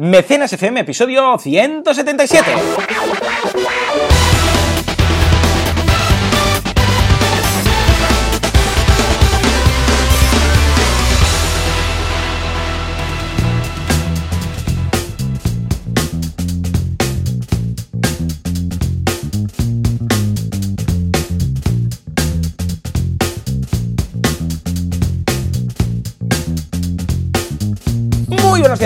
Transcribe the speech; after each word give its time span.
Mecenas 0.00 0.50
FM, 0.50 0.80
episodio 0.80 1.38
177. 1.38 4.09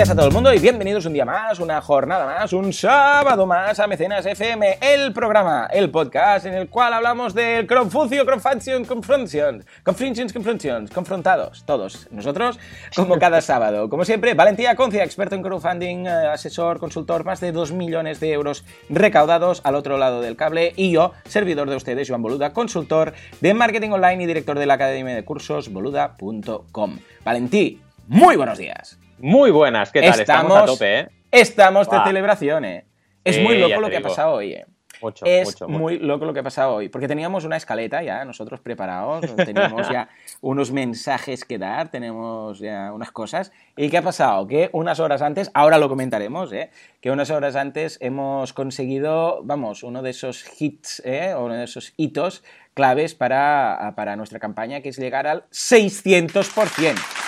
Días 0.05 0.11
a 0.11 0.15
todo 0.15 0.27
el 0.27 0.33
mundo 0.33 0.53
y 0.53 0.59
bienvenidos 0.59 1.05
un 1.07 1.13
día 1.13 1.25
más, 1.25 1.59
una 1.59 1.81
jornada 1.81 2.27
más, 2.27 2.53
un 2.53 2.71
sábado 2.71 3.47
más 3.47 3.79
a 3.79 3.87
Mecenas 3.87 4.23
FM, 4.23 4.77
el 4.79 5.13
programa, 5.13 5.67
el 5.73 5.89
podcast 5.89 6.45
en 6.45 6.53
el 6.53 6.69
cual 6.69 6.93
hablamos 6.93 7.33
del 7.33 7.65
crowdfuncio, 7.65 8.23
crowdfunction, 8.23 8.85
confrontations, 8.85 9.65
confrontations, 9.83 10.33
confrontations, 10.33 10.91
confrontados, 10.91 11.63
todos 11.65 12.07
nosotros, 12.11 12.59
como 12.95 13.17
cada 13.17 13.41
sábado. 13.41 13.89
Como 13.89 14.05
siempre, 14.05 14.35
Valentía 14.35 14.75
Concia, 14.75 15.03
experto 15.03 15.33
en 15.33 15.41
crowdfunding, 15.41 16.05
eh, 16.05 16.27
asesor, 16.27 16.77
consultor, 16.79 17.23
más 17.23 17.39
de 17.39 17.51
2 17.51 17.71
millones 17.71 18.19
de 18.19 18.31
euros 18.31 18.63
recaudados 18.89 19.61
al 19.63 19.73
otro 19.73 19.97
lado 19.97 20.21
del 20.21 20.35
cable 20.35 20.73
y 20.75 20.91
yo, 20.91 21.13
servidor 21.23 21.67
de 21.69 21.77
ustedes, 21.77 22.09
Joan 22.09 22.21
Boluda, 22.21 22.53
consultor 22.53 23.13
de 23.41 23.53
marketing 23.55 23.89
online 23.89 24.23
y 24.23 24.27
director 24.27 24.59
de 24.59 24.67
la 24.67 24.75
academia 24.75 25.15
de 25.15 25.25
cursos 25.25 25.69
boluda.com. 25.69 26.99
Valentí, 27.23 27.81
muy 28.07 28.35
buenos 28.35 28.59
días. 28.59 28.99
Muy 29.19 29.51
buenas, 29.51 29.91
¿qué 29.91 30.01
tal? 30.01 30.19
Estamos, 30.19 30.57
a 30.57 30.65
tope, 30.65 30.99
¿eh? 30.99 31.07
Estamos 31.31 31.87
de 31.89 31.95
Guau. 31.95 32.07
celebraciones. 32.07 32.85
Es 33.23 33.35
Sí, 33.35 33.41
muy 33.41 33.57
loco 33.57 33.81
lo 33.81 33.89
que 33.89 33.95
ha 33.95 33.99
digo. 33.99 34.09
pasado 34.09 34.33
hoy, 34.33 34.53
¿eh? 34.53 34.65
Mucho, 35.01 35.25
es 35.25 35.47
mucho, 35.47 35.67
mucho. 35.67 35.79
muy 35.79 35.99
loco 35.99 36.25
lo 36.25 36.33
que 36.33 36.39
ha 36.39 36.43
pasado 36.43 36.75
hoy, 36.75 36.87
porque 36.89 37.07
teníamos 37.07 37.43
una 37.43 37.57
escaleta 37.57 38.01
ya, 38.01 38.23
nosotros 38.23 38.61
preparados, 38.61 39.25
teníamos 39.35 39.89
ya 39.89 40.07
unos 40.41 40.71
mensajes 40.71 41.43
que 41.43 41.57
dar, 41.57 41.89
tenemos 41.89 42.59
ya 42.59 42.91
unas 42.93 43.11
cosas. 43.11 43.51
¿Y 43.75 43.89
qué 43.89 43.97
ha 43.97 44.01
pasado? 44.01 44.47
Que 44.47 44.69
unas 44.71 44.99
horas 45.01 45.21
antes, 45.21 45.51
ahora 45.53 45.77
lo 45.79 45.89
comentaremos, 45.89 46.51
¿eh? 46.53 46.69
que 47.01 47.11
unas 47.11 47.29
horas 47.29 47.55
antes 47.55 47.97
hemos 48.01 48.53
conseguido, 48.53 49.41
vamos, 49.43 49.83
uno 49.83 50.01
de 50.01 50.11
esos 50.11 50.45
hits, 50.61 51.01
¿eh? 51.05 51.35
uno 51.37 51.55
de 51.55 51.65
esos 51.65 51.93
hitos 51.97 52.43
claves 52.73 53.15
para, 53.15 53.93
para 53.95 54.15
nuestra 54.15 54.39
campaña, 54.39 54.81
que 54.81 54.89
es 54.89 54.97
llegar 54.97 55.27
al 55.27 55.43
600%. 55.49 57.24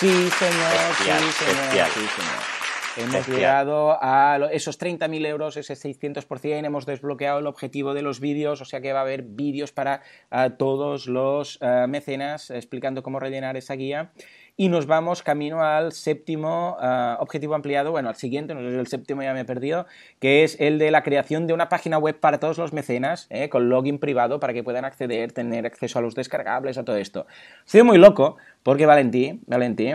Sí, 0.00 0.08
señor, 0.08 0.88
Bestial, 0.88 1.20
sí, 1.20 1.32
señor, 1.44 1.62
bestial. 1.62 1.90
sí, 1.90 2.00
señor. 2.00 2.64
Hemos 2.96 3.12
Bestial. 3.14 3.36
llegado 3.36 3.98
a 4.00 4.38
esos 4.52 4.78
30.000 4.78 5.26
euros, 5.26 5.56
ese 5.56 5.74
600%, 5.74 6.64
hemos 6.64 6.86
desbloqueado 6.86 7.40
el 7.40 7.46
objetivo 7.46 7.92
de 7.92 8.02
los 8.02 8.20
vídeos, 8.20 8.60
o 8.60 8.64
sea 8.64 8.80
que 8.80 8.92
va 8.92 9.00
a 9.00 9.02
haber 9.02 9.22
vídeos 9.22 9.72
para 9.72 10.02
ah, 10.30 10.50
todos 10.50 11.06
los 11.06 11.58
ah, 11.60 11.86
mecenas 11.88 12.50
explicando 12.50 13.02
cómo 13.02 13.18
rellenar 13.18 13.56
esa 13.56 13.74
guía. 13.74 14.12
Y 14.56 14.68
nos 14.68 14.86
vamos 14.86 15.22
camino 15.24 15.64
al 15.64 15.90
séptimo 15.92 16.76
ah, 16.80 17.16
objetivo 17.20 17.56
ampliado, 17.56 17.90
bueno, 17.90 18.08
al 18.08 18.14
siguiente, 18.14 18.54
no 18.54 18.60
sé 18.60 18.70
si 18.70 18.76
el 18.78 18.86
séptimo 18.86 19.20
ya 19.22 19.34
me 19.34 19.40
he 19.40 19.44
perdido, 19.44 19.86
que 20.20 20.44
es 20.44 20.60
el 20.60 20.78
de 20.78 20.92
la 20.92 21.02
creación 21.02 21.48
de 21.48 21.54
una 21.54 21.68
página 21.68 21.98
web 21.98 22.20
para 22.20 22.38
todos 22.38 22.56
los 22.58 22.72
mecenas, 22.72 23.26
¿eh? 23.30 23.48
con 23.48 23.68
login 23.68 23.98
privado 23.98 24.38
para 24.38 24.52
que 24.52 24.62
puedan 24.62 24.84
acceder, 24.84 25.32
tener 25.32 25.66
acceso 25.66 25.98
a 25.98 26.02
los 26.02 26.14
descargables, 26.14 26.78
a 26.78 26.84
todo 26.84 26.96
esto. 26.96 27.26
Ha 27.66 27.68
sido 27.68 27.84
muy 27.84 27.98
loco, 27.98 28.36
porque 28.62 28.86
Valentí, 28.86 29.40
Valentí, 29.46 29.92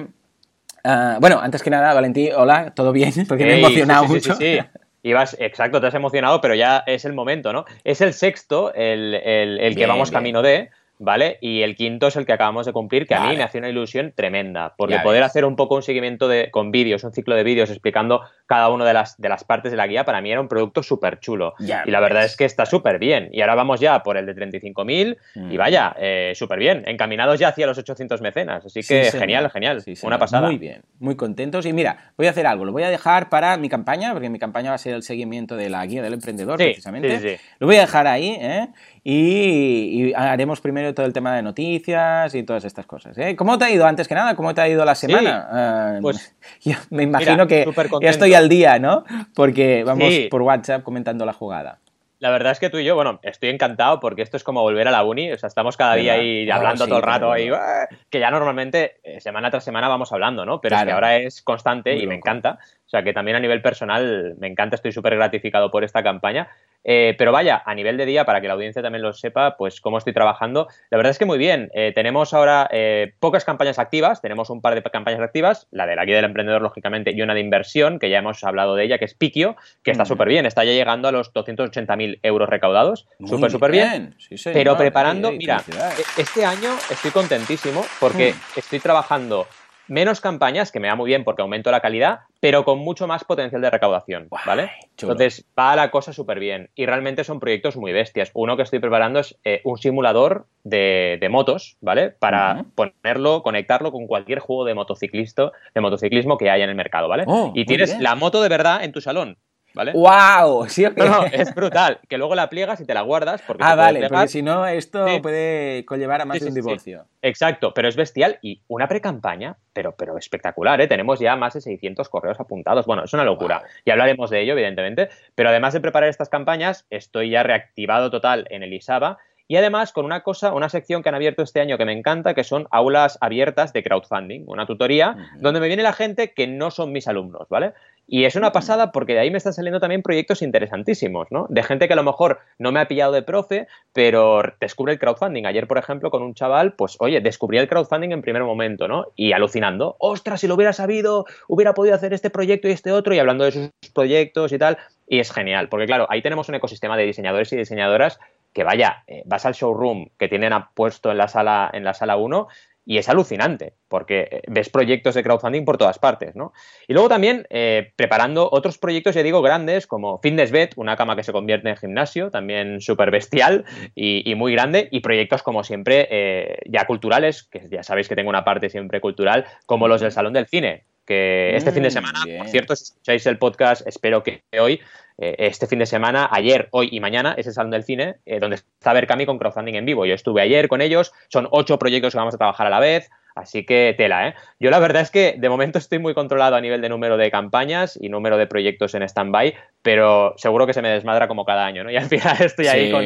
Ah, 0.84 1.18
bueno, 1.20 1.40
antes 1.42 1.62
que 1.62 1.70
nada, 1.70 1.94
Valentí, 1.94 2.30
hola, 2.32 2.74
¿todo 2.74 2.92
bien? 2.94 3.12
Porque 3.28 3.46
me 3.46 3.56
he 3.56 3.60
emocionado 3.60 4.04
sí, 4.04 4.08
sí, 4.08 4.14
mucho. 4.14 4.34
sí, 4.36 4.60
sí. 4.62 4.80
Ibas, 5.04 5.36
exacto, 5.40 5.80
te 5.80 5.88
has 5.88 5.94
emocionado, 5.94 6.42
pero 6.42 6.56
ya 6.56 6.84
es 6.86 7.06
el 7.06 7.14
momento, 7.14 7.54
¿no? 7.54 7.66
Es 7.86 8.02
el 8.02 8.14
sexto, 8.14 8.74
el, 8.74 9.14
el- 9.16 9.60
el 9.60 9.76
que 9.76 9.86
vamos 9.86 10.10
bien. 10.10 10.18
camino 10.20 10.42
de, 10.42 10.70
¿vale? 11.00 11.38
Y 11.42 11.62
el 11.64 11.76
quinto 11.76 12.08
es 12.08 12.16
el 12.18 12.26
que 12.26 12.34
acabamos 12.34 12.66
de 12.66 12.74
cumplir, 12.74 13.08
que 13.08 13.16
a 13.16 13.22
mí 13.22 13.36
me 13.38 13.44
hace 13.44 13.58
una 13.58 13.70
ilusión 13.70 14.14
tremenda, 14.16 14.76
porque 14.78 14.96
Ya 14.96 15.04
poder 15.04 15.22
ves. 15.22 15.30
hacer 15.32 15.46
un 15.46 15.56
poco 15.56 15.76
un 15.76 15.82
seguimiento 15.82 16.28
de, 16.28 16.52
con 16.52 16.72
vídeos, 16.72 17.04
un 17.04 17.14
ciclo 17.14 17.36
de 17.36 17.44
vídeos 17.44 17.70
explicando 17.70 18.22
cada 18.46 18.70
una 18.70 18.86
de 18.86 18.94
las, 18.94 19.18
de 19.20 19.30
las 19.30 19.44
partes 19.44 19.72
de 19.72 19.78
la 19.78 19.88
guía, 19.88 20.04
para 20.06 20.22
mí 20.22 20.32
era 20.32 20.42
un 20.42 20.48
producto 20.48 20.84
súper 20.84 21.20
chulo. 21.20 21.54
Ya 21.60 21.84
y 21.86 21.92
la 21.92 22.00
verdad 22.00 22.26
es 22.26 22.36
que 22.36 22.46
está 22.46 22.66
súper 22.66 23.00
bien. 23.00 23.30
Y 23.32 23.42
ahora 23.42 23.56
vamos 23.56 23.80
ya 23.80 24.04
por 24.04 24.18
el 24.18 24.26
de 24.26 24.36
35.000 24.36 25.18
Mm. 25.36 25.52
y 25.52 25.58
vaya, 25.58 25.96
eh, 26.00 26.34
súper 26.36 26.60
bien, 26.60 26.84
encaminados 26.86 27.40
ya 27.40 27.50
hacia 27.50 27.66
los 27.66 27.78
800 27.78 28.22
mecenas. 28.22 28.66
Así 28.66 28.82
que 28.82 29.06
Sí, 29.06 29.18
genial, 29.18 29.50
genial, 29.52 29.82
Sí, 29.82 29.94
una 30.04 30.20
pasada. 30.20 30.48
Muy 30.48 30.58
bien, 30.58 30.82
muy 31.00 31.16
contentos. 31.16 31.66
Y 31.66 31.74
mira, 31.74 32.12
voy 32.18 32.28
a 32.28 32.32
hacer 32.32 32.46
algo, 32.46 32.66
lo 32.66 32.72
voy 32.72 32.84
a 32.84 32.90
dejar 32.90 33.30
para 33.30 33.56
mi 33.58 33.70
campaña, 33.70 34.12
porque 34.12 34.30
mi 34.30 34.40
campaña 34.40 34.72
va 34.72 34.76
a 34.76 34.80
ser 34.80 34.96
el 34.96 35.04
seguimiento 35.04 35.56
de 35.56 35.70
la 35.70 35.86
guía 35.86 36.02
del 36.02 36.14
emprendedor, 36.14 36.58
Sí, 36.60 36.66
precisamente. 36.66 37.20
sí, 37.20 37.30
sí, 37.30 37.38
sí. 37.38 37.44
Lo 37.60 37.68
voy 37.68 37.78
a 37.78 37.82
dejar 37.82 38.08
ahí, 38.08 38.38
¿eh? 38.40 38.68
Y, 39.04 40.10
y 40.10 40.14
haremos 40.14 40.62
primero 40.62 40.94
todo 40.94 41.06
el 41.06 41.14
tema 41.14 41.36
de 41.36 41.42
noticias 41.42 42.34
y 42.36 42.44
todas 42.44 42.66
estas 42.66 42.86
cosas. 42.86 43.18
¿eh? 43.18 43.36
¿Cómo 43.36 43.58
te 43.58 43.66
ha 43.66 43.70
ido 43.72 43.86
antes 43.86 44.08
que 44.08 44.16
nada? 44.16 44.36
¿Cómo 44.36 44.54
te 44.54 44.62
ha 44.62 44.68
ido 44.68 44.84
la 44.86 44.96
semana? 44.96 45.48
Ah, 45.52 46.00
pues, 46.02 46.36
yo 46.62 46.74
me 46.90 47.04
imagino 47.04 47.46
mira, 47.46 47.48
que 47.48 47.66
ya 48.02 48.10
estoy 48.10 48.34
al 48.34 48.50
día, 48.50 48.80
¿no? 48.80 49.04
Porque 49.36 49.84
vamos 49.84 50.14
Sí. 50.14 50.28
por 50.30 50.42
WhatsApp 50.42 50.84
comentando 50.84 51.26
la 51.26 51.34
jugada. 51.34 51.80
La 52.22 52.32
verdad 52.32 52.52
es 52.52 52.60
que 52.60 52.70
tú 52.70 52.78
y 52.80 52.84
yo, 52.84 52.96
bueno, 52.96 53.22
estoy 53.24 53.48
encantado 53.48 54.02
porque 54.02 54.22
esto 54.24 54.36
es 54.36 54.44
como 54.44 54.62
volver 54.62 54.86
a 54.90 54.92
la 54.92 55.06
uni, 55.06 55.32
o 55.32 55.38
sea, 55.38 55.48
estamos 55.48 55.78
cada 55.78 55.96
día 55.96 56.14
ahí 56.16 56.50
Oh, 56.52 56.54
hablando 56.54 56.84
sí, 56.84 56.90
todo 56.90 57.00
el 57.00 57.06
rato, 57.06 57.32
ahí. 57.32 57.48
"Ah", 57.50 57.88
que 58.10 58.20
ya 58.20 58.30
normalmente 58.30 58.98
eh, 59.04 59.22
semana 59.22 59.50
tras 59.50 59.64
semana 59.64 59.88
vamos 59.88 60.12
hablando, 60.12 60.46
¿no? 60.46 60.60
Pero 60.60 60.76
es 60.76 60.84
que 60.84 60.92
ahora 60.92 61.16
es 61.16 61.42
constante 61.42 61.94
Muy 61.94 62.04
y 62.04 62.08
me 62.08 62.16
encanta, 62.16 62.60
o 62.86 62.90
sea, 62.90 63.04
que 63.04 63.14
también 63.14 63.38
a 63.38 63.40
nivel 63.40 63.62
personal 63.62 64.36
me 64.38 64.48
encanta, 64.48 64.76
estoy 64.76 64.92
súper 64.92 65.16
gratificado 65.16 65.72
por 65.72 65.86
esta 65.86 66.04
campaña. 66.04 66.50
Eh, 66.84 67.16
pero 67.18 67.32
vaya, 67.32 67.62
a 67.66 67.76
nivel 67.76 67.98
de 67.98 68.06
día, 68.06 68.26
para 68.26 68.40
que 68.42 68.48
la 68.48 68.54
audiencia 68.54 68.82
también 68.82 69.02
lo 69.02 69.14
sepa, 69.14 69.58
pues 69.58 69.82
cómo 69.82 69.98
estoy 69.98 70.14
trabajando. 70.14 70.68
La 70.90 70.98
verdad 70.98 71.12
es 71.12 71.20
que 71.20 71.26
muy 71.26 71.38
bien. 71.38 71.70
Eh, 71.74 71.92
tenemos 71.94 72.34
ahora 72.34 72.68
eh, 72.72 73.14
pocas 73.20 73.44
campañas 73.46 73.80
activas, 73.80 74.22
tenemos 74.22 74.50
un 74.50 74.62
par 74.62 74.76
de 74.76 74.82
campañas 74.84 75.20
activas, 75.22 75.68
la 75.72 75.86
de 75.86 75.96
la 75.96 76.06
guía 76.06 76.16
del 76.16 76.26
emprendedor, 76.26 76.62
lógicamente, 76.62 77.12
y 77.14 77.22
una 77.22 77.34
de 77.34 77.42
inversión, 77.42 78.00
que 78.00 78.10
ya 78.10 78.20
hemos 78.20 78.44
hablado 78.44 78.76
de 78.76 78.86
ella, 78.86 78.98
que 78.98 79.06
es 79.06 79.14
Piquio, 79.14 79.56
que 79.84 79.92
está 79.92 80.04
Mm. 80.04 80.08
súper 80.08 80.28
bien, 80.30 80.46
está 80.46 80.64
ya 80.64 80.72
llegando 80.72 81.08
a 81.08 81.12
los 81.12 81.34
280.000 81.34 82.20
euros 82.24 82.48
recaudados. 82.50 83.08
Súper, 83.26 83.52
súper 83.52 83.72
bien. 83.72 84.16
Sí, 84.18 84.38
señor. 84.38 84.54
Pero 84.58 84.78
preparando, 84.78 85.32
mira, 85.32 85.62
e- 85.68 86.22
este 86.22 86.46
año 86.46 86.72
estoy 86.90 87.12
contentísimo 87.12 87.86
porque 88.00 88.34
Mm. 88.34 88.60
estoy 88.60 88.80
trabajando 88.80 89.48
menos 89.90 90.22
campañas, 90.22 90.72
que 90.72 90.80
me 90.80 90.88
va 90.88 90.96
muy 90.96 91.08
bien 91.08 91.24
porque 91.24 91.42
aumento 91.42 91.72
la 91.72 91.82
calidad, 91.82 92.20
pero 92.40 92.64
con 92.64 92.80
mucho 92.80 93.08
más 93.08 93.24
potencial 93.24 93.62
de 93.62 93.70
recaudación, 93.70 94.28
¿vale? 94.46 94.72
Entonces 94.92 95.46
va 95.58 95.76
la 95.76 95.92
cosa 95.92 96.14
súper 96.14 96.40
bien 96.40 96.70
y 96.76 96.86
realmente 96.86 97.24
son 97.24 97.40
proyectos 97.40 97.78
muy 97.78 97.92
bestias. 97.92 98.32
Uno 98.34 98.56
que 98.56 98.64
estoy 98.64 98.80
preparando 98.80 99.20
es 99.20 99.38
eh, 99.44 99.62
un 99.64 99.78
simulador 99.78 100.46
de, 100.64 101.18
de 101.20 101.30
motos, 101.30 101.78
¿vale? 101.82 102.12
Para 102.12 102.66
ponerlo, 102.76 103.44
conectarlo 103.44 103.92
con 103.92 104.08
cualquier 104.08 104.40
juego 104.40 104.66
de 104.66 104.74
motociclista, 104.74 105.52
de 105.74 105.82
motociclismo 105.82 106.38
que 106.38 106.50
haya 106.50 106.64
en 106.64 106.70
el 106.70 106.76
mercado, 106.76 107.08
¿vale? 107.08 107.24
Oh, 107.28 107.52
y 107.56 107.66
tienes 107.66 108.00
la 108.00 108.16
moto 108.16 108.42
de 108.42 108.50
verdad 108.50 108.84
en 108.84 108.92
tu 108.92 109.02
salón, 109.02 109.38
¿vale? 109.80 109.94
¡Wow! 109.94 110.68
¿Sí 110.68 110.86
o 110.86 110.94
qué? 110.94 111.04
No, 111.04 111.22
no, 111.22 111.26
es 111.26 111.56
brutal. 111.56 112.00
Que 112.08 112.18
luego 112.18 112.36
la 112.36 112.50
pliegas 112.50 112.80
y 112.82 112.86
te 112.86 112.94
la 112.94 113.02
guardas 113.02 113.42
porque 113.48 113.64
Ah, 113.66 113.76
vale, 113.76 114.08
porque 114.10 114.28
si 114.28 114.42
no, 114.42 114.66
esto 114.68 115.08
Sí. 115.08 115.20
puede 115.22 115.86
conllevar 115.86 116.22
a 116.22 116.26
más 116.26 116.38
Sí, 116.38 116.44
de 116.44 116.50
un 116.50 116.56
divorcio. 116.56 117.06
Exacto, 117.22 117.74
pero 117.74 117.88
es 117.88 117.96
bestial 117.96 118.38
y 118.42 118.62
una 118.68 118.88
pre-campaña, 118.88 119.56
pero, 119.74 119.94
pero 119.96 120.18
espectacular, 120.18 120.80
¿eh? 120.82 120.88
Tenemos 120.88 121.20
ya 121.20 121.36
más 121.36 121.54
de 121.54 121.62
600 121.62 122.10
correos 122.10 122.40
apuntados. 122.40 122.86
Bueno, 122.86 123.04
es 123.06 123.14
una 123.14 123.24
locura. 123.24 123.60
Wow. 123.60 123.68
Y 123.86 123.92
hablaremos 123.92 124.30
de 124.30 124.42
ello, 124.42 124.54
evidentemente. 124.54 125.10
Pero 125.36 125.50
además 125.50 125.74
de 125.74 125.82
preparar 125.82 126.10
estas 126.10 126.30
campañas, 126.30 126.86
estoy 126.90 127.30
ya 127.32 127.44
reactivado 127.44 128.12
total 128.12 128.46
en 128.50 128.64
el 128.64 128.74
ISABA 128.74 129.18
y 129.52 129.56
además 129.56 129.94
con 129.94 130.06
una 130.06 130.22
cosa, 130.22 130.54
una 130.54 130.70
sección 130.70 131.02
que 131.02 131.10
han 131.10 131.16
abierto 131.16 131.42
este 131.42 131.60
año 131.60 131.80
que 131.80 131.86
me 131.86 131.92
encanta, 131.92 132.36
que 132.36 132.44
son 132.44 132.68
aulas 132.70 133.18
abiertas 133.20 133.74
de 133.74 133.82
crowdfunding, 133.82 134.44
una 134.46 134.68
tutoría 134.68 135.18
donde 135.40 135.60
me 135.60 135.66
viene 135.68 135.82
la 135.82 135.94
gente 135.94 136.34
que 136.34 136.46
no 136.46 136.70
son 136.70 136.92
mis 136.92 137.08
alumnos, 137.08 137.50
¿vale? 137.50 137.74
Y 138.12 138.26
es 138.26 138.36
una 138.36 138.52
pasada 138.52 138.92
porque 138.92 139.14
de 139.14 139.20
ahí 139.20 139.30
me 139.30 139.38
están 139.38 139.54
saliendo 139.54 139.80
también 139.80 140.02
proyectos 140.02 140.42
interesantísimos, 140.42 141.28
¿no? 141.30 141.46
De 141.50 141.62
gente 141.62 141.86
que 141.88 141.94
a 141.94 141.96
lo 141.96 142.04
mejor 142.04 142.40
no 142.58 142.72
me 142.72 142.80
ha 142.80 142.88
pillado 142.88 143.12
de 143.12 143.22
profe, 143.22 143.68
pero 143.94 144.42
descubre 144.60 144.94
el 144.94 145.00
crowdfunding. 145.00 145.46
Ayer, 145.46 145.68
por 145.68 145.78
ejemplo, 145.78 146.10
con 146.10 146.24
un 146.24 146.34
chaval, 146.34 146.74
pues 146.74 146.98
oye, 147.00 147.22
descubrí 147.22 147.60
el 147.60 147.68
crowdfunding 147.68 148.10
en 148.10 148.24
primer 148.24 148.44
momento, 148.44 148.88
¿no? 148.88 149.06
Y 149.16 149.34
alucinando, 149.34 149.96
ostras, 150.00 150.42
si 150.42 150.48
lo 150.48 150.56
hubiera 150.56 150.74
sabido, 150.74 151.28
hubiera 151.48 151.76
podido 151.76 151.94
hacer 151.94 152.12
este 152.14 152.32
proyecto 152.32 152.68
y 152.68 152.72
este 152.72 152.92
otro, 152.92 153.14
y 153.14 153.20
hablando 153.20 153.44
de 153.44 153.52
sus 153.52 153.70
proyectos 153.94 154.54
y 154.54 154.58
tal. 154.58 154.80
Y 155.08 155.20
es 155.20 155.32
genial, 155.32 155.70
porque 155.70 155.86
claro, 155.86 156.08
ahí 156.10 156.24
tenemos 156.24 156.50
un 156.50 156.56
ecosistema 156.56 156.98
de 156.98 157.06
diseñadores 157.06 157.54
y 157.54 157.58
diseñadoras 157.58 158.20
que 158.54 158.64
vaya, 158.64 159.04
eh, 159.08 159.22
vas 159.26 159.46
al 159.46 159.54
showroom 159.54 160.08
que 160.18 160.28
tienen 160.28 160.52
puesto 160.74 161.12
en 161.12 161.18
la 161.18 161.28
sala 161.28 161.70
en 161.72 161.84
la 161.84 161.94
sala 161.94 162.18
1 162.18 162.48
y 162.86 162.98
es 162.98 163.08
alucinante, 163.10 163.74
porque 163.88 164.28
eh, 164.32 164.42
ves 164.48 164.70
proyectos 164.70 165.16
de 165.16 165.24
crowdfunding 165.24 165.66
por 165.66 165.78
todas 165.78 166.00
partes, 166.00 166.36
¿no? 166.36 166.54
Y 166.88 166.94
luego 166.94 167.10
también 167.10 167.46
eh, 167.50 167.94
preparando 167.96 168.50
otros 168.52 168.78
proyectos, 168.78 169.16
ya 169.16 169.24
digo, 169.24 169.42
grandes, 169.42 169.86
como 169.86 170.20
FitnessBet, 170.20 170.74
una 170.76 170.96
cama 170.96 171.16
que 171.16 171.24
se 171.24 171.32
convierte 171.32 171.70
en 171.70 171.78
gimnasio, 171.78 172.32
también 172.32 172.82
súper 172.82 173.12
bestial 173.12 173.66
y, 173.96 174.34
muy 174.36 174.54
grande, 174.54 174.88
y 174.92 175.02
proyectos 175.02 175.44
como 175.44 175.64
siempre 175.64 176.08
eh, 176.10 176.60
ya 176.66 176.86
culturales, 176.86 177.44
que 177.44 177.68
ya 177.70 177.84
sabéis 177.84 178.08
que 178.08 178.16
tengo 178.16 178.30
una 178.30 178.44
parte 178.44 178.70
siempre 178.70 179.02
cultural, 179.02 179.46
como 179.66 179.88
los 179.88 180.02
del 180.02 180.12
Salón 180.12 180.34
del 180.34 180.48
Cine, 180.48 180.86
que 181.10 181.56
este 181.56 181.72
fin 181.72 181.84
de 181.84 181.92
semana, 181.92 182.20
por 182.38 182.48
cierto, 182.48 182.76
si 182.76 182.84
escucháis 182.84 183.26
el 183.26 183.40
podcast, 183.40 183.86
espero 183.88 184.22
que 184.22 184.44
hoy, 184.60 184.80
este 185.18 185.66
fin 185.66 185.80
de 185.80 185.88
semana, 185.88 186.30
ayer, 186.32 186.70
hoy 186.72 186.90
y 186.92 187.00
mañana, 187.00 187.34
es 187.36 187.48
el 187.48 187.54
Salón 187.54 187.72
del 187.72 187.84
Cine, 187.84 188.18
donde 188.40 188.58
está 188.58 188.94
Berkami 188.94 189.26
con 189.26 189.40
crowdfunding 189.40 189.74
en 189.74 189.86
vivo. 189.86 190.06
Yo 190.06 190.14
estuve 190.14 190.42
ayer 190.42 190.68
con 190.68 190.82
ellos, 190.82 191.12
son 191.30 191.48
ocho 191.52 191.80
proyectos 191.80 192.14
que 192.14 192.20
vamos 192.20 192.36
a 192.36 192.38
trabajar 192.38 192.68
a 192.68 192.70
la 192.70 192.80
vez, 192.80 193.10
Así 193.40 193.66
que 193.66 193.96
tela, 193.98 194.28
¿eh? 194.28 194.36
Yo 194.60 194.70
la 194.70 194.80
verdad 194.80 195.02
es 195.02 195.12
que 195.12 195.36
de 195.38 195.50
momento 195.50 195.78
estoy 195.80 196.00
muy 196.00 196.14
controlado 196.14 196.56
a 196.56 196.62
nivel 196.62 196.82
de 196.82 196.90
número 196.90 197.18
de 197.18 197.32
campañas 197.32 197.98
y 198.00 198.10
número 198.10 198.38
de 198.38 198.48
proyectos 198.48 198.94
en 198.96 199.04
stand-by, 199.04 199.56
pero 199.82 200.34
seguro 200.38 200.68
que 200.68 200.74
se 200.74 200.82
me 200.82 200.90
desmadra 200.90 201.28
como 201.28 201.46
cada 201.46 201.66
año, 201.66 201.84
¿no? 201.84 201.92
Y 201.92 201.98
al 201.98 202.06
final 202.06 202.38
estoy 202.40 202.68
ahí 202.68 202.92
con, 202.92 203.04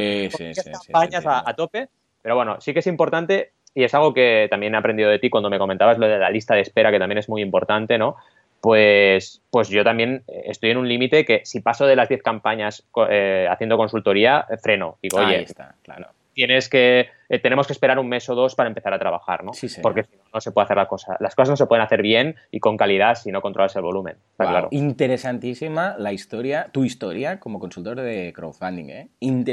campañas 0.88 1.24
a, 1.26 1.54
tope. 1.56 1.90
Pero 2.22 2.36
bueno, 2.36 2.60
sí 2.62 2.74
que 2.74 2.80
es 2.80 2.88
importante 2.88 3.52
y 3.76 3.84
es 3.84 3.94
algo 3.94 4.14
que 4.14 4.48
también 4.50 4.76
he 4.76 4.78
aprendido 4.78 5.10
de 5.10 5.20
ti 5.20 5.30
cuando 5.30 5.50
me 5.50 5.60
comentabas 5.60 5.98
lo 5.98 6.08
de 6.08 6.18
la 6.18 6.30
lista 6.30 6.56
de 6.56 6.62
espera, 6.62 6.92
que 6.92 7.00
también 7.00 7.18
es 7.18 7.30
muy 7.30 7.42
importante, 7.42 7.98
¿no? 7.98 8.16
Pues, 8.62 9.42
pues 9.50 9.68
yo 9.68 9.84
también 9.84 10.24
estoy 10.28 10.72
en 10.72 10.78
un 10.78 10.88
límite 10.88 11.26
que 11.26 11.42
si 11.44 11.60
paso 11.60 11.86
de 11.86 11.98
las 11.98 12.08
10 12.08 12.24
campañas 12.24 12.86
eh, 13.10 13.48
haciendo 13.50 13.76
consultoría, 13.76 14.46
freno. 14.62 14.98
Digo, 15.02 15.18
oye, 15.18 15.42
está, 15.42 15.76
claro 15.84 16.08
tienes 16.34 16.70
que, 16.70 17.08
eh, 17.30 17.40
tenemos 17.40 17.68
que 17.68 17.74
esperar 17.74 18.00
un 18.00 18.10
mes 18.10 18.28
o 18.30 18.36
dos 18.36 18.56
para 18.56 18.68
empezar 18.68 18.94
a 18.94 19.00
trabajar, 19.00 19.44
¿no? 19.44 19.54
Sí, 19.54 19.68
Porque 19.82 20.04
si 20.04 20.16
no, 20.16 20.24
no 20.34 20.42
se 20.42 20.52
puede 20.52 20.66
hacer 20.66 20.78
la 20.78 20.88
cosa. 20.88 21.16
Las 21.20 21.36
cosas 21.36 21.52
no 21.52 21.58
se 21.58 21.66
pueden 21.66 21.84
hacer 21.84 22.02
bien 22.02 22.36
y 22.52 22.60
con 22.60 22.78
calidad 22.78 23.16
si 23.16 23.32
no 23.32 23.42
controlas 23.42 23.76
el 23.76 23.82
volumen. 23.84 24.18
claro. 24.38 24.68
Interesantísima 24.72 25.96
la 25.98 26.14
historia, 26.14 26.70
tu 26.72 26.84
historia 26.84 27.40
como 27.40 27.60
consultor 27.60 28.02
de 28.02 28.34
crowdfunding, 28.34 28.90
¿eh? 28.90 29.10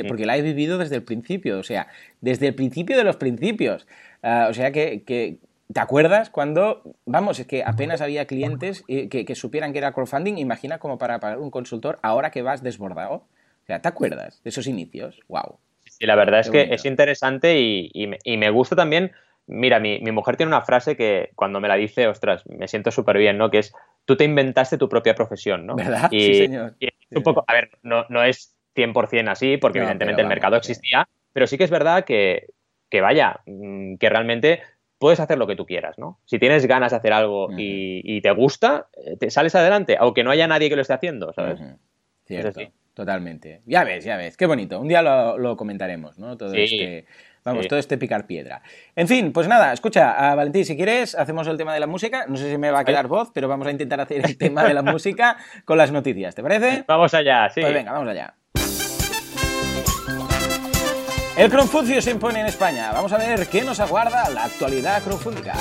Porque 0.08 0.26
la 0.26 0.36
he 0.36 0.42
vivido 0.42 0.78
desde 0.78 0.96
el 0.96 1.02
principio, 1.02 1.58
o 1.58 1.62
sea, 1.62 1.88
desde 2.20 2.48
el 2.48 2.54
principio 2.54 2.96
de 2.96 3.04
los 3.04 3.16
principios. 3.16 3.86
Ah, 4.22 4.48
o 4.50 4.54
sea 4.54 4.72
que, 4.72 5.38
¿Te 5.72 5.78
acuerdas 5.78 6.30
cuando, 6.30 6.82
vamos, 7.06 7.38
es 7.38 7.46
que 7.46 7.62
apenas 7.62 8.00
había 8.00 8.26
clientes 8.26 8.82
que, 8.88 9.08
que, 9.08 9.34
supieran 9.36 9.72
que 9.72 9.78
era 9.78 9.92
crowdfunding? 9.92 10.36
Imagina 10.36 10.78
como 10.78 10.98
para 10.98 11.20
pagar 11.20 11.38
un 11.38 11.52
consultor 11.52 12.00
ahora 12.02 12.32
que 12.32 12.42
vas 12.42 12.64
desbordado. 12.64 13.14
O 13.14 13.66
sea, 13.66 13.80
¿te 13.80 13.86
acuerdas 13.86 14.42
de 14.42 14.50
esos 14.50 14.66
inicios? 14.66 15.20
¡Wow! 15.28 15.60
Y 16.00 16.06
la 16.06 16.16
verdad 16.16 16.40
es 16.40 16.50
que 16.50 16.68
es 16.70 16.86
interesante 16.86 17.60
y, 17.60 18.36
me, 18.38 18.50
gusta 18.50 18.74
también. 18.74 19.12
Mira, 19.46 19.78
mi, 19.78 20.00
mujer 20.00 20.36
tiene 20.36 20.48
una 20.48 20.62
frase 20.62 20.96
que 20.96 21.30
cuando 21.34 21.60
me 21.60 21.68
la 21.68 21.74
dice, 21.74 22.08
ostras, 22.08 22.42
me 22.48 22.68
siento 22.68 22.90
súper 22.90 23.18
bien, 23.18 23.36
¿no? 23.36 23.50
Que 23.50 23.58
es, 23.58 23.74
tú 24.06 24.16
te 24.16 24.24
inventaste 24.24 24.78
tu 24.78 24.88
propia 24.88 25.14
profesión, 25.14 25.66
¿no? 25.66 25.76
¿Verdad? 25.76 26.10
Y, 26.10 26.20
sí, 26.20 26.34
señor. 26.36 26.74
un 27.10 27.22
poco, 27.22 27.44
a 27.46 27.52
ver, 27.52 27.70
no, 27.82 28.06
no 28.08 28.24
es 28.24 28.56
100% 28.74 29.28
así, 29.28 29.58
porque 29.58 29.80
evidentemente 29.80 30.22
el 30.22 30.28
mercado 30.28 30.56
existía, 30.56 31.06
pero 31.34 31.46
sí 31.46 31.58
que 31.58 31.64
es 31.64 31.70
verdad 31.70 32.04
que, 32.04 32.46
que, 32.88 33.02
vaya, 33.02 33.40
mm, 33.44 33.96
que 33.96 34.08
realmente 34.08 34.62
puedes 34.98 35.20
hacer 35.20 35.36
lo 35.36 35.46
que 35.46 35.56
tú 35.56 35.66
quieras, 35.66 35.98
¿no? 35.98 36.18
Si 36.24 36.38
tienes 36.38 36.64
ganas 36.64 36.92
de 36.92 36.96
hacer 36.96 37.12
algo 37.12 37.48
y, 37.58 38.22
te 38.22 38.30
gusta, 38.30 38.88
eh, 39.04 39.18
te 39.18 39.30
sales 39.30 39.54
adelante, 39.54 39.98
aunque 40.00 40.24
no 40.24 40.30
haya 40.30 40.46
nadie 40.46 40.70
que 40.70 40.76
lo 40.76 40.82
esté 40.82 40.94
haciendo, 40.94 41.34
¿sabes? 41.34 41.60
Cierto. 42.24 42.60
Totalmente. 42.94 43.62
Ya 43.66 43.84
ves, 43.84 44.04
ya 44.04 44.16
ves. 44.16 44.36
Qué 44.36 44.46
bonito. 44.46 44.80
Un 44.80 44.88
día 44.88 45.02
lo, 45.02 45.56
comentaremos, 45.56 46.18
¿no? 46.18 46.36
Todo 46.36 46.52
este. 46.54 47.06
Vamos, 47.42 47.68
todo 47.68 47.78
este 47.78 47.96
picar 47.96 48.26
piedra. 48.26 48.62
En 48.94 49.08
fin, 49.08 49.32
pues 49.32 49.48
nada, 49.48 49.72
escucha, 49.72 50.12
a 50.12 50.34
Valentín, 50.34 50.66
si 50.66 50.76
quieres, 50.76 51.14
hacemos 51.14 51.46
el 51.46 51.56
tema 51.56 51.72
de 51.72 51.80
la 51.80 51.86
música. 51.86 52.26
No 52.28 52.36
sé 52.36 52.50
si 52.50 52.58
me 52.58 52.70
va 52.70 52.80
a 52.80 52.84
quedar 52.84 53.06
voz, 53.08 53.30
pero 53.32 53.48
vamos 53.48 53.66
a 53.66 53.70
intentar 53.70 53.98
hacer 53.98 54.26
el 54.26 54.36
tema 54.36 54.64
de 54.64 54.74
la 54.74 54.82
música 54.82 55.38
con 55.64 55.78
las 55.78 55.90
noticias. 55.90 56.34
¿Te 56.34 56.42
parece? 56.42 56.84
Vamos 56.88 57.14
allá, 57.14 57.48
sí. 57.48 57.62
Pues 57.62 57.72
venga, 57.72 57.92
vamos 57.92 58.08
allá. 58.08 58.34
El 61.36 61.50
crowdfunding 61.50 62.02
se 62.02 62.10
impone 62.10 62.40
en 62.40 62.46
España. 62.46 62.92
Vamos 62.92 63.12
a 63.12 63.18
ver 63.18 63.46
qué 63.46 63.62
nos 63.62 63.80
aguarda 63.80 64.28
la 64.28 64.44
actualidad 64.44 65.02
crowdfundica. 65.02 65.54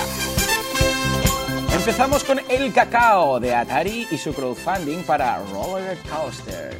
Empezamos 1.74 2.26
con 2.26 2.42
el 2.50 2.74
cacao 2.74 3.40
de 3.40 3.56
Atari 3.56 4.08
y 4.12 4.18
su 4.18 4.34
crowdfunding 4.34 5.04
para 5.04 5.38
Roller 5.54 5.98
Coaster. 6.10 6.78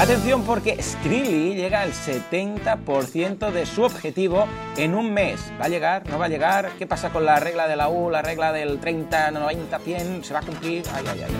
Atención 0.00 0.44
porque 0.44 0.82
Skrillly 0.82 1.54
llega 1.56 1.82
al 1.82 1.92
70% 1.92 3.50
de 3.50 3.66
su 3.66 3.82
objetivo 3.82 4.46
en 4.78 4.94
un 4.94 5.12
mes. 5.12 5.38
¿Va 5.60 5.66
a 5.66 5.68
llegar? 5.68 6.08
¿No 6.08 6.18
va 6.18 6.24
a 6.24 6.28
llegar? 6.28 6.70
¿Qué 6.78 6.86
pasa 6.86 7.10
con 7.10 7.26
la 7.26 7.38
regla 7.38 7.68
de 7.68 7.76
la 7.76 7.90
U, 7.90 8.08
la 8.08 8.22
regla 8.22 8.50
del 8.50 8.80
30, 8.80 9.30
90, 9.30 9.78
100? 9.78 10.24
¿Se 10.24 10.32
va 10.32 10.40
a 10.40 10.42
cumplir? 10.42 10.84
Ay, 10.94 11.04
ay, 11.06 11.20
ay. 11.26 11.30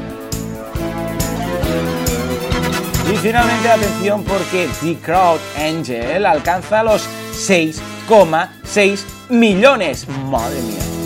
Y 3.11 3.17
finalmente 3.17 3.71
atención 3.71 4.25
porque 4.25 4.69
The 4.83 4.95
Crowd 4.97 5.41
Angel 5.59 6.27
alcanza 6.27 6.83
los 6.83 7.09
6,6 7.33 9.31
millones. 9.31 10.07
Madre 10.07 10.61
mía. 10.61 11.00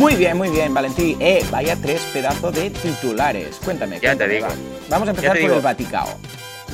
Muy 0.00 0.16
bien, 0.16 0.38
muy 0.38 0.48
bien, 0.48 0.72
Valentín. 0.72 1.18
Eh, 1.20 1.44
vaya 1.50 1.76
tres 1.76 2.00
pedazos 2.10 2.54
de 2.54 2.70
titulares. 2.70 3.60
Cuéntame. 3.62 4.00
Ya 4.00 4.16
te 4.16 4.26
digo. 4.26 4.46
Vamos 4.88 5.06
a 5.06 5.10
empezar 5.10 5.38
por 5.38 5.50
el 5.50 5.60
Vaticao. 5.60 6.08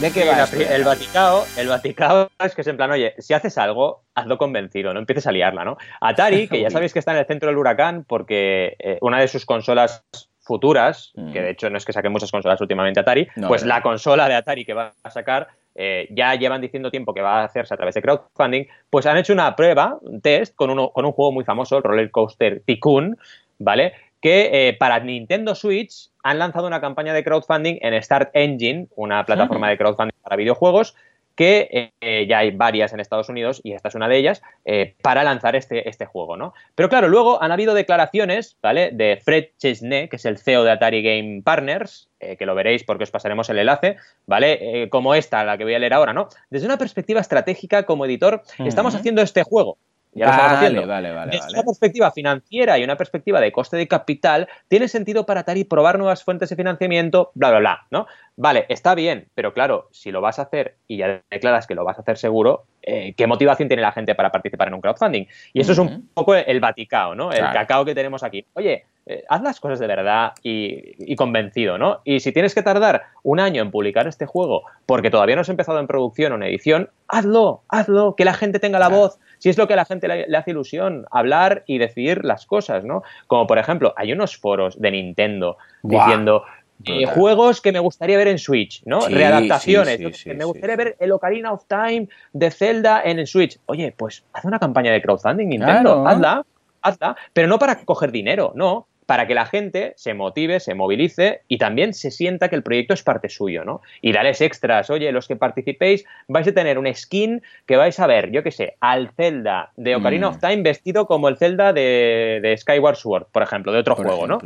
¿De 0.00 0.12
qué 0.12 0.24
va? 0.24 0.44
el 0.44 0.84
Vaticao, 0.84 1.44
el 1.56 1.66
Vaticao 1.66 2.30
es 2.44 2.54
que 2.54 2.60
es 2.60 2.66
en 2.68 2.76
plan, 2.76 2.92
oye, 2.92 3.14
si 3.18 3.34
haces 3.34 3.58
algo, 3.58 4.04
hazlo 4.14 4.38
convencido, 4.38 4.94
no 4.94 5.00
empieces 5.00 5.26
a 5.26 5.32
liarla, 5.32 5.64
¿no? 5.64 5.76
Atari, 6.00 6.46
que 6.46 6.60
ya 6.60 6.70
sabéis 6.70 6.92
que 6.92 7.00
está 7.00 7.10
en 7.10 7.18
el 7.18 7.26
centro 7.26 7.48
del 7.48 7.58
huracán 7.58 8.04
porque 8.06 8.76
eh, 8.78 8.98
una 9.00 9.18
de 9.18 9.26
sus 9.26 9.44
consolas 9.44 10.04
futuras, 10.38 11.10
mm. 11.16 11.32
que 11.32 11.42
de 11.42 11.50
hecho 11.50 11.68
no 11.68 11.78
es 11.78 11.84
que 11.84 11.92
saque 11.92 12.08
muchas 12.08 12.30
consolas 12.30 12.60
últimamente 12.60 13.00
Atari, 13.00 13.26
pues 13.48 13.64
la 13.64 13.82
consola 13.82 14.28
de 14.28 14.36
Atari 14.36 14.64
que 14.64 14.74
va 14.74 14.94
a 15.02 15.10
sacar 15.10 15.48
eh, 15.76 16.08
ya 16.10 16.34
llevan 16.34 16.60
diciendo 16.60 16.90
tiempo 16.90 17.12
que 17.12 17.20
va 17.20 17.40
a 17.40 17.44
hacerse 17.44 17.74
a 17.74 17.76
través 17.76 17.94
de 17.94 18.02
crowdfunding, 18.02 18.64
pues 18.88 19.04
han 19.06 19.18
hecho 19.18 19.32
una 19.32 19.54
prueba, 19.54 19.98
un 20.00 20.20
test, 20.20 20.54
con, 20.54 20.70
uno, 20.70 20.90
con 20.90 21.04
un 21.04 21.12
juego 21.12 21.32
muy 21.32 21.44
famoso, 21.44 21.76
el 21.76 21.82
Roller 21.82 22.10
Coaster 22.10 22.62
Tycoon, 22.64 23.18
¿vale? 23.58 23.92
Que 24.20 24.68
eh, 24.68 24.72
para 24.72 25.00
Nintendo 25.00 25.54
Switch 25.54 26.10
han 26.22 26.38
lanzado 26.38 26.66
una 26.66 26.80
campaña 26.80 27.12
de 27.12 27.22
crowdfunding 27.22 27.78
en 27.82 28.02
Start 28.02 28.30
Engine, 28.32 28.88
una 28.96 29.24
plataforma 29.24 29.68
de 29.68 29.76
crowdfunding 29.76 30.16
para 30.22 30.36
videojuegos, 30.36 30.96
que 31.36 31.92
eh, 32.00 32.26
ya 32.28 32.38
hay 32.38 32.50
varias 32.50 32.92
en 32.92 33.00
Estados 33.00 33.28
Unidos, 33.28 33.60
y 33.62 33.72
esta 33.72 33.88
es 33.88 33.94
una 33.94 34.08
de 34.08 34.16
ellas, 34.16 34.42
eh, 34.64 34.96
para 35.02 35.22
lanzar 35.22 35.54
este, 35.54 35.88
este 35.88 36.06
juego, 36.06 36.36
¿no? 36.36 36.54
Pero 36.74 36.88
claro, 36.88 37.08
luego 37.08 37.42
han 37.42 37.52
habido 37.52 37.74
declaraciones, 37.74 38.56
¿vale? 38.62 38.90
De 38.92 39.20
Fred 39.22 39.48
Chesney, 39.58 40.08
que 40.08 40.16
es 40.16 40.24
el 40.24 40.38
CEO 40.38 40.64
de 40.64 40.72
Atari 40.72 41.02
Game 41.02 41.42
Partners, 41.42 42.08
eh, 42.18 42.36
que 42.36 42.46
lo 42.46 42.54
veréis 42.54 42.82
porque 42.84 43.04
os 43.04 43.10
pasaremos 43.10 43.48
el 43.50 43.58
enlace, 43.58 43.96
¿vale? 44.26 44.88
como 44.90 45.14
esta, 45.14 45.44
la 45.44 45.58
que 45.58 45.64
voy 45.64 45.74
a 45.74 45.78
leer 45.78 45.92
ahora, 45.92 46.12
¿no? 46.12 46.28
Desde 46.48 46.66
una 46.66 46.78
perspectiva 46.78 47.20
estratégica 47.20 47.84
como 47.84 48.06
editor, 48.06 48.42
estamos 48.58 48.94
haciendo 48.94 49.20
este 49.20 49.42
juego, 49.42 49.76
ya 50.16 50.28
vale, 50.28 50.86
Vale, 50.86 51.12
vale, 51.12 51.32
Desde 51.32 51.52
una 51.52 51.62
perspectiva 51.62 52.10
financiera 52.10 52.78
y 52.78 52.84
una 52.84 52.96
perspectiva 52.96 53.40
de 53.40 53.52
coste 53.52 53.76
de 53.76 53.86
capital, 53.86 54.48
tiene 54.68 54.88
sentido 54.88 55.26
para 55.26 55.40
Atari 55.40 55.64
probar 55.64 55.98
nuevas 55.98 56.24
fuentes 56.24 56.48
de 56.48 56.56
financiamiento, 56.56 57.32
bla, 57.34 57.50
bla, 57.50 57.58
bla, 57.58 57.86
¿no? 57.90 58.06
Vale, 58.36 58.64
está 58.68 58.94
bien, 58.94 59.28
pero 59.34 59.52
claro, 59.52 59.88
si 59.92 60.10
lo 60.10 60.20
vas 60.20 60.38
a 60.38 60.42
hacer 60.42 60.76
y 60.88 60.96
ya 60.98 61.22
declaras 61.30 61.66
que 61.66 61.74
lo 61.74 61.84
vas 61.84 61.98
a 61.98 62.00
hacer 62.00 62.16
seguro, 62.16 62.64
eh, 62.82 63.14
¿qué 63.16 63.26
motivación 63.26 63.68
tiene 63.68 63.82
la 63.82 63.92
gente 63.92 64.14
para 64.14 64.30
participar 64.30 64.68
en 64.68 64.74
un 64.74 64.80
crowdfunding? 64.80 65.26
Y 65.52 65.60
eso 65.60 65.72
es 65.72 65.78
un 65.78 66.08
poco 66.14 66.34
el 66.34 66.60
Vaticao, 66.60 67.14
¿no? 67.14 67.32
El 67.32 67.50
cacao 67.52 67.84
que 67.84 67.94
tenemos 67.94 68.22
aquí. 68.22 68.46
Oye, 68.54 68.84
eh, 69.06 69.24
haz 69.28 69.40
las 69.40 69.60
cosas 69.60 69.78
de 69.78 69.86
verdad 69.86 70.32
y, 70.42 71.14
convencido, 71.14 71.78
¿no? 71.78 72.00
Y 72.04 72.20
si 72.20 72.32
tienes 72.32 72.54
que 72.54 72.62
tardar 72.62 73.04
un 73.22 73.40
año 73.40 73.62
en 73.62 73.70
publicar 73.70 74.08
este 74.08 74.26
juego 74.26 74.64
porque 74.84 75.10
todavía 75.10 75.36
no 75.36 75.42
has 75.42 75.48
empezado 75.48 75.78
en 75.78 75.86
producción 75.86 76.32
o 76.32 76.34
en 76.36 76.42
edición, 76.42 76.90
hazlo, 77.08 77.62
hazlo, 77.68 78.16
que 78.16 78.24
la 78.24 78.34
gente 78.34 78.58
tenga 78.58 78.78
la 78.78 78.88
voz, 78.88 79.18
si 79.38 79.48
es 79.48 79.58
lo 79.58 79.66
que 79.66 79.74
a 79.74 79.76
la 79.76 79.84
gente 79.84 80.08
le, 80.08 80.36
hace 80.36 80.50
ilusión, 80.50 81.06
hablar 81.10 81.64
y 81.66 81.78
decidir 81.78 82.24
las 82.24 82.46
cosas, 82.46 82.84
¿no? 82.84 83.02
Como 83.26 83.46
por 83.46 83.58
ejemplo, 83.58 83.94
hay 83.96 84.12
unos 84.12 84.36
foros 84.36 84.80
de 84.80 84.90
Nintendo 84.90 85.56
diciendo 85.82 86.44
eh, 86.84 87.06
juegos 87.06 87.60
que 87.60 87.72
me 87.72 87.78
gustaría 87.78 88.18
ver 88.18 88.28
en 88.28 88.38
Switch, 88.38 88.82
¿no? 88.84 89.00
Readaptaciones. 89.08 90.26
me 90.26 90.44
gustaría 90.44 90.76
ver 90.76 90.96
el 91.00 91.12
Ocarina 91.12 91.52
of 91.52 91.64
Time 91.66 92.08
de 92.32 92.50
Zelda 92.50 93.02
en 93.04 93.18
el 93.18 93.26
Switch. 93.26 93.58
Oye, 93.66 93.94
pues 93.96 94.24
haz 94.32 94.44
una 94.44 94.58
campaña 94.58 94.92
de 94.92 95.00
crowdfunding, 95.00 95.48
Nintendo, 95.48 96.06
hazla, 96.06 96.44
hazla, 96.82 97.16
pero 97.32 97.48
no 97.48 97.58
para 97.58 97.84
coger 97.84 98.12
dinero, 98.12 98.52
no, 98.54 98.86
para 99.06 99.26
que 99.26 99.34
la 99.34 99.46
gente 99.46 99.94
se 99.96 100.14
motive, 100.14 100.60
se 100.60 100.74
movilice 100.74 101.42
y 101.48 101.58
también 101.58 101.94
se 101.94 102.10
sienta 102.10 102.48
que 102.48 102.56
el 102.56 102.62
proyecto 102.62 102.92
es 102.92 103.02
parte 103.02 103.28
suyo, 103.28 103.64
¿no? 103.64 103.80
Y 104.02 104.12
darles 104.12 104.40
extras, 104.40 104.90
oye, 104.90 105.10
los 105.12 105.28
que 105.28 105.36
participéis 105.36 106.04
vais 106.26 106.46
a 106.46 106.52
tener 106.52 106.78
un 106.78 106.92
skin 106.92 107.42
que 107.66 107.76
vais 107.76 107.98
a 108.00 108.06
ver, 108.06 108.32
yo 108.32 108.42
qué 108.42 108.50
sé, 108.50 108.76
al 108.80 109.10
Zelda 109.12 109.72
de 109.76 109.94
Ocarina 109.94 110.28
mm. 110.28 110.30
of 110.30 110.40
Time 110.40 110.62
vestido 110.62 111.06
como 111.06 111.28
el 111.28 111.36
Zelda 111.38 111.72
de, 111.72 112.54
Skyward 112.58 112.96
Sword, 112.96 113.26
por 113.30 113.42
ejemplo, 113.42 113.72
de 113.72 113.78
otro 113.78 113.94
juego, 113.94 114.26
¿no? 114.26 114.38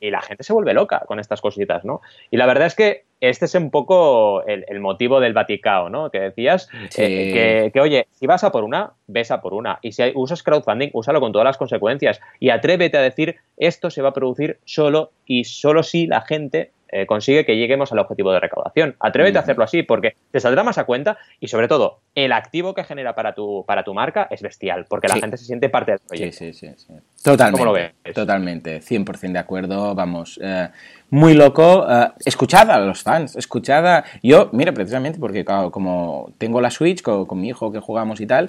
y 0.00 0.10
la 0.10 0.20
gente 0.22 0.44
se 0.44 0.52
vuelve 0.52 0.72
loca 0.72 1.02
con 1.06 1.18
estas 1.18 1.40
cositas, 1.40 1.84
¿no? 1.84 2.00
Y 2.30 2.36
la 2.36 2.46
verdad 2.46 2.66
es 2.66 2.74
que 2.74 3.09
este 3.20 3.44
es 3.44 3.54
un 3.54 3.70
poco 3.70 4.42
el, 4.46 4.80
motivo 4.80 5.20
del 5.20 5.32
Vaticano, 5.32 5.90
¿no? 5.90 6.10
Que 6.10 6.20
decías 6.20 6.68
eh, 6.96 7.70
que, 7.72 7.80
oye, 7.80 8.06
si 8.12 8.26
vas 8.26 8.44
a 8.44 8.50
por 8.50 8.64
una, 8.64 8.92
ves 9.06 9.30
a 9.30 9.40
por 9.40 9.54
una. 9.54 9.78
Y 9.82 9.92
si 9.92 10.10
usas 10.14 10.42
crowdfunding, 10.42 10.90
úsalo 10.92 11.20
con 11.20 11.32
todas 11.32 11.44
las 11.44 11.58
consecuencias. 11.58 12.20
Y 12.38 12.50
atrévete 12.50 12.96
a 12.96 13.02
decir, 13.02 13.36
esto 13.56 13.90
se 13.90 14.02
va 14.02 14.10
a 14.10 14.14
producir 14.14 14.58
solo 14.64 15.12
y 15.26 15.44
solo 15.44 15.82
si 15.82 16.06
la 16.06 16.22
gente 16.22 16.72
eh, 16.92 17.06
consigue 17.06 17.44
que 17.44 17.56
lleguemos 17.56 17.92
al 17.92 18.00
objetivo 18.00 18.32
de 18.32 18.40
recaudación. 18.40 18.96
Atrévete 18.98 19.38
a 19.38 19.42
hacerlo 19.42 19.64
así 19.64 19.82
porque 19.82 20.16
te 20.32 20.40
saldrá 20.40 20.64
más 20.64 20.78
a 20.78 20.84
cuenta 20.84 21.18
y 21.38 21.48
sobre 21.48 21.68
todo 21.68 22.00
el 22.14 22.32
activo 22.32 22.74
que 22.74 22.82
genera 22.84 23.14
para 23.14 23.34
tu, 23.34 23.64
para 23.66 23.84
tu 23.84 23.94
marca 23.94 24.26
es 24.30 24.42
bestial 24.42 24.86
porque 24.88 25.06
la 25.06 25.16
gente 25.16 25.36
se 25.36 25.44
siente 25.44 25.68
parte 25.68 25.92
del 25.92 26.00
proyecto. 26.00 26.36
Sí, 26.36 26.52
sí, 26.52 26.74
sí. 26.76 26.94
Totalmente. 27.22 27.58
¿Cómo 27.58 27.64
lo 27.66 27.72
ves? 27.72 28.14
Totalmente, 28.14 28.80
100% 28.80 29.32
de 29.32 29.38
acuerdo, 29.38 29.94
vamos. 29.94 30.40
Eh, 30.42 30.68
muy 31.10 31.34
loco. 31.34 31.84
Uh, 31.86 32.12
escuchad 32.24 32.70
a 32.70 32.78
los 32.78 33.02
fans, 33.02 33.36
escuchad 33.36 33.86
a... 33.86 34.04
Yo, 34.22 34.48
mira, 34.52 34.72
precisamente 34.72 35.18
porque 35.18 35.44
como 35.44 36.32
tengo 36.38 36.62
la 36.62 36.70
Switch 36.70 37.02
con, 37.02 37.26
mi 37.38 37.48
hijo 37.48 37.70
que 37.72 37.78
jugamos 37.78 38.20
y 38.22 38.26
tal, 38.26 38.48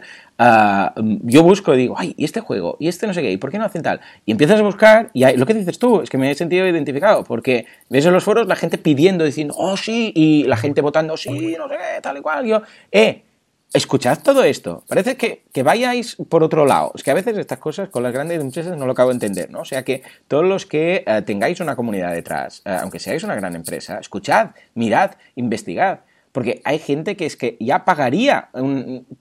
yo 0.96 1.44
busco 1.44 1.74
y 1.74 1.78
digo, 1.80 1.96
ay, 1.98 2.14
¿y 2.18 2.24
este 2.24 2.40
juego? 2.40 2.78
¿Y 2.80 2.88
este 2.88 3.08
no 3.08 3.14
sé 3.14 3.22
qué? 3.22 3.32
¿Y 3.32 3.38
por 3.38 3.52
qué 3.52 3.58
no 3.58 3.66
hacen 3.66 3.82
tal? 3.82 4.00
Y 4.26 4.32
empiezas 4.32 4.60
a 4.60 4.64
buscar 4.64 5.10
y 5.14 5.26
lo 5.36 5.46
que 5.46 5.54
dices 5.54 5.78
tú, 5.78 6.02
es 6.02 6.10
que 6.10 6.18
me 6.18 6.32
he 6.32 6.36
sentido 6.36 6.66
identificado 6.66 7.26
porque 7.26 7.66
ves 7.90 8.06
en 8.06 8.14
los 8.14 8.24
foros 8.24 8.48
la 8.48 8.56
gente 8.56 8.78
pidiendo, 8.78 9.26
diciendo, 9.26 9.54
oh, 9.58 9.76
sí, 9.76 10.14
y 10.16 10.44
la 10.44 10.56
gente 10.56 10.80
votando, 10.80 11.18
sí, 11.18 11.56
no 11.58 11.68
sé 11.68 11.76
qué, 11.76 12.02
tal 12.02 12.18
y 12.18 12.22
cual. 12.22 12.46
Yo, 12.46 12.62
eh 12.92 13.24
escuchad 13.74 14.20
todo 14.22 14.44
esto. 14.44 14.84
Parece 14.88 15.16
que, 15.16 15.64
vayáis 15.64 16.18
por 16.30 16.44
otro 16.44 16.66
lado. 16.66 16.92
Es 16.96 17.04
que 17.04 17.12
a 17.12 17.14
veces 17.14 17.38
estas 17.38 17.60
cosas 17.60 17.90
con 17.90 18.04
las 18.04 18.14
grandes 18.14 18.40
empresas 18.42 18.78
no 18.78 18.86
lo 18.86 18.92
acabo 18.92 19.10
de 19.10 19.16
entender, 19.16 19.50
¿no? 19.50 19.62
O 19.62 19.66
sea 19.66 19.84
que 19.84 20.04
todos 20.28 20.46
los 20.46 20.66
que 20.66 21.04
eh, 21.06 21.22
tengáis 21.24 21.60
una 21.60 21.76
comunidad 21.76 22.14
detrás, 22.14 22.62
eh, 22.66 22.78
aunque 22.82 23.00
seáis 23.00 23.24
una 23.24 23.36
gran 23.36 23.56
empresa, 23.56 24.00
escuchad, 24.00 24.52
mirad, 24.74 25.12
investigad. 25.36 26.02
Porque 26.32 26.62
hay 26.64 26.80
gente 26.80 27.18
que 27.18 27.26
es 27.26 27.36
que 27.36 27.58
ya 27.60 27.84
pagaría 27.84 28.50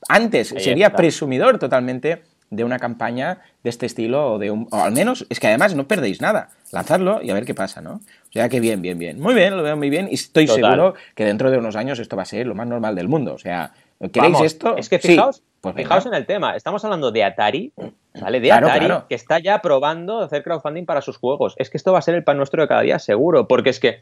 antes, 0.09 0.55
sería 0.59 0.93
presumidor 0.93 1.59
totalmente 1.59 2.23
de 2.51 2.65
una 2.65 2.79
campaña 2.79 3.39
de 3.63 3.71
este 3.71 3.87
estilo 3.87 4.35
o 4.35 4.39
de 4.39 4.51
un, 4.51 4.69
o 4.71 4.77
al 4.77 4.93
menos 4.93 5.27
es 5.29 5.41
que 5.41 5.47
además 5.47 5.75
no 5.75 5.89
perdéis 5.89 6.21
nada. 6.21 6.51
Lanzadlo 6.73 7.21
y 7.23 7.31
a 7.31 7.35
ver 7.35 7.45
qué 7.45 7.55
pasa, 7.55 7.81
¿no? 7.81 7.95
O 7.95 8.33
sea 8.33 8.49
que 8.49 8.61
bien, 8.61 8.83
bien, 8.83 8.99
bien. 8.99 9.21
Muy 9.21 9.35
bien, 9.35 9.57
lo 9.57 9.63
veo 9.63 9.77
muy 9.77 9.91
bien 9.91 10.09
y 10.11 10.15
estoy 10.15 10.47
seguro 10.47 10.95
que 11.15 11.25
dentro 11.25 11.51
de 11.51 11.59
unos 11.59 11.75
años 11.77 11.99
esto 11.99 12.17
va 12.17 12.23
a 12.23 12.27
ser 12.27 12.47
lo 12.47 12.55
más 12.55 12.67
normal 12.67 12.95
del 12.95 13.09
mundo. 13.09 13.35
O 13.35 13.39
sea, 13.39 13.73
¿Queréis 14.09 14.41
esto? 14.41 14.77
Es 14.77 14.89
que 14.89 14.99
fijaos, 14.99 15.43
pues 15.61 15.75
fijaos 15.75 16.07
en 16.07 16.15
el 16.15 16.25
tema. 16.25 16.57
Estamos 16.57 16.83
hablando 16.85 17.13
de 17.13 17.23
Atari, 17.23 17.73
¿vale? 18.21 18.41
De 18.41 18.51
Atari, 18.51 18.89
que 19.09 19.15
está 19.15 19.39
ya 19.39 19.61
probando 19.61 20.21
hacer 20.21 20.43
crowdfunding 20.43 20.87
para 20.87 21.03
sus 21.03 21.19
juegos. 21.19 21.55
Es 21.59 21.69
que 21.69 21.77
esto 21.77 21.93
va 21.93 21.99
a 21.99 22.03
ser 22.03 22.15
el 22.15 22.25
pan 22.25 22.39
nuestro 22.39 22.63
de 22.63 22.69
cada 22.69 22.81
día, 22.81 22.99
seguro, 22.99 23.47
porque 23.47 23.71
es 23.71 23.79
que 23.79 24.01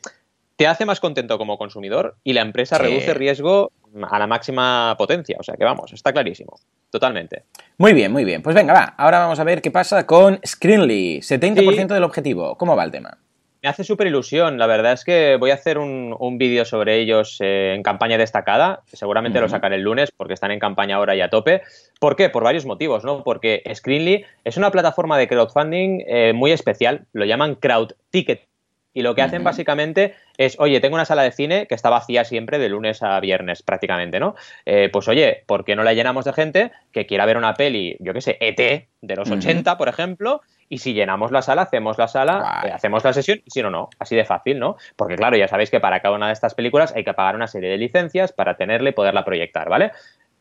te 0.55 0.67
hace 0.67 0.85
más 0.85 1.01
contento 1.01 1.39
como 1.39 1.57
consumidor 1.59 2.17
y 2.25 2.33
la 2.33 2.43
empresa 2.43 2.79
reduce 2.79 3.15
riesgo 3.15 3.71
a 4.09 4.19
la 4.19 4.27
máxima 4.27 4.95
potencia. 4.99 5.37
O 5.39 5.43
sea 5.43 5.57
que 5.57 5.65
vamos, 5.65 5.93
está 5.93 6.13
clarísimo. 6.13 6.59
Totalmente. 6.91 7.45
Muy 7.77 7.93
bien, 7.93 8.11
muy 8.11 8.25
bien. 8.25 8.43
Pues 8.43 8.57
venga, 8.57 8.73
va. 8.73 8.95
Ahora 8.97 9.21
vamos 9.21 9.39
a 9.39 9.45
ver 9.45 9.63
qué 9.63 9.71
pasa 9.71 10.07
con 10.07 10.41
Screenly. 10.45 11.19
70% 11.19 11.89
del 11.89 12.03
objetivo. 12.03 12.57
¿Cómo 12.57 12.75
va 12.75 12.85
el 12.85 12.91
tema? 12.91 13.19
Me 13.61 13.69
hace 13.69 13.83
súper 13.83 14.07
ilusión. 14.07 14.57
La 14.57 14.67
verdad 14.67 14.93
es 14.93 15.05
que 15.05 15.37
voy 15.37 15.51
a 15.51 15.55
hacer 15.55 15.79
un, 15.79 16.39
vídeo 16.39 16.65
sobre 16.65 17.01
ellos 17.01 17.39
eh, 17.41 17.75
en 17.75 17.83
campaña 17.83 18.17
destacada. 18.17 18.83
Seguramente 18.87 19.41
lo 19.41 19.49
sacaré 19.49 19.77
el 19.77 19.83
lunes 19.83 20.13
porque 20.17 20.35
están 20.35 20.53
en 20.53 20.61
campaña 20.61 20.97
ahora 20.97 21.17
y 21.17 21.21
a 21.21 21.29
tope. 21.29 21.63
¿Por 21.99 22.15
qué? 22.15 22.29
Por 22.29 22.45
varios 22.45 22.67
motivos, 22.67 23.05
¿no? 23.05 23.25
Porque 23.25 23.63
Screenly 23.75 24.25
es 24.45 24.57
una 24.57 24.71
plataforma 24.71 25.19
de 25.19 25.27
crowdfunding 25.27 26.05
eh, 26.07 26.33
muy 26.35 26.53
especial. 26.53 27.07
Lo 27.13 27.25
llaman 27.25 27.57
Crowd 27.57 27.95
Ticket. 28.11 28.47
Y 28.95 29.03
lo 29.03 29.15
que 29.15 29.23
hacen 29.23 29.45
básicamente 29.45 30.15
es, 30.39 30.59
oye, 30.59 30.81
tengo 30.81 30.95
una 30.95 31.05
sala 31.05 31.23
de 31.23 31.31
cine 31.31 31.67
que 31.67 31.75
está 31.75 31.91
vacía 31.91 32.25
siempre 32.25 32.59
de 32.59 32.69
lunes 32.69 33.03
a 33.03 33.21
viernes 33.21 33.63
prácticamente, 33.63 34.19
¿no? 34.19 34.35
Eh, 34.67 34.89
pues 34.93 35.07
oye, 35.09 35.45
¿por 35.47 35.65
qué 35.65 35.77
no 35.77 35.85
la 35.85 35.95
llenamos 35.95 36.25
de 36.25 36.33
gente 36.33 36.73
que 36.91 37.07
quiera 37.07 37.27
ver 37.27 37.37
una 37.37 37.55
peli, 37.55 37.97
yo 38.01 38.13
qué 38.13 38.21
sé, 38.21 38.39
ET 38.41 38.89
de 39.01 39.17
los 39.17 39.31
80, 39.31 39.79
por 39.79 39.89
ejemplo, 39.89 40.41
y 40.69 40.79
si 40.79 40.93
llenamos 40.93 41.31
la 41.31 41.43
sala, 41.43 41.63
hacemos 41.63 41.99
la 41.99 42.09
sala, 42.09 42.63
eh, 42.65 42.71
hacemos 42.71 43.05
la 43.05 43.13
sesión, 43.13 43.41
y 43.45 43.51
si 43.51 43.63
no, 43.63 43.71
no, 43.71 43.89
así 43.99 44.17
de 44.17 44.25
fácil, 44.25 44.59
¿no? 44.59 44.77
Porque 44.97 45.17
claro, 45.17 45.37
ya 45.37 45.49
sabéis 45.49 45.71
que 45.71 45.81
para 45.81 46.01
cada 46.01 46.15
una 46.15 46.27
de 46.27 46.33
estas 46.33 46.55
películas 46.55 46.93
hay 46.95 47.05
que 47.05 47.15
pagar 47.15 47.37
una 47.37 47.47
serie 47.47 47.71
de 47.71 47.79
licencias 47.79 48.33
para 48.33 48.57
tenerla 48.57 48.91
y 48.91 48.93
poderla 48.93 49.25
proyectar, 49.25 49.69
¿vale? 49.69 49.93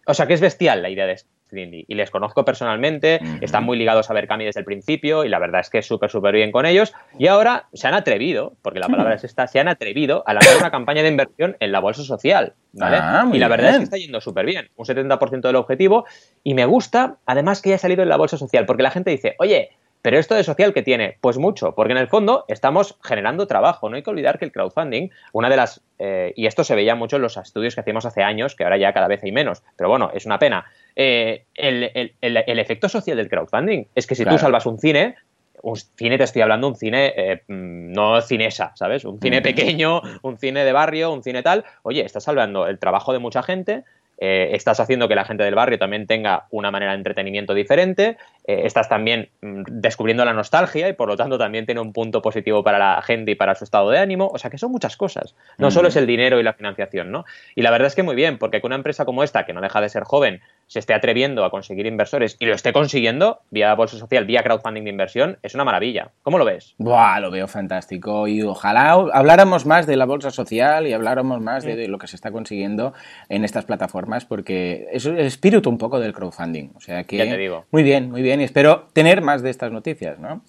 O 0.05 0.13
sea 0.13 0.25
que 0.25 0.33
es 0.33 0.41
bestial 0.41 0.81
la 0.81 0.89
idea 0.89 1.05
de 1.05 1.17
Screenly. 1.17 1.85
Y 1.87 1.95
les 1.95 2.11
conozco 2.11 2.45
personalmente, 2.45 3.19
están 3.41 3.65
muy 3.65 3.77
ligados 3.77 4.09
a 4.09 4.13
Berkami 4.13 4.45
desde 4.45 4.61
el 4.61 4.65
principio 4.65 5.25
y 5.25 5.29
la 5.29 5.37
verdad 5.37 5.59
es 5.59 5.69
que 5.69 5.79
es 5.79 5.85
súper, 5.85 6.09
súper 6.09 6.33
bien 6.33 6.51
con 6.51 6.65
ellos. 6.65 6.93
Y 7.19 7.27
ahora 7.27 7.67
se 7.73 7.89
han 7.89 7.93
atrevido, 7.93 8.53
porque 8.61 8.79
la 8.79 8.87
palabra 8.87 9.15
es 9.15 9.25
esta, 9.25 9.47
se 9.47 9.59
han 9.59 9.67
atrevido 9.67 10.23
a 10.25 10.33
lanzar 10.33 10.57
una 10.57 10.71
campaña 10.71 11.03
de 11.03 11.09
inversión 11.09 11.57
en 11.59 11.73
la 11.73 11.79
bolsa 11.81 12.03
social. 12.03 12.53
¿vale? 12.71 12.97
Ah, 13.01 13.29
y 13.31 13.37
la 13.37 13.49
verdad 13.49 13.71
es 13.71 13.77
que 13.77 13.83
está 13.83 13.97
yendo 13.97 14.21
súper 14.21 14.45
bien, 14.45 14.69
un 14.77 14.85
70% 14.85 15.41
del 15.41 15.55
objetivo. 15.57 16.05
Y 16.41 16.53
me 16.53 16.65
gusta, 16.65 17.17
además, 17.25 17.61
que 17.61 17.69
haya 17.69 17.77
salido 17.77 18.01
en 18.01 18.09
la 18.09 18.17
bolsa 18.17 18.37
social, 18.37 18.65
porque 18.65 18.83
la 18.83 18.91
gente 18.91 19.11
dice, 19.11 19.35
oye, 19.39 19.71
pero 20.01 20.19
esto 20.19 20.35
de 20.35 20.43
social, 20.43 20.73
¿qué 20.73 20.83
tiene? 20.83 21.17
Pues 21.21 21.37
mucho, 21.37 21.73
porque 21.75 21.91
en 21.91 21.97
el 21.97 22.07
fondo 22.07 22.45
estamos 22.47 22.97
generando 23.03 23.47
trabajo. 23.47 23.89
No 23.89 23.95
hay 23.95 24.03
que 24.03 24.09
olvidar 24.09 24.39
que 24.39 24.45
el 24.45 24.51
crowdfunding, 24.51 25.09
una 25.33 25.49
de 25.49 25.57
las, 25.57 25.81
eh, 25.99 26.33
y 26.35 26.45
esto 26.45 26.63
se 26.63 26.75
veía 26.75 26.95
mucho 26.95 27.17
en 27.17 27.23
los 27.23 27.37
estudios 27.37 27.75
que 27.75 27.81
hacíamos 27.81 28.05
hace 28.05 28.23
años, 28.23 28.55
que 28.55 28.63
ahora 28.63 28.77
ya 28.77 28.93
cada 28.93 29.07
vez 29.07 29.23
hay 29.23 29.31
menos, 29.31 29.63
pero 29.75 29.89
bueno, 29.89 30.11
es 30.13 30.25
una 30.25 30.39
pena. 30.39 30.65
Eh, 30.95 31.45
el, 31.55 32.59
efecto 32.59 32.89
social 32.89 33.17
del 33.17 33.29
crowdfunding 33.29 33.85
es 33.95 34.07
que 34.07 34.15
si 34.15 34.25
tú 34.25 34.37
salvas 34.37 34.65
un 34.65 34.79
cine, 34.79 35.15
un 35.61 35.75
cine, 35.75 36.17
te 36.17 36.23
estoy 36.23 36.41
hablando, 36.41 36.67
un 36.67 36.75
cine 36.75 37.13
eh, 37.15 37.43
no 37.47 38.21
cinesa, 38.21 38.71
¿sabes? 38.75 39.03
Un 39.05 39.19
cine 39.19 39.41
pequeño, 39.41 40.01
un 40.21 40.37
cine 40.37 40.63
de 40.63 40.71
barrio, 40.71 41.11
un 41.11 41.23
cine 41.23 41.43
tal. 41.43 41.65
Oye, 41.83 42.05
estás 42.05 42.23
salvando 42.23 42.67
el 42.67 42.79
trabajo 42.79 43.13
de 43.13 43.19
mucha 43.19 43.43
gente, 43.43 43.83
eh, 44.17 44.49
estás 44.53 44.79
haciendo 44.79 45.07
que 45.07 45.15
la 45.15 45.25
gente 45.25 45.43
del 45.43 45.55
barrio 45.55 45.77
también 45.77 46.07
tenga 46.07 46.47
una 46.51 46.71
manera 46.71 46.91
de 46.91 46.97
entretenimiento 46.97 47.53
diferente, 47.53 48.17
eh, 48.45 48.61
estás 48.65 48.89
también 48.89 49.29
mm, 49.41 49.63
descubriendo 49.67 50.25
la 50.25 50.33
nostalgia 50.33 50.89
y 50.89 50.93
por 50.93 51.07
lo 51.07 51.15
tanto 51.15 51.37
también 51.37 51.65
tiene 51.65 51.81
un 51.81 51.93
punto 51.93 52.21
positivo 52.21 52.63
para 52.63 52.79
la 52.79 53.01
gente 53.01 53.31
y 53.31 53.35
para 53.35 53.55
su 53.55 53.63
estado 53.63 53.89
de 53.89 53.99
ánimo, 53.99 54.29
o 54.33 54.37
sea 54.37 54.49
que 54.49 54.57
son 54.57 54.71
muchas 54.71 54.97
cosas, 54.97 55.35
no 55.57 55.71
solo 55.71 55.87
es 55.89 55.95
el 55.95 56.07
dinero 56.07 56.39
y 56.39 56.43
la 56.43 56.53
financiación, 56.53 57.11
¿no? 57.11 57.25
Y 57.55 57.61
la 57.61 57.71
verdad 57.71 57.87
es 57.87 57.95
que 57.95 58.03
muy 58.03 58.15
bien, 58.15 58.37
porque 58.37 58.59
que 58.59 58.67
una 58.67 58.75
empresa 58.75 59.05
como 59.05 59.23
esta, 59.23 59.45
que 59.45 59.53
no 59.53 59.61
deja 59.61 59.81
de 59.81 59.89
ser 59.89 60.03
joven, 60.03 60.41
se 60.67 60.79
esté 60.79 60.93
atreviendo 60.93 61.43
a 61.45 61.49
conseguir 61.49 61.85
inversores 61.85 62.35
y 62.39 62.45
lo 62.45 62.53
esté 62.53 62.73
consiguiendo 62.73 63.41
vía 63.49 63.73
bolsa 63.73 63.97
social, 63.97 64.25
vía 64.25 64.43
crowdfunding 64.43 64.83
de 64.83 64.89
inversión, 64.89 65.37
es 65.41 65.55
una 65.55 65.63
maravilla. 65.63 66.11
¿Cómo 66.23 66.37
lo 66.37 66.45
ves? 66.45 66.75
Buah, 66.77 67.19
lo 67.19 67.31
veo 67.31 67.47
fantástico 67.47 68.27
y 68.27 68.41
ojalá 68.43 68.91
habláramos 68.91 69.65
más 69.65 69.87
de 69.87 69.95
la 69.95 70.05
bolsa 70.05 70.31
social 70.31 70.87
y 70.87 70.93
habláramos 70.93 71.41
más 71.41 71.63
de, 71.63 71.87
lo 71.87 71.97
que 71.97 72.07
se 72.07 72.15
está 72.15 72.31
consiguiendo 72.31 72.93
en 73.29 73.45
estas 73.45 73.65
plataformas 73.65 74.25
porque 74.25 74.87
es 74.91 75.05
el 75.05 75.19
espíritu 75.19 75.69
un 75.69 75.77
poco 75.77 75.99
del 75.99 76.13
crowdfunding. 76.13 76.71
O 76.75 76.81
sea 76.81 77.03
que... 77.05 77.17
Ya 77.17 77.25
te 77.25 77.37
digo. 77.37 77.65
Muy 77.71 77.83
bien, 77.83 78.11
muy 78.11 78.21
bien 78.21 78.41
y 78.41 78.43
espero 78.43 78.87
tener 78.93 79.21
más 79.21 79.41
de 79.41 79.49
estas 79.49 79.71
noticias, 79.71 80.19
¿no? 80.19 80.41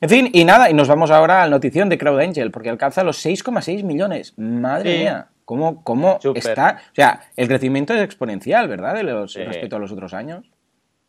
En 0.00 0.08
fin, 0.08 0.30
y 0.32 0.44
nada, 0.44 0.70
y 0.70 0.74
nos 0.74 0.88
vamos 0.88 1.10
ahora 1.10 1.42
a 1.42 1.46
la 1.46 1.50
notición 1.50 1.88
de 1.88 1.98
Crowd 1.98 2.20
Angel 2.20 2.50
porque 2.50 2.68
alcanza 2.68 3.02
los 3.02 3.24
6,6 3.24 3.82
millones. 3.84 4.34
Madre 4.36 4.98
mía. 4.98 5.28
¿Cómo, 5.44 5.84
cómo 5.84 6.18
está? 6.34 6.80
O 6.92 6.94
sea, 6.94 7.20
el 7.36 7.48
crecimiento 7.48 7.94
es 7.94 8.02
exponencial, 8.02 8.68
¿verdad? 8.68 8.94
De 8.94 9.02
los, 9.02 9.34
Respecto 9.34 9.76
a 9.76 9.78
los 9.78 9.92
otros 9.92 10.14
años. 10.14 10.50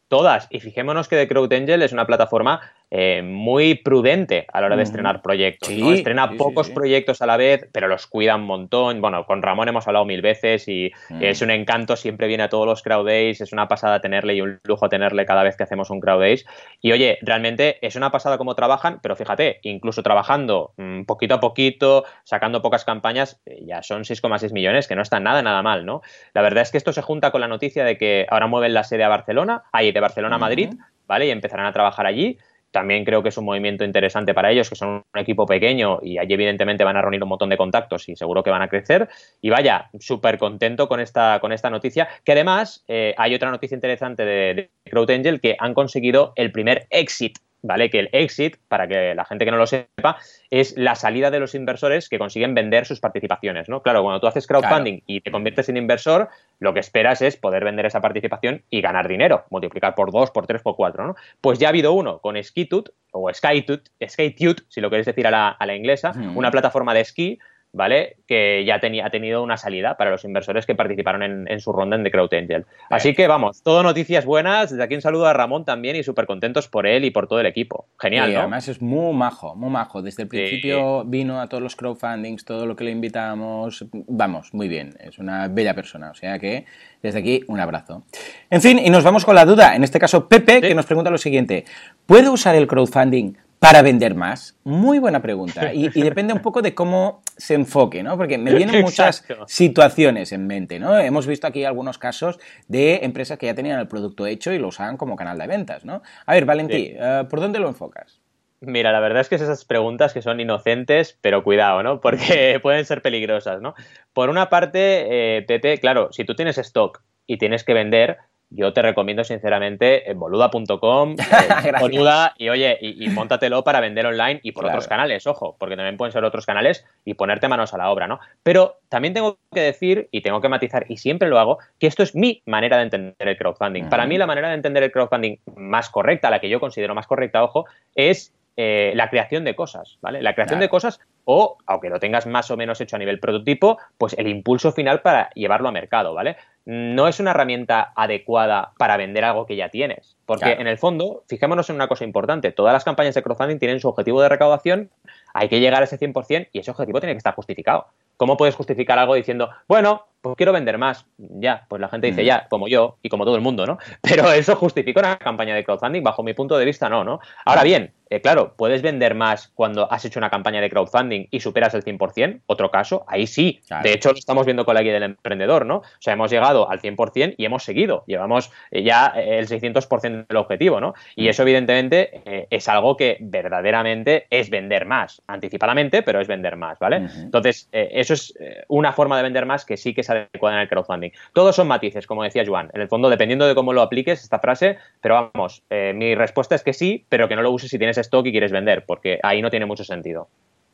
Todas. 0.07 0.47
Y 0.49 0.59
fijémonos 0.59 1.07
que 1.07 1.15
The 1.15 1.27
Crowd 1.27 1.51
Angel 1.53 1.81
es 1.81 1.93
una 1.93 2.05
plataforma 2.05 2.61
eh, 2.91 3.21
muy 3.23 3.75
prudente 3.75 4.45
a 4.53 4.61
la 4.61 4.67
hora 4.67 4.75
de 4.75 4.83
estrenar 4.83 5.21
proyectos. 5.21 5.69
Estrena 5.69 6.31
pocos 6.31 6.69
proyectos 6.69 7.21
a 7.21 7.25
la 7.25 7.35
vez, 7.35 7.67
pero 7.71 7.87
los 7.87 8.07
cuida 8.07 8.35
un 8.35 8.43
montón. 8.43 9.01
Bueno, 9.01 9.25
con 9.25 9.41
Ramón 9.41 9.67
hemos 9.67 9.87
hablado 9.87 10.05
mil 10.05 10.21
veces 10.21 10.67
y 10.67 10.91
mm. 11.09 11.23
es 11.23 11.41
un 11.41 11.51
encanto, 11.51 11.95
siempre 11.95 12.27
viene 12.27 12.43
a 12.43 12.49
todos 12.49 12.65
los 12.65 12.83
crowd 12.83 13.05
days, 13.05 13.41
es 13.41 13.51
una 13.53 13.67
pasada 13.67 14.01
tenerle 14.01 14.35
y 14.35 14.41
un 14.41 14.59
lujo 14.63 14.87
tenerle 14.87 15.25
cada 15.25 15.43
vez 15.43 15.57
que 15.57 15.63
hacemos 15.63 15.89
un 15.89 15.99
crowd 15.99 16.19
days. 16.19 16.45
Y 16.81 16.91
oye, 16.91 17.17
realmente 17.21 17.79
es 17.85 17.95
una 17.95 18.11
pasada 18.11 18.37
cómo 18.37 18.55
trabajan, 18.55 18.99
pero 19.01 19.15
fíjate, 19.15 19.59
incluso 19.63 20.03
trabajando 20.03 20.73
mm, 20.77 21.03
poquito 21.03 21.35
a 21.35 21.39
poquito, 21.39 22.05
sacando 22.23 22.61
pocas 22.61 22.85
campañas, 22.85 23.41
eh, 23.45 23.63
ya 23.65 23.81
son 23.81 24.03
6,6 24.03 24.53
millones, 24.53 24.87
que 24.87 24.95
no 24.95 25.01
está 25.01 25.19
nada, 25.19 25.41
nada 25.41 25.61
mal, 25.63 25.85
¿no? 25.85 26.01
La 26.33 26.41
verdad 26.41 26.61
es 26.61 26.71
que 26.71 26.77
esto 26.77 26.93
se 26.93 27.01
junta 27.01 27.31
con 27.31 27.41
la 27.41 27.47
noticia 27.47 27.83
de 27.83 27.97
que 27.97 28.27
ahora 28.29 28.47
mueven 28.47 28.73
la 28.73 28.83
sede 28.83 29.03
a 29.03 29.09
Barcelona, 29.09 29.63
ahí 29.71 29.91
de 29.91 29.99
Barcelona 29.99 30.35
a 30.35 30.39
Madrid, 30.39 30.69
¿vale? 31.07 31.27
Y 31.27 31.31
empezarán 31.31 31.65
a 31.65 31.73
trabajar 31.73 32.05
allí 32.05 32.37
también 32.75 33.05
creo 33.05 33.23
que 33.23 33.29
es 33.29 33.37
un 33.37 33.45
movimiento 33.45 33.85
interesante 33.85 34.33
para 34.33 34.51
ellos, 34.51 34.69
que 34.69 34.75
son 34.75 35.01
un 35.13 35.21
equipo 35.21 35.45
pequeño 35.45 35.99
y 36.01 36.17
allí 36.17 36.33
evidentemente 36.33 36.83
van 36.83 36.97
a 36.97 37.01
reunir 37.01 37.23
un 37.23 37.29
montón 37.29 37.49
de 37.49 37.55
contactos 37.55 38.09
y 38.09 38.17
seguro 38.17 38.43
que 38.43 38.49
van 38.49 38.61
a 38.61 38.67
crecer. 38.67 39.07
Y 39.39 39.49
vaya, 39.49 39.89
súper 39.97 40.37
contento 40.37 40.89
con 40.89 40.99
esta, 40.99 41.39
con 41.39 41.53
esta 41.53 41.69
noticia, 41.69 42.09
que 42.25 42.33
además 42.33 42.83
eh, 42.89 43.15
hay 43.17 43.33
otra 43.33 43.49
noticia 43.49 43.75
interesante 43.75 44.25
de, 44.25 44.53
de 44.55 44.69
Crowd 44.91 45.09
Angel, 45.09 45.39
que 45.39 45.55
han 45.57 45.73
conseguido 45.73 46.33
el 46.35 46.51
primer 46.51 46.85
exit 46.89 47.37
¿vale? 47.65 47.89
Que 47.89 47.99
el 47.99 48.09
exit, 48.11 48.57
para 48.67 48.87
que 48.87 49.15
la 49.15 49.25
gente 49.25 49.43
que 49.43 49.51
no 49.51 49.57
lo 49.57 49.65
sepa, 49.65 50.17
es 50.51 50.77
la 50.77 50.95
salida 50.95 51.31
de 51.31 51.39
los 51.39 51.55
inversores 51.55 52.09
que 52.09 52.19
consiguen 52.19 52.53
vender 52.53 52.85
sus 52.85 52.99
participaciones, 52.99 53.67
¿no? 53.67 53.81
Claro, 53.81 54.03
cuando 54.03 54.19
tú 54.19 54.27
haces 54.27 54.45
crowdfunding 54.45 55.01
y 55.07 55.21
te 55.21 55.31
conviertes 55.31 55.67
en 55.69 55.77
inversor, 55.77 56.29
lo 56.59 56.73
que 56.73 56.79
esperas 56.79 57.21
es 57.21 57.37
poder 57.37 57.63
vender 57.63 57.87
esa 57.87 58.01
participación 58.01 58.61
y 58.69 58.81
ganar 58.81 59.07
dinero, 59.07 59.45
multiplicar 59.49 59.95
por 59.95 60.11
dos, 60.11 60.29
por 60.29 60.45
tres, 60.45 60.61
por 60.61 60.75
cuatro, 60.75 61.07
¿no? 61.07 61.15
Pues 61.41 61.57
ya 61.57 61.67
ha 61.67 61.69
habido 61.69 61.93
uno 61.93 62.19
con 62.19 62.41
Skitut, 62.41 62.89
o 63.11 63.33
SkyTute, 63.33 64.63
si 64.67 64.81
lo 64.81 64.89
queréis 64.89 65.07
decir 65.07 65.25
a 65.25 65.31
la, 65.31 65.49
a 65.49 65.65
la 65.65 65.75
inglesa, 65.75 66.13
una 66.35 66.51
plataforma 66.51 66.93
de 66.93 67.01
esquí 67.01 67.39
¿vale? 67.75 68.17
Que 68.25 68.63
ya 68.65 68.79
tenía, 68.79 69.05
ha 69.05 69.09
tenido 69.09 69.43
una 69.43 69.57
salida 69.57 69.97
para 69.97 70.09
los 70.09 70.23
inversores 70.23 70.65
que 70.65 70.75
participaron 70.75 71.47
en, 71.47 71.59
su 71.59 71.73
ronda 71.73 71.97
en 71.97 72.03
The 72.03 72.11
Crowd 72.11 72.33
Angel. 72.33 72.65
Así 72.89 73.13
que 73.13 73.27
vamos, 73.27 73.61
todo 73.61 73.83
noticias 73.83 74.25
buenas. 74.25 74.71
Desde 74.71 74.83
aquí 74.83 74.95
un 74.95 75.01
saludo 75.01 75.27
a 75.27 75.33
Ramón 75.33 75.65
también 75.65 75.95
y 75.95 76.03
súper 76.03 76.25
contentos 76.25 76.67
por 76.67 76.87
él 76.87 77.03
y 77.03 77.11
por 77.11 77.27
todo 77.27 77.41
el 77.41 77.45
equipo. 77.45 77.87
Genial, 77.99 78.33
¿no? 78.33 78.39
Además 78.39 78.67
es 78.69 78.81
muy 78.81 79.13
majo, 79.13 79.55
muy 79.55 79.69
majo. 79.69 80.01
Desde 80.01 80.23
el 80.23 80.29
principio 80.29 81.03
vino 81.03 81.41
a 81.41 81.47
todos 81.47 81.61
los 81.61 81.75
crowdfundings, 81.75 82.45
todo 82.45 82.65
lo 82.65 82.75
que 82.75 82.85
le 82.85 82.91
invitamos. 82.91 83.85
Vamos, 83.91 84.53
muy 84.53 84.69
bien. 84.69 84.95
Es 84.99 85.19
una 85.19 85.47
bella 85.49 85.73
persona. 85.73 86.11
O 86.11 86.15
sea 86.15 86.39
que 86.39 86.65
desde 87.03 87.19
aquí 87.19 87.41
un 87.47 87.59
abrazo. 87.59 88.03
En 88.49 88.61
fin, 88.61 88.79
y 88.79 88.89
nos 88.89 89.03
vamos 89.03 89.25
con 89.25 89.35
la 89.35 89.45
duda. 89.45 89.75
En 89.75 89.83
este 89.83 89.99
caso, 89.99 90.29
Pepe, 90.29 90.61
que 90.61 90.73
nos 90.73 90.85
pregunta 90.85 91.11
lo 91.11 91.17
siguiente. 91.17 91.65
¿Puede 92.05 92.29
usar 92.29 92.55
el 92.55 92.67
crowdfunding 92.67 93.33
para 93.65 93.81
vender 93.81 94.13
más? 94.13 94.55
Muy 94.63 94.99
buena 94.99 95.23
pregunta. 95.23 95.73
Y, 95.73 95.89
depende 96.01 96.33
un 96.33 96.41
poco 96.41 96.61
de 96.61 96.75
cómo 96.75 97.23
se 97.35 97.55
enfoque, 97.55 98.03
¿no? 98.03 98.15
Porque 98.15 98.37
me 98.37 98.53
vienen 98.53 98.83
muchas 98.83 99.25
situaciones 99.47 100.31
en 100.31 100.45
mente, 100.45 100.77
¿no? 100.77 100.95
Hemos 100.99 101.25
visto 101.25 101.47
aquí 101.47 101.65
algunos 101.65 101.97
casos 101.97 102.39
de 102.67 102.99
empresas 103.01 103.39
que 103.39 103.47
ya 103.47 103.55
tenían 103.55 103.79
el 103.79 103.87
producto 103.87 104.27
hecho 104.27 104.53
y 104.53 104.59
lo 104.59 104.67
usaban 104.67 104.97
como 104.97 105.15
canal 105.15 105.39
de 105.39 105.47
ventas, 105.47 105.83
¿no? 105.83 106.03
A 106.27 106.33
ver, 106.35 106.45
Valentí, 106.45 106.93
eh, 106.95 107.23
¿por 107.27 107.39
dónde 107.39 107.57
lo 107.57 107.67
enfocas? 107.67 108.21
Mira, 108.61 108.91
la 108.91 108.99
verdad 108.99 109.21
es 109.21 109.29
que 109.29 109.35
es 109.35 109.41
esas 109.41 109.65
preguntas 109.65 110.13
que 110.13 110.21
son 110.21 110.39
inocentes, 110.39 111.17
pero 111.21 111.43
cuidado, 111.43 111.81
¿no? 111.81 112.01
Porque 112.01 112.59
pueden 112.61 112.85
ser 112.85 113.01
peligrosas, 113.01 113.61
¿no? 113.61 113.73
Por 114.13 114.29
una 114.29 114.47
parte, 114.47 115.37
eh, 115.37 115.41
Pepe, 115.41 115.79
claro, 115.79 116.09
si 116.11 116.23
tú 116.23 116.35
tienes 116.35 116.59
stock 116.59 117.01
y 117.25 117.37
tienes 117.37 117.63
que 117.63 117.73
vender, 117.73 118.19
yo 118.49 118.73
te 118.73 118.81
recomiendo 118.81 119.23
sinceramente 119.23 120.03
boluda.com, 120.15 121.15
boluda, 121.79 122.33
y 122.37 122.49
oye, 122.49 122.77
y, 122.79 123.05
y, 123.05 123.09
móntatelo 123.09 123.63
para 123.63 123.79
vender 123.79 124.05
online 124.05 124.39
y 124.43 124.51
por 124.51 124.65
otros 124.65 124.87
canales, 124.87 125.27
ojo, 125.27 125.55
porque 125.59 125.75
también 125.75 125.97
pueden 125.97 126.11
ser 126.11 126.23
otros 126.23 126.45
canales 126.45 126.85
y 127.03 127.15
ponerte 127.15 127.47
manos 127.47 127.73
a 127.73 127.77
la 127.77 127.89
obra, 127.89 128.07
¿no? 128.07 128.19
Pero 128.43 128.79
también 128.89 129.13
tengo 129.13 129.37
que 129.53 129.61
decir 129.61 130.07
y 130.11 130.21
tengo 130.21 130.41
que 130.41 130.49
matizar, 130.49 130.85
y 130.89 130.97
siempre 130.97 131.29
lo 131.29 131.39
hago, 131.39 131.59
que 131.79 131.87
esto 131.87 132.03
es 132.03 132.15
mi 132.15 132.41
manera 132.45 132.77
de 132.77 132.83
entender 132.83 133.15
el 133.19 133.37
crowdfunding. 133.37 133.89
Para 133.89 134.05
mí 134.05 134.17
la 134.17 134.27
manera 134.27 134.49
de 134.49 134.55
entender 134.55 134.83
el 134.83 134.91
crowdfunding 134.91 135.37
más 135.55 135.89
correcta, 135.89 136.29
la 136.29 136.39
que 136.39 136.49
yo 136.49 136.59
considero 136.59 136.95
más 136.95 137.07
correcta, 137.07 137.43
ojo, 137.43 137.65
es 137.95 138.33
eh, 138.57 138.93
la 138.95 139.09
creación 139.09 139.43
de 139.43 139.53
cosas, 139.53 139.97
¿vale? 140.01 140.21
La 140.21 140.33
creación 140.33 140.61
de 140.61 140.69
cosas 140.69 141.01
o, 141.25 141.57
aunque 141.65 141.89
lo 141.89 141.99
tengas 141.99 142.25
más 142.25 142.49
o 142.51 142.55
menos 142.57 142.79
hecho 142.79 142.95
a 142.95 142.99
nivel 142.99 143.19
prototipo, 143.19 143.77
pues 143.97 144.13
el 144.17 144.27
impulso 144.27 144.71
final 144.71 145.01
para 145.01 145.29
llevarlo 145.31 145.67
a 145.67 145.73
mercado, 145.73 146.13
¿vale? 146.13 146.37
No 146.63 147.09
es 147.09 147.19
una 147.19 147.31
herramienta 147.31 147.91
adecuada 147.95 148.71
para 148.77 148.95
vender 148.95 149.25
algo 149.25 149.45
que 149.45 149.57
ya 149.57 149.69
tienes, 149.69 150.15
porque 150.25 150.53
en 150.53 150.67
el 150.67 150.77
fondo, 150.77 151.23
fijémonos 151.27 151.69
en 151.69 151.75
una 151.75 151.89
cosa 151.89 152.05
importante, 152.05 152.53
todas 152.53 152.71
las 152.71 152.85
campañas 152.85 153.13
de 153.13 153.23
crowdfunding 153.23 153.59
tienen 153.59 153.81
su 153.81 153.89
objetivo 153.89 154.21
de 154.21 154.29
recaudación, 154.29 154.89
hay 155.33 155.49
que 155.49 155.59
llegar 155.59 155.81
a 155.81 155.85
ese 155.85 155.99
100% 155.99 156.47
y 156.53 156.59
ese 156.59 156.71
objetivo 156.71 157.01
tiene 157.01 157.13
que 157.13 157.19
estar 157.19 157.35
justificado. 157.35 157.87
¿Cómo 158.15 158.37
puedes 158.37 158.55
justificar 158.55 158.97
algo 158.97 159.15
diciendo, 159.15 159.49
bueno, 159.67 160.05
pues 160.25 160.37
quiero 160.37 160.53
vender 160.53 160.79
más? 160.79 161.05
Ya, 161.17 161.67
pues 161.69 161.79
la 161.79 161.87
gente 161.87 162.07
dice, 162.07 162.23
mm. 162.23 162.25
ya, 162.25 162.47
como 162.49 162.67
yo 162.67 162.97
y 163.03 163.09
como 163.09 163.25
todo 163.25 163.35
el 163.35 163.41
mundo, 163.41 163.67
¿no? 163.67 163.77
Pero 164.01 164.31
eso 164.31 164.55
justifica 164.55 164.99
una 164.99 165.17
campaña 165.17 165.53
de 165.53 165.63
crowdfunding, 165.63 166.01
bajo 166.01 166.23
mi 166.23 166.33
punto 166.33 166.57
de 166.57 166.65
vista, 166.65 166.89
no, 166.89 167.03
¿no? 167.03 167.19
Ahora 167.45 167.61
bien, 167.61 167.93
eh, 168.09 168.21
claro, 168.21 168.53
puedes 168.55 168.81
vender 168.81 169.15
más 169.15 169.51
cuando 169.55 169.91
has 169.91 170.05
hecho 170.05 170.19
una 170.19 170.29
campaña 170.29 170.61
de 170.61 170.69
crowdfunding 170.69 171.27
y 171.31 171.39
superas 171.39 171.73
el 171.73 171.83
100%, 171.83 172.41
otro 172.45 172.71
caso, 172.71 173.03
ahí 173.07 173.27
sí. 173.27 173.61
De 173.83 173.93
hecho, 173.93 174.11
lo 174.11 174.17
estamos 174.17 174.45
viendo 174.45 174.65
con 174.65 174.75
la 174.75 174.81
guía 174.81 174.93
del 174.93 175.03
emprendedor, 175.03 175.65
¿no? 175.65 175.77
O 175.77 175.83
sea, 175.99 176.13
hemos 176.13 176.31
llegado 176.31 176.69
al 176.69 176.81
100% 176.81 177.35
y 177.37 177.45
hemos 177.45 177.63
seguido, 177.63 178.03
llevamos 178.07 178.51
eh, 178.71 178.83
ya 178.83 179.13
eh, 179.15 179.39
el 179.39 179.47
600% 179.47 180.27
del 180.27 180.37
objetivo, 180.37 180.79
¿no? 180.79 180.93
Y 181.15 181.25
mm. 181.25 181.29
eso, 181.29 181.41
evidentemente, 181.43 182.47
es 182.49 182.67
algo 182.67 182.95
que 182.97 183.17
verdaderamente 183.19 184.25
es 184.29 184.49
vender 184.49 184.85
más, 184.85 185.21
anticipadamente, 185.27 186.01
pero 186.01 186.19
es 186.19 186.27
vender 186.27 186.55
más, 186.55 186.79
¿vale? 186.79 187.07
Entonces, 187.17 187.69
eso 187.71 188.13
es 188.13 188.33
una 188.67 188.93
forma 188.93 189.17
de 189.17 189.23
vender 189.23 189.45
más 189.45 189.65
que 189.65 189.77
sí 189.77 189.93
que 189.93 190.01
es 190.01 190.09
adecuada 190.15 190.57
en 190.57 190.61
el 190.63 190.69
crowdfunding. 190.69 191.11
Todos 191.33 191.55
son 191.55 191.67
matices, 191.67 192.07
como 192.07 192.23
decía 192.23 192.43
Juan. 192.45 192.69
En 192.73 192.81
el 192.81 192.87
fondo, 192.87 193.09
dependiendo 193.09 193.47
de 193.47 193.55
cómo 193.55 193.73
lo 193.73 193.81
apliques, 193.81 194.23
esta 194.23 194.39
frase, 194.39 194.77
pero 195.01 195.29
vamos, 195.33 195.63
mi 195.69 196.15
respuesta 196.15 196.55
es 196.55 196.63
que 196.63 196.73
sí, 196.73 197.05
pero 197.09 197.27
que 197.27 197.35
no 197.35 197.41
lo 197.41 197.51
uses 197.51 197.69
si 197.69 197.77
tienes 197.77 197.97
stock 197.97 198.25
y 198.25 198.31
quieres 198.31 198.51
vender, 198.51 198.85
porque 198.85 199.19
ahí 199.23 199.41
no 199.41 199.49
tiene 199.49 199.65
mucho 199.65 199.83
sentido. 199.83 200.27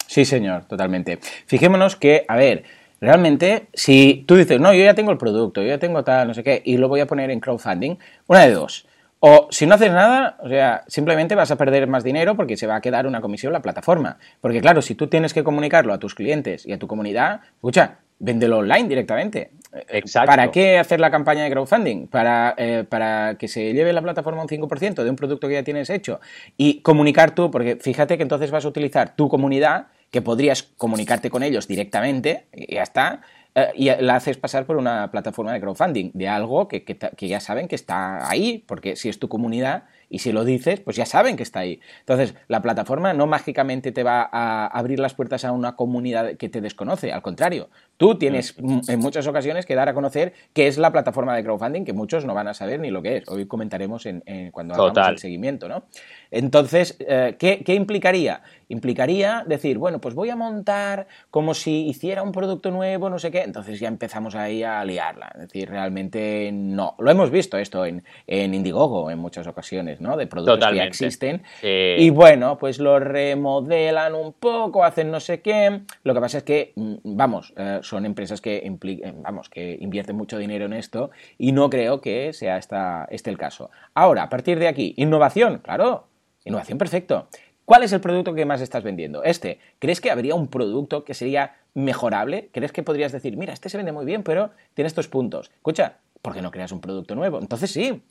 Sí, 0.07 0.25
señor, 0.25 0.65
totalmente. 0.65 1.19
Fijémonos 1.45 1.95
que, 1.95 2.25
a 2.27 2.35
ver, 2.35 2.63
realmente, 2.99 3.67
si 3.73 4.25
tú 4.27 4.35
dices, 4.35 4.59
no, 4.59 4.73
yo 4.73 4.83
ya 4.83 4.93
tengo 4.93 5.11
el 5.11 5.17
producto, 5.17 5.61
yo 5.61 5.69
ya 5.69 5.77
tengo 5.77 6.03
tal, 6.03 6.27
no 6.27 6.33
sé 6.33 6.43
qué, 6.43 6.61
y 6.65 6.77
lo 6.77 6.87
voy 6.87 6.99
a 6.99 7.07
poner 7.07 7.31
en 7.31 7.39
crowdfunding, 7.39 7.95
una 8.27 8.41
de 8.41 8.51
dos. 8.51 8.87
O 9.23 9.47
si 9.51 9.67
no 9.67 9.75
haces 9.75 9.91
nada, 9.91 10.37
o 10.41 10.49
sea, 10.49 10.83
simplemente 10.87 11.35
vas 11.35 11.51
a 11.51 11.55
perder 11.55 11.85
más 11.85 12.03
dinero 12.03 12.35
porque 12.35 12.57
se 12.57 12.65
va 12.65 12.77
a 12.77 12.81
quedar 12.81 13.05
una 13.05 13.21
comisión 13.21 13.53
la 13.53 13.61
plataforma. 13.61 14.17
Porque 14.41 14.61
claro, 14.61 14.81
si 14.81 14.95
tú 14.95 15.05
tienes 15.07 15.31
que 15.31 15.43
comunicarlo 15.43 15.93
a 15.93 15.99
tus 15.99 16.15
clientes 16.15 16.65
y 16.65 16.73
a 16.73 16.79
tu 16.79 16.87
comunidad, 16.87 17.41
escucha, 17.53 17.99
véndelo 18.21 18.59
online 18.59 18.87
directamente. 18.87 19.51
Exacto. 19.89 20.27
¿Para 20.27 20.51
qué 20.51 20.77
hacer 20.77 20.99
la 20.99 21.11
campaña 21.11 21.43
de 21.43 21.49
crowdfunding? 21.49 22.07
Para, 22.07 22.53
eh, 22.57 22.85
para 22.87 23.35
que 23.37 23.47
se 23.47 23.73
lleve 23.73 23.93
la 23.93 24.01
plataforma 24.01 24.41
un 24.41 24.47
5% 24.47 25.03
de 25.03 25.09
un 25.09 25.15
producto 25.15 25.47
que 25.47 25.55
ya 25.55 25.63
tienes 25.63 25.89
hecho 25.89 26.19
y 26.57 26.81
comunicar 26.81 27.33
tú, 27.33 27.51
porque 27.51 27.77
fíjate 27.77 28.17
que 28.17 28.23
entonces 28.23 28.51
vas 28.51 28.65
a 28.65 28.67
utilizar 28.67 29.15
tu 29.15 29.29
comunidad, 29.29 29.87
que 30.11 30.21
podrías 30.21 30.63
comunicarte 30.63 31.29
con 31.29 31.41
ellos 31.41 31.67
directamente, 31.67 32.47
y 32.53 32.75
ya 32.75 32.83
está, 32.83 33.21
eh, 33.55 33.71
y 33.75 33.89
la 33.89 34.15
haces 34.15 34.37
pasar 34.37 34.65
por 34.65 34.75
una 34.75 35.09
plataforma 35.09 35.53
de 35.53 35.61
crowdfunding, 35.61 36.11
de 36.13 36.27
algo 36.27 36.67
que, 36.67 36.83
que 36.83 37.27
ya 37.27 37.39
saben 37.39 37.69
que 37.69 37.75
está 37.75 38.29
ahí, 38.29 38.63
porque 38.67 38.97
si 38.97 39.07
es 39.07 39.19
tu 39.19 39.29
comunidad 39.29 39.83
y 40.11 40.19
si 40.19 40.33
lo 40.33 40.43
dices, 40.43 40.81
pues 40.81 40.97
ya 40.97 41.05
saben 41.05 41.37
que 41.37 41.43
está 41.43 41.59
ahí. 41.59 41.79
Entonces, 41.99 42.35
la 42.49 42.61
plataforma 42.61 43.13
no 43.13 43.27
mágicamente 43.27 43.93
te 43.93 44.03
va 44.03 44.27
a 44.29 44.67
abrir 44.67 44.99
las 44.99 45.13
puertas 45.13 45.45
a 45.45 45.53
una 45.53 45.77
comunidad 45.77 46.35
que 46.35 46.49
te 46.49 46.59
desconoce, 46.59 47.13
al 47.13 47.21
contrario, 47.21 47.69
tú 48.01 48.15
tienes 48.15 48.55
en 48.57 48.99
muchas 48.99 49.27
ocasiones 49.27 49.67
que 49.67 49.75
dar 49.75 49.87
a 49.87 49.93
conocer 49.93 50.33
qué 50.53 50.65
es 50.65 50.79
la 50.79 50.91
plataforma 50.91 51.35
de 51.35 51.43
crowdfunding, 51.43 51.85
que 51.85 51.93
muchos 51.93 52.25
no 52.25 52.33
van 52.33 52.47
a 52.47 52.55
saber 52.55 52.79
ni 52.79 52.89
lo 52.89 53.03
que 53.03 53.17
es. 53.17 53.29
Hoy 53.29 53.45
comentaremos 53.45 54.07
en, 54.07 54.23
cuando 54.49 54.73
hagamos 54.73 55.09
el 55.09 55.19
seguimiento, 55.19 55.67
¿no? 55.67 55.83
Entonces, 56.31 56.95
eh, 56.99 57.35
¿qué, 57.37 57.61
¿qué 57.63 57.75
implicaría? 57.75 58.41
Implicaría 58.69 59.43
decir, 59.45 59.77
bueno, 59.77 59.99
pues 59.99 60.15
voy 60.15 60.29
a 60.29 60.35
montar 60.35 61.05
como 61.29 61.53
si 61.53 61.87
hiciera 61.89 62.23
un 62.23 62.31
producto 62.31 62.71
nuevo, 62.71 63.09
no 63.09 63.19
sé 63.19 63.29
qué, 63.29 63.41
entonces 63.41 63.79
ya 63.79 63.89
empezamos 63.89 64.33
ahí 64.33 64.63
a 64.63 64.83
liarla. 64.83 65.29
Es 65.35 65.41
decir, 65.41 65.69
realmente 65.69 66.49
no. 66.51 66.95
Lo 66.97 67.11
hemos 67.11 67.29
visto 67.29 67.57
esto 67.57 67.85
en, 67.85 68.03
en 68.25 68.53
Indiegogo 68.53 69.11
en 69.11 69.19
muchas 69.19 69.45
ocasiones, 69.45 70.01
¿no? 70.01 70.17
De 70.17 70.25
productos 70.25 70.65
que 70.69 70.75
ya 70.75 70.85
existen. 70.85 71.43
Y 71.61 72.09
bueno, 72.09 72.57
pues 72.57 72.79
lo 72.79 72.97
remodelan 72.97 74.15
un 74.15 74.33
poco, 74.33 74.83
hacen 74.83 75.11
no 75.11 75.19
sé 75.19 75.41
qué. 75.41 75.81
Lo 76.03 76.13
que 76.15 76.21
pasa 76.21 76.39
es 76.39 76.43
que, 76.43 76.71
mm, 76.75 76.95
vamos, 77.03 77.53
eh, 77.57 77.79
son 77.91 78.05
empresas 78.05 78.39
que, 78.39 78.57
eh, 78.65 79.13
vamos, 79.17 79.49
que 79.49 79.77
invierten 79.79 80.15
mucho 80.15 80.37
dinero 80.37 80.65
en 80.65 80.73
esto 80.73 81.11
y 81.37 81.51
no 81.51 81.69
creo 81.69 81.99
que 81.99 82.31
sea 82.31 82.57
esta, 82.57 83.05
este 83.11 83.29
el 83.29 83.37
caso. 83.37 83.69
Ahora, 83.93 84.23
a 84.23 84.29
partir 84.29 84.59
de 84.59 84.69
aquí, 84.69 84.93
innovación, 84.95 85.59
claro, 85.59 86.07
innovación 86.45 86.77
perfecto. 86.77 87.27
¿Cuál 87.65 87.83
es 87.83 87.91
el 87.91 87.99
producto 87.99 88.33
que 88.33 88.45
más 88.45 88.61
estás 88.61 88.83
vendiendo? 88.83 89.23
Este. 89.23 89.59
¿Crees 89.79 89.99
que 89.99 90.09
habría 90.09 90.35
un 90.35 90.47
producto 90.47 91.03
que 91.03 91.13
sería 91.13 91.57
mejorable? 91.73 92.49
¿Crees 92.53 92.71
que 92.71 92.81
podrías 92.81 93.11
decir, 93.11 93.35
mira, 93.35 93.53
este 93.53 93.69
se 93.69 93.77
vende 93.77 93.91
muy 93.91 94.05
bien, 94.05 94.23
pero 94.23 94.51
tiene 94.73 94.87
estos 94.87 95.09
puntos? 95.09 95.51
Escucha, 95.53 95.97
¿por 96.21 96.33
qué 96.33 96.41
no 96.41 96.51
creas 96.51 96.71
un 96.71 96.79
producto 96.79 97.13
nuevo? 97.13 97.39
Entonces 97.39 97.71
sí. 97.71 98.01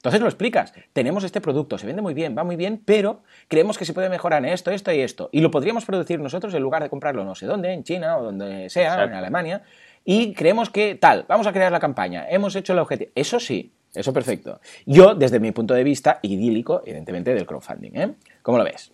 Entonces 0.00 0.22
lo 0.22 0.28
explicas. 0.28 0.72
Tenemos 0.94 1.24
este 1.24 1.42
producto, 1.42 1.76
se 1.76 1.86
vende 1.86 2.00
muy 2.00 2.14
bien, 2.14 2.34
va 2.36 2.42
muy 2.42 2.56
bien, 2.56 2.80
pero 2.82 3.20
creemos 3.48 3.76
que 3.76 3.84
se 3.84 3.92
puede 3.92 4.08
mejorar 4.08 4.42
en 4.42 4.50
esto, 4.50 4.70
esto 4.70 4.90
y 4.92 5.00
esto. 5.00 5.28
Y 5.30 5.42
lo 5.42 5.50
podríamos 5.50 5.84
producir 5.84 6.18
nosotros 6.18 6.54
en 6.54 6.62
lugar 6.62 6.82
de 6.82 6.88
comprarlo 6.88 7.22
no 7.22 7.34
sé 7.34 7.44
dónde, 7.44 7.74
en 7.74 7.84
China 7.84 8.16
o 8.16 8.24
donde 8.24 8.70
sea, 8.70 9.04
en 9.04 9.12
Alemania. 9.12 9.62
Y 10.02 10.32
creemos 10.32 10.70
que 10.70 10.94
tal, 10.94 11.26
vamos 11.28 11.46
a 11.46 11.52
crear 11.52 11.70
la 11.70 11.80
campaña, 11.80 12.26
hemos 12.30 12.56
hecho 12.56 12.72
el 12.72 12.78
objetivo. 12.78 13.10
Eso 13.14 13.38
sí, 13.38 13.74
eso 13.94 14.14
perfecto. 14.14 14.60
Yo, 14.86 15.14
desde 15.14 15.38
mi 15.38 15.52
punto 15.52 15.74
de 15.74 15.84
vista 15.84 16.18
idílico, 16.22 16.80
evidentemente, 16.86 17.34
del 17.34 17.44
crowdfunding. 17.44 17.92
¿eh? 17.94 18.14
¿Cómo 18.40 18.56
lo 18.56 18.64
ves? 18.64 18.92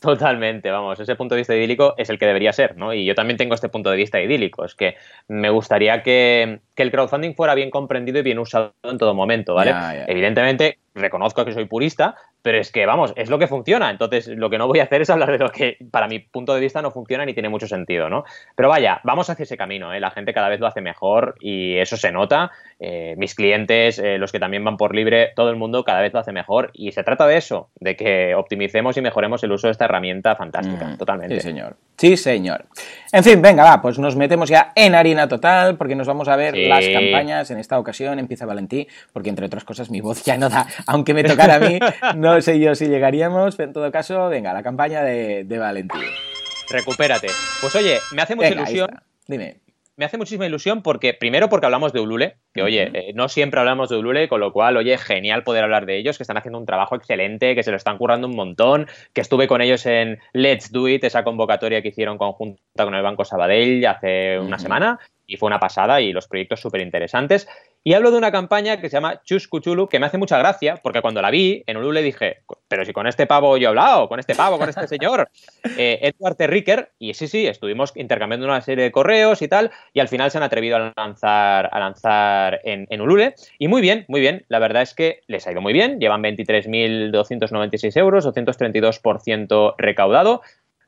Totalmente, 0.00 0.70
vamos, 0.70 1.00
ese 1.00 1.16
punto 1.16 1.34
de 1.34 1.40
vista 1.40 1.56
idílico 1.56 1.94
es 1.96 2.08
el 2.08 2.18
que 2.18 2.26
debería 2.26 2.52
ser, 2.52 2.76
¿no? 2.76 2.94
Y 2.94 3.04
yo 3.04 3.14
también 3.16 3.36
tengo 3.36 3.54
este 3.54 3.68
punto 3.68 3.90
de 3.90 3.96
vista 3.96 4.20
idílico, 4.20 4.64
es 4.64 4.74
que 4.74 4.94
me 5.26 5.50
gustaría 5.50 6.02
que, 6.02 6.60
el 6.76 6.90
crowdfunding 6.92 7.34
fuera 7.34 7.56
bien 7.56 7.70
comprendido 7.70 8.20
y 8.20 8.22
bien 8.22 8.38
usado 8.38 8.74
en 8.84 8.98
todo 8.98 9.14
momento, 9.14 9.54
¿vale? 9.54 9.74
Evidentemente, 10.06 10.78
reconozco 10.94 11.44
que 11.44 11.52
soy 11.52 11.64
purista, 11.64 12.14
pero 12.48 12.62
es 12.62 12.72
que, 12.72 12.86
vamos, 12.86 13.12
es 13.14 13.28
lo 13.28 13.38
que 13.38 13.46
funciona. 13.46 13.90
Entonces, 13.90 14.26
lo 14.26 14.48
que 14.48 14.56
no 14.56 14.66
voy 14.66 14.80
a 14.80 14.84
hacer 14.84 15.02
es 15.02 15.10
hablar 15.10 15.30
de 15.30 15.36
lo 15.36 15.50
que, 15.50 15.76
para 15.90 16.08
mi 16.08 16.18
punto 16.18 16.54
de 16.54 16.60
vista, 16.60 16.80
no 16.80 16.90
funciona 16.90 17.26
ni 17.26 17.34
tiene 17.34 17.50
mucho 17.50 17.68
sentido, 17.68 18.08
¿no? 18.08 18.24
Pero 18.56 18.70
vaya, 18.70 19.02
vamos 19.04 19.28
hacia 19.28 19.42
ese 19.42 19.58
camino, 19.58 19.92
¿eh? 19.92 20.00
La 20.00 20.10
gente 20.10 20.32
cada 20.32 20.48
vez 20.48 20.58
lo 20.58 20.66
hace 20.66 20.80
mejor 20.80 21.34
y 21.40 21.76
eso 21.76 21.98
se 21.98 22.10
nota. 22.10 22.50
Eh, 22.80 23.16
mis 23.18 23.34
clientes, 23.34 23.98
eh, 23.98 24.16
los 24.16 24.32
que 24.32 24.40
también 24.40 24.64
van 24.64 24.78
por 24.78 24.94
libre, 24.94 25.32
todo 25.36 25.50
el 25.50 25.56
mundo 25.56 25.84
cada 25.84 26.00
vez 26.00 26.14
lo 26.14 26.20
hace 26.20 26.32
mejor. 26.32 26.70
Y 26.72 26.92
se 26.92 27.04
trata 27.04 27.26
de 27.26 27.36
eso, 27.36 27.68
de 27.74 27.96
que 27.96 28.34
optimicemos 28.34 28.96
y 28.96 29.02
mejoremos 29.02 29.44
el 29.44 29.52
uso 29.52 29.66
de 29.66 29.72
esta 29.72 29.84
herramienta 29.84 30.34
fantástica, 30.34 30.86
mm, 30.86 30.96
totalmente. 30.96 31.34
Sí, 31.34 31.40
señor. 31.42 31.76
Sí, 31.98 32.16
señor. 32.16 32.64
En 33.12 33.24
fin, 33.24 33.42
venga, 33.42 33.64
va, 33.64 33.82
pues 33.82 33.98
nos 33.98 34.16
metemos 34.16 34.48
ya 34.48 34.72
en 34.74 34.94
harina 34.94 35.28
total, 35.28 35.76
porque 35.76 35.96
nos 35.96 36.06
vamos 36.06 36.28
a 36.28 36.36
ver 36.36 36.56
las 36.56 36.88
campañas. 36.88 37.50
En 37.50 37.58
esta 37.58 37.78
ocasión 37.78 38.18
empieza 38.18 38.46
Valentí, 38.46 38.86
porque 39.12 39.28
entre 39.28 39.44
otras 39.44 39.64
cosas 39.64 39.90
mi 39.90 40.00
voz 40.00 40.24
ya 40.24 40.38
no 40.38 40.48
da, 40.48 40.66
aunque 40.86 41.12
me 41.12 41.24
tocara 41.24 41.56
a 41.56 41.58
mí, 41.58 41.78
no 42.16 42.37
no 42.38 42.42
sé 42.42 42.60
yo 42.60 42.76
si 42.76 42.86
llegaríamos, 42.86 43.56
pero 43.56 43.68
en 43.68 43.72
todo 43.72 43.90
caso, 43.90 44.28
venga, 44.28 44.52
la 44.52 44.62
campaña 44.62 45.02
de, 45.02 45.42
de 45.42 45.58
Valentín. 45.58 46.02
Recupérate. 46.70 47.26
Pues 47.60 47.74
oye, 47.74 47.98
me 48.12 48.22
hace 48.22 48.36
mucha 48.36 48.50
ilusión. 48.50 48.90
Dime 49.26 49.60
me 49.98 50.04
hace 50.04 50.16
muchísima 50.16 50.46
ilusión 50.46 50.80
porque, 50.80 51.12
primero, 51.12 51.48
porque 51.48 51.66
hablamos 51.66 51.92
de 51.92 51.98
Ulule, 51.98 52.36
que 52.58 52.62
oye, 52.62 52.90
eh, 52.92 53.12
no 53.14 53.28
siempre 53.28 53.60
hablamos 53.60 53.88
de 53.88 53.96
Ulule, 53.96 54.28
con 54.28 54.40
lo 54.40 54.52
cual, 54.52 54.76
oye, 54.76 54.98
genial 54.98 55.44
poder 55.44 55.62
hablar 55.62 55.86
de 55.86 55.96
ellos, 55.96 56.16
que 56.16 56.24
están 56.24 56.38
haciendo 56.38 56.58
un 56.58 56.66
trabajo 56.66 56.96
excelente, 56.96 57.54
que 57.54 57.62
se 57.62 57.70
lo 57.70 57.76
están 57.76 57.98
currando 57.98 58.26
un 58.26 58.34
montón, 58.34 58.88
que 59.12 59.20
estuve 59.20 59.46
con 59.46 59.60
ellos 59.60 59.86
en 59.86 60.18
Let's 60.32 60.72
Do 60.72 60.88
It, 60.88 61.04
esa 61.04 61.22
convocatoria 61.22 61.82
que 61.82 61.88
hicieron 61.88 62.18
conjunta 62.18 62.84
con 62.84 62.94
el 62.94 63.02
Banco 63.02 63.24
Sabadell 63.24 63.86
hace 63.86 64.40
una 64.40 64.58
semana, 64.58 64.98
y 65.28 65.36
fue 65.36 65.46
una 65.46 65.60
pasada 65.60 66.00
y 66.00 66.12
los 66.12 66.26
proyectos 66.26 66.58
súper 66.58 66.80
interesantes. 66.80 67.46
Y 67.84 67.92
hablo 67.92 68.10
de 68.10 68.18
una 68.18 68.32
campaña 68.32 68.80
que 68.80 68.88
se 68.88 68.96
llama 68.96 69.22
Chus 69.24 69.46
Cuchulu, 69.46 69.88
que 69.88 70.00
me 70.00 70.06
hace 70.06 70.18
mucha 70.18 70.38
gracia, 70.38 70.80
porque 70.82 71.00
cuando 71.00 71.22
la 71.22 71.30
vi 71.30 71.62
en 71.66 71.76
Ulule 71.76 72.02
dije, 72.02 72.38
pero 72.66 72.84
si 72.84 72.92
con 72.92 73.06
este 73.06 73.26
pavo 73.26 73.56
yo 73.56 73.66
he 73.66 73.68
hablado, 73.68 74.08
con 74.08 74.18
este 74.18 74.34
pavo, 74.34 74.58
con 74.58 74.68
este 74.68 74.88
señor, 74.88 75.28
eh, 75.78 75.98
Edward 76.02 76.36
Terricker, 76.36 76.92
y 76.98 77.14
sí, 77.14 77.28
sí, 77.28 77.46
estuvimos 77.46 77.92
intercambiando 77.94 78.46
una 78.46 78.62
serie 78.62 78.84
de 78.84 78.90
correos 78.90 79.42
y 79.42 79.48
tal, 79.48 79.70
y 79.92 80.00
al 80.00 80.08
final 80.08 80.30
se 80.30 80.38
han 80.38 80.44
atrevido 80.44 80.76
a 80.76 80.92
lanzar, 80.96 81.68
a 81.70 81.78
lanzar 81.78 82.47
en, 82.64 82.86
en 82.90 83.00
Ulule. 83.00 83.34
Y 83.58 83.68
muy 83.68 83.80
bien, 83.80 84.04
muy 84.08 84.20
bien, 84.20 84.44
la 84.48 84.58
verdad 84.58 84.82
es 84.82 84.94
que 84.94 85.20
les 85.26 85.46
ha 85.46 85.52
ido 85.52 85.60
muy 85.60 85.72
bien, 85.72 86.00
llevan 86.00 86.22
23.296 86.22 87.96
euros, 87.96 88.26
232% 88.26 89.74
recaudado, 89.78 90.42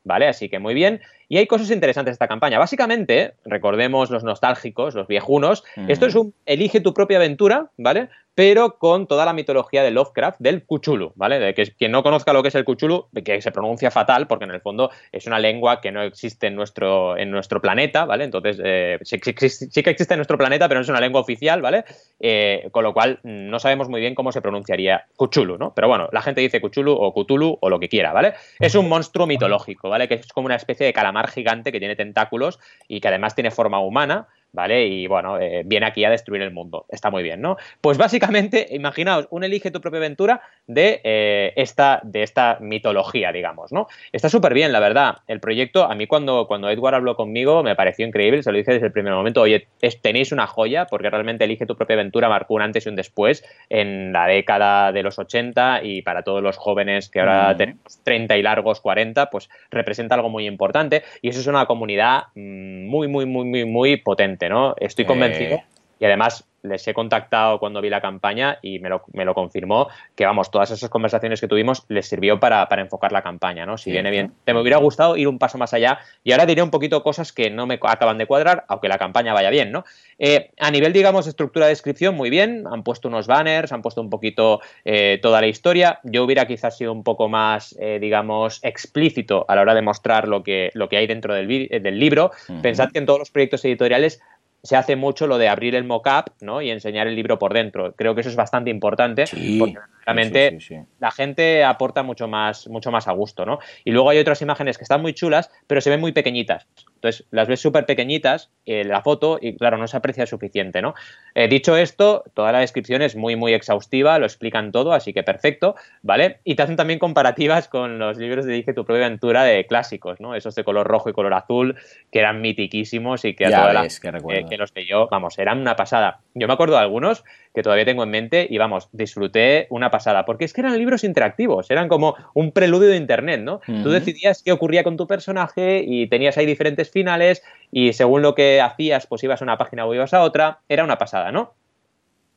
¿vale? 0.05 0.29
Así 0.29 0.49
que 0.49 0.59
muy 0.59 0.75
bien. 0.75 1.01
Y 1.29 1.38
hay 1.38 1.46
cosas 1.46 1.70
interesantes 1.70 2.12
de 2.12 2.14
esta 2.14 2.29
campaña. 2.29 2.59
Básicamente, 2.59 3.35
recordemos 3.44 4.11
los 4.11 4.25
nostálgicos, 4.25 4.94
los 4.94 5.07
viejunos, 5.07 5.64
esto 5.88 6.07
es 6.07 6.14
un 6.14 6.35
elige 6.46 6.81
tu 6.81 6.92
propia 6.92 7.18
aventura, 7.18 7.70
¿vale? 7.77 8.09
Pero 8.35 8.79
con 8.79 9.07
toda 9.07 9.25
la 9.25 9.33
mitología 9.33 9.83
de 9.83 9.90
Lovecraft, 9.90 10.40
del 10.40 10.64
Cthulhu, 10.64 11.12
¿vale? 11.16 11.38
De 11.38 11.55
que 11.55 11.64
quien 11.75 11.93
no 11.93 12.03
conozca 12.03 12.33
lo 12.33 12.43
que 12.43 12.49
es 12.49 12.55
el 12.55 12.64
Cthulhu, 12.64 13.09
que 13.25 13.43
se 13.43 13.53
pronuncia 13.53 13.90
fatal, 13.90 14.27
porque 14.27 14.45
en 14.45 14.53
el 14.53 14.61
fondo 14.61 14.90
es 15.12 15.27
una 15.27 15.38
lengua 15.38 15.81
que 15.81 15.90
no 15.90 16.03
existe 16.03 16.47
en 16.47 16.55
nuestro, 16.55 17.16
en 17.16 17.31
nuestro 17.31 17.61
planeta, 17.61 18.05
¿vale? 18.05 18.25
Entonces, 18.25 18.61
eh, 18.62 18.99
sí, 19.03 19.19
que 19.19 19.90
existe 19.90 20.14
en 20.14 20.19
nuestro 20.19 20.38
planeta, 20.38 20.69
pero 20.69 20.79
no 20.79 20.83
es 20.83 20.88
una 20.88 21.01
lengua 21.01 21.21
oficial, 21.21 21.61
¿vale? 21.61 21.85
Eh, 22.19 22.69
con 22.71 22.85
lo 22.85 22.95
cual, 22.95 23.19
no 23.23 23.59
sabemos 23.59 23.88
muy 23.88 24.01
bien 24.01 24.14
cómo 24.14 24.33
se 24.33 24.40
pronunciaría 24.40 25.07
Cthulhu, 25.19 25.59
¿no? 25.59 25.75
Pero 25.75 25.88
bueno, 25.88 26.09
la 26.12 26.23
gente 26.23 26.40
dice 26.40 26.61
Cthulhu 26.61 26.93
o 26.93 27.12
Cthulhu 27.12 27.59
o 27.61 27.69
lo 27.69 27.81
que 27.81 27.88
quiera, 27.88 28.12
¿vale? 28.12 28.35
Es 28.59 28.75
un 28.75 28.88
monstruo 28.88 29.27
mitológico, 29.27 29.88
¿vale? 29.88 30.09
Que 30.09 30.14
es 30.14 30.33
como 30.33 30.47
una 30.47 30.57
especie 30.57 30.87
de 30.87 30.93
calamar 30.93 31.29
gigante 31.29 31.73
que 31.73 31.79
tiene 31.79 31.97
tentáculos 31.97 32.59
y 32.88 33.01
que 33.01 33.09
además 33.09 33.35
tiene 33.35 33.51
forma 33.51 33.81
humana 33.81 34.29
¿vale? 34.52 34.86
Y 34.86 35.06
bueno, 35.06 35.38
eh, 35.38 35.62
viene 35.64 35.86
aquí 35.86 36.04
a 36.04 36.10
destruir 36.10 36.42
el 36.42 36.52
mundo. 36.52 36.86
Está 36.88 37.10
muy 37.10 37.22
bien, 37.22 37.40
¿no? 37.40 37.56
Pues 37.80 37.98
básicamente, 37.98 38.66
imaginaos, 38.70 39.26
un 39.30 39.44
elige 39.44 39.70
tu 39.70 39.80
propia 39.80 39.98
aventura 39.98 40.42
de, 40.66 41.00
eh, 41.04 41.52
esta, 41.56 42.00
de 42.02 42.22
esta 42.22 42.58
mitología, 42.60 43.32
digamos, 43.32 43.72
¿no? 43.72 43.88
Está 44.12 44.28
súper 44.28 44.54
bien, 44.54 44.72
la 44.72 44.80
verdad. 44.80 45.18
El 45.26 45.40
proyecto, 45.40 45.84
a 45.84 45.94
mí 45.94 46.06
cuando, 46.06 46.46
cuando 46.46 46.70
Edward 46.70 46.94
habló 46.94 47.16
conmigo, 47.16 47.62
me 47.62 47.76
pareció 47.76 48.06
increíble, 48.06 48.42
se 48.42 48.50
lo 48.50 48.58
dije 48.58 48.72
desde 48.72 48.86
el 48.86 48.92
primer 48.92 49.12
momento, 49.12 49.42
oye, 49.42 49.68
tenéis 50.02 50.32
una 50.32 50.46
joya, 50.46 50.86
porque 50.86 51.10
realmente 51.10 51.44
elige 51.44 51.66
tu 51.66 51.76
propia 51.76 51.94
aventura 51.94 52.28
marcó 52.28 52.54
un 52.54 52.62
antes 52.62 52.86
y 52.86 52.88
un 52.88 52.96
después 52.96 53.44
en 53.68 54.12
la 54.12 54.26
década 54.26 54.92
de 54.92 55.02
los 55.02 55.18
80 55.18 55.82
y 55.84 56.02
para 56.02 56.22
todos 56.22 56.42
los 56.42 56.56
jóvenes 56.56 57.08
que 57.08 57.20
ahora 57.20 57.56
tenemos 57.56 58.00
30 58.04 58.36
y 58.36 58.42
largos 58.42 58.80
40, 58.80 59.30
pues 59.30 59.48
representa 59.70 60.14
algo 60.14 60.28
muy 60.28 60.46
importante 60.46 61.02
y 61.22 61.28
eso 61.28 61.40
es 61.40 61.46
una 61.46 61.66
comunidad 61.66 62.24
mm, 62.34 62.86
muy, 62.86 63.08
muy, 63.08 63.26
muy, 63.26 63.44
muy, 63.44 63.64
muy 63.64 63.96
potente. 63.96 64.39
¿No? 64.48 64.74
Estoy 64.79 65.05
convencido. 65.05 65.57
Eh. 65.57 65.64
Y 66.00 66.06
además, 66.06 66.44
les 66.62 66.86
he 66.86 66.94
contactado 66.94 67.58
cuando 67.58 67.80
vi 67.80 67.90
la 67.90 68.00
campaña 68.00 68.58
y 68.62 68.78
me 68.78 68.88
lo, 68.88 69.04
me 69.12 69.24
lo 69.24 69.34
confirmó, 69.34 69.88
que 70.14 70.26
vamos, 70.26 70.50
todas 70.50 70.70
esas 70.70 70.90
conversaciones 70.90 71.40
que 71.40 71.48
tuvimos 71.48 71.84
les 71.88 72.08
sirvió 72.08 72.40
para, 72.40 72.66
enfocar 72.78 73.12
la 73.12 73.22
campaña, 73.22 73.66
¿no? 73.66 73.78
Si 73.78 73.90
viene 73.90 74.10
bien. 74.10 74.32
Te 74.44 74.54
me 74.54 74.60
hubiera 74.60 74.78
gustado 74.78 75.16
ir 75.16 75.28
un 75.28 75.38
paso 75.38 75.58
más 75.58 75.74
allá 75.74 75.98
y 76.24 76.32
ahora 76.32 76.46
diré 76.46 76.62
un 76.62 76.70
poquito 76.70 77.02
cosas 77.02 77.32
que 77.32 77.50
no 77.50 77.66
me 77.66 77.78
acaban 77.82 78.18
de 78.18 78.26
cuadrar, 78.26 78.64
aunque 78.68 78.88
la 78.88 78.98
campaña 78.98 79.32
vaya 79.32 79.50
bien, 79.50 79.72
¿no? 79.72 79.84
Eh, 80.18 80.50
a 80.58 80.70
nivel, 80.70 80.92
digamos, 80.92 81.26
estructura 81.26 81.66
de 81.66 81.70
descripción, 81.70 82.14
muy 82.14 82.30
bien, 82.30 82.64
han 82.70 82.82
puesto 82.82 83.08
unos 83.08 83.26
banners, 83.26 83.72
han 83.72 83.82
puesto 83.82 84.00
un 84.00 84.10
poquito 84.10 84.60
eh, 84.84 85.18
toda 85.22 85.40
la 85.40 85.46
historia. 85.46 86.00
Yo 86.04 86.24
hubiera 86.24 86.46
quizás 86.46 86.76
sido 86.76 86.92
un 86.92 87.04
poco 87.04 87.28
más, 87.28 87.76
eh, 87.80 87.98
digamos, 88.00 88.60
explícito 88.62 89.44
a 89.48 89.54
la 89.56 89.62
hora 89.62 89.74
de 89.74 89.82
mostrar 89.82 90.28
lo 90.28 90.42
que, 90.42 90.70
lo 90.74 90.88
que 90.88 90.96
hay 90.96 91.06
dentro 91.06 91.34
del, 91.34 91.68
del 91.68 91.98
libro. 91.98 92.30
Pensad 92.62 92.90
que 92.90 92.98
en 92.98 93.06
todos 93.06 93.18
los 93.18 93.30
proyectos 93.30 93.64
editoriales 93.64 94.20
se 94.62 94.77
hace 94.77 94.96
mucho 94.96 95.27
lo 95.27 95.38
de 95.38 95.49
abrir 95.49 95.75
el 95.75 95.85
mock-up 95.85 96.33
¿no? 96.40 96.62
y 96.62 96.70
enseñar 96.70 97.07
el 97.07 97.16
libro 97.16 97.38
por 97.38 97.55
dentro. 97.55 97.92
Creo 97.92 98.14
que 98.14 98.20
eso 98.20 98.31
es 98.31 98.37
bastante 98.37 98.70
importante 98.70 99.25
porque 99.59 99.79
realmente 100.14 100.59
la 100.99 101.11
gente 101.11 101.64
aporta 101.64 102.03
mucho 102.03 102.29
más, 102.29 102.68
mucho 102.68 102.90
más 102.90 103.09
a 103.09 103.12
gusto. 103.12 103.46
¿no? 103.46 103.59
Y 103.85 103.90
luego 103.92 104.11
hay 104.11 104.18
otras 104.18 104.42
imágenes 104.42 104.79
que 104.79 104.85
están 104.85 105.03
muy 105.03 105.14
chulas, 105.14 105.51
pero 105.66 105.81
se 105.81 105.90
ven 105.90 106.01
muy 106.01 106.12
pequeñitas. 106.12 106.66
Entonces, 107.01 107.27
las 107.31 107.49
ves 107.49 107.61
súper 107.61 107.87
pequeñitas 107.87 108.51
en 108.66 108.88
la 108.88 109.01
foto 109.01 109.38
y, 109.40 109.57
claro, 109.57 109.79
no 109.79 109.87
se 109.87 109.96
aprecia 109.96 110.27
suficiente, 110.27 110.83
¿no? 110.83 110.94
Eh, 111.35 111.49
dicho 111.49 111.75
esto, 111.77 112.25
toda 112.35 112.53
la 112.53 112.59
descripción 112.59 113.01
es 113.01 113.16
muy, 113.16 113.37
muy 113.37 113.55
exhaustiva, 113.55 114.18
lo 114.18 114.27
explican 114.27 114.70
todo, 114.70 114.92
así 114.92 115.14
que 115.14 115.23
perfecto, 115.23 115.77
¿vale? 116.03 116.40
Y 116.44 116.57
te 116.57 116.62
hacen 116.62 116.77
también 116.77 116.99
comparativas 116.99 117.68
con 117.68 117.99
los 117.99 118.18
libros 118.18 118.44
de 118.44 118.53
Dije 118.53 118.75
tu 118.75 118.85
propia 118.85 119.07
aventura 119.07 119.44
de 119.44 119.64
clásicos, 119.66 120.20
¿no? 120.20 120.35
Esos 120.35 120.55
de 120.55 120.62
color 120.62 120.87
rojo 120.87 121.09
y 121.09 121.14
color 121.14 121.33
azul, 121.33 121.77
que 122.12 122.18
eran 122.18 122.42
mitiquísimos 122.42 123.25
y 123.25 123.35
que 123.35 123.46
a 123.46 123.73
que, 123.83 124.09
eh, 124.09 124.46
que 124.49 124.59
los 124.59 124.70
que 124.70 124.85
yo, 124.85 125.09
vamos, 125.11 125.38
eran 125.38 125.59
una 125.59 125.77
pasada. 125.77 126.20
Yo 126.35 126.46
me 126.46 126.53
acuerdo 126.53 126.75
de 126.75 126.83
algunos 126.83 127.25
que 127.54 127.62
todavía 127.62 127.84
tengo 127.84 128.04
en 128.04 128.10
mente 128.10 128.46
y 128.48 128.58
vamos, 128.58 128.88
disfruté 128.92 129.66
una 129.70 129.90
pasada, 129.90 130.24
porque 130.24 130.44
es 130.44 130.52
que 130.52 130.60
eran 130.60 130.78
libros 130.78 131.04
interactivos, 131.04 131.70
eran 131.70 131.88
como 131.88 132.14
un 132.34 132.52
preludio 132.52 132.88
de 132.88 132.96
Internet, 132.96 133.40
¿no? 133.40 133.60
Tú 133.82 133.90
decidías 133.90 134.42
qué 134.42 134.52
ocurría 134.52 134.84
con 134.84 134.96
tu 134.96 135.06
personaje 135.06 135.82
y 135.84 136.06
tenías 136.06 136.38
ahí 136.38 136.46
diferentes 136.46 136.90
finales 136.90 137.42
y 137.72 137.92
según 137.92 138.22
lo 138.22 138.34
que 138.34 138.60
hacías, 138.60 139.06
pues 139.06 139.24
ibas 139.24 139.42
a 139.42 139.44
una 139.44 139.58
página 139.58 139.86
o 139.86 139.94
ibas 139.94 140.14
a 140.14 140.22
otra, 140.22 140.60
era 140.68 140.84
una 140.84 140.98
pasada, 140.98 141.32
¿no? 141.32 141.54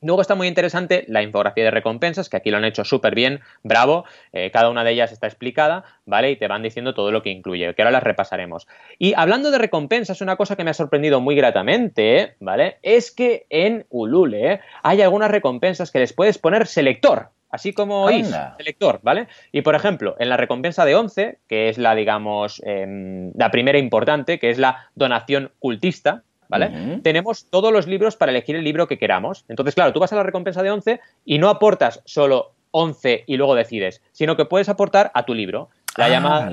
Luego 0.03 0.21
está 0.21 0.35
muy 0.35 0.47
interesante 0.47 1.05
la 1.07 1.23
infografía 1.23 1.63
de 1.63 1.71
recompensas, 1.71 2.29
que 2.29 2.37
aquí 2.37 2.51
lo 2.51 2.57
han 2.57 2.65
hecho 2.65 2.83
súper 2.83 3.15
bien, 3.15 3.39
bravo, 3.63 4.05
eh, 4.33 4.51
cada 4.51 4.69
una 4.69 4.83
de 4.83 4.91
ellas 4.91 5.11
está 5.11 5.27
explicada, 5.27 5.85
¿vale? 6.05 6.31
Y 6.31 6.35
te 6.35 6.47
van 6.47 6.61
diciendo 6.61 6.93
todo 6.93 7.11
lo 7.11 7.23
que 7.23 7.29
incluye, 7.29 7.73
que 7.73 7.81
ahora 7.81 7.91
las 7.91 8.03
repasaremos. 8.03 8.67
Y 8.99 9.13
hablando 9.15 9.49
de 9.49 9.57
recompensas, 9.57 10.21
una 10.21 10.35
cosa 10.35 10.55
que 10.55 10.63
me 10.63 10.71
ha 10.71 10.73
sorprendido 10.73 11.21
muy 11.21 11.35
gratamente, 11.35 12.35
¿vale? 12.39 12.77
Es 12.81 13.11
que 13.11 13.45
en 13.49 13.85
Ulule 13.89 14.59
hay 14.83 15.01
algunas 15.01 15.31
recompensas 15.31 15.89
que 15.89 15.99
les 15.99 16.13
puedes 16.13 16.37
poner 16.37 16.67
selector, 16.67 17.29
así 17.49 17.71
como 17.71 18.09
is, 18.09 18.35
selector, 18.57 18.99
¿vale? 19.03 19.27
Y 19.51 19.61
por 19.61 19.75
ejemplo, 19.75 20.15
en 20.19 20.27
la 20.27 20.37
recompensa 20.37 20.85
de 20.85 20.95
11, 20.95 21.37
que 21.47 21.69
es 21.69 21.77
la, 21.77 21.95
digamos, 21.95 22.61
em, 22.65 23.31
la 23.35 23.51
primera 23.51 23.77
importante, 23.77 24.39
que 24.39 24.49
es 24.49 24.57
la 24.57 24.89
donación 24.95 25.51
cultista, 25.59 26.23
¿vale? 26.53 26.99
Tenemos 27.01 27.47
todos 27.49 27.73
los 27.73 27.87
libros 27.87 28.15
para 28.15 28.31
elegir 28.31 28.55
el 28.55 28.63
libro 28.63 28.87
que 28.87 28.99
queramos. 28.99 29.43
Entonces, 29.47 29.73
claro, 29.73 29.91
tú 29.91 29.99
vas 29.99 30.13
a 30.13 30.15
la 30.15 30.23
recompensa 30.23 30.61
de 30.61 30.69
11 30.69 30.99
y 31.25 31.39
no 31.39 31.49
aportas 31.49 32.01
solo 32.05 32.51
11 32.69 33.23
y 33.25 33.37
luego 33.37 33.55
decides, 33.55 34.03
sino 34.11 34.37
que 34.37 34.45
puedes 34.45 34.69
aportar 34.69 35.11
a 35.15 35.25
tu 35.25 35.33
libro. 35.33 35.69
La 35.97 36.05
ah, 36.05 36.09
llamada 36.09 36.49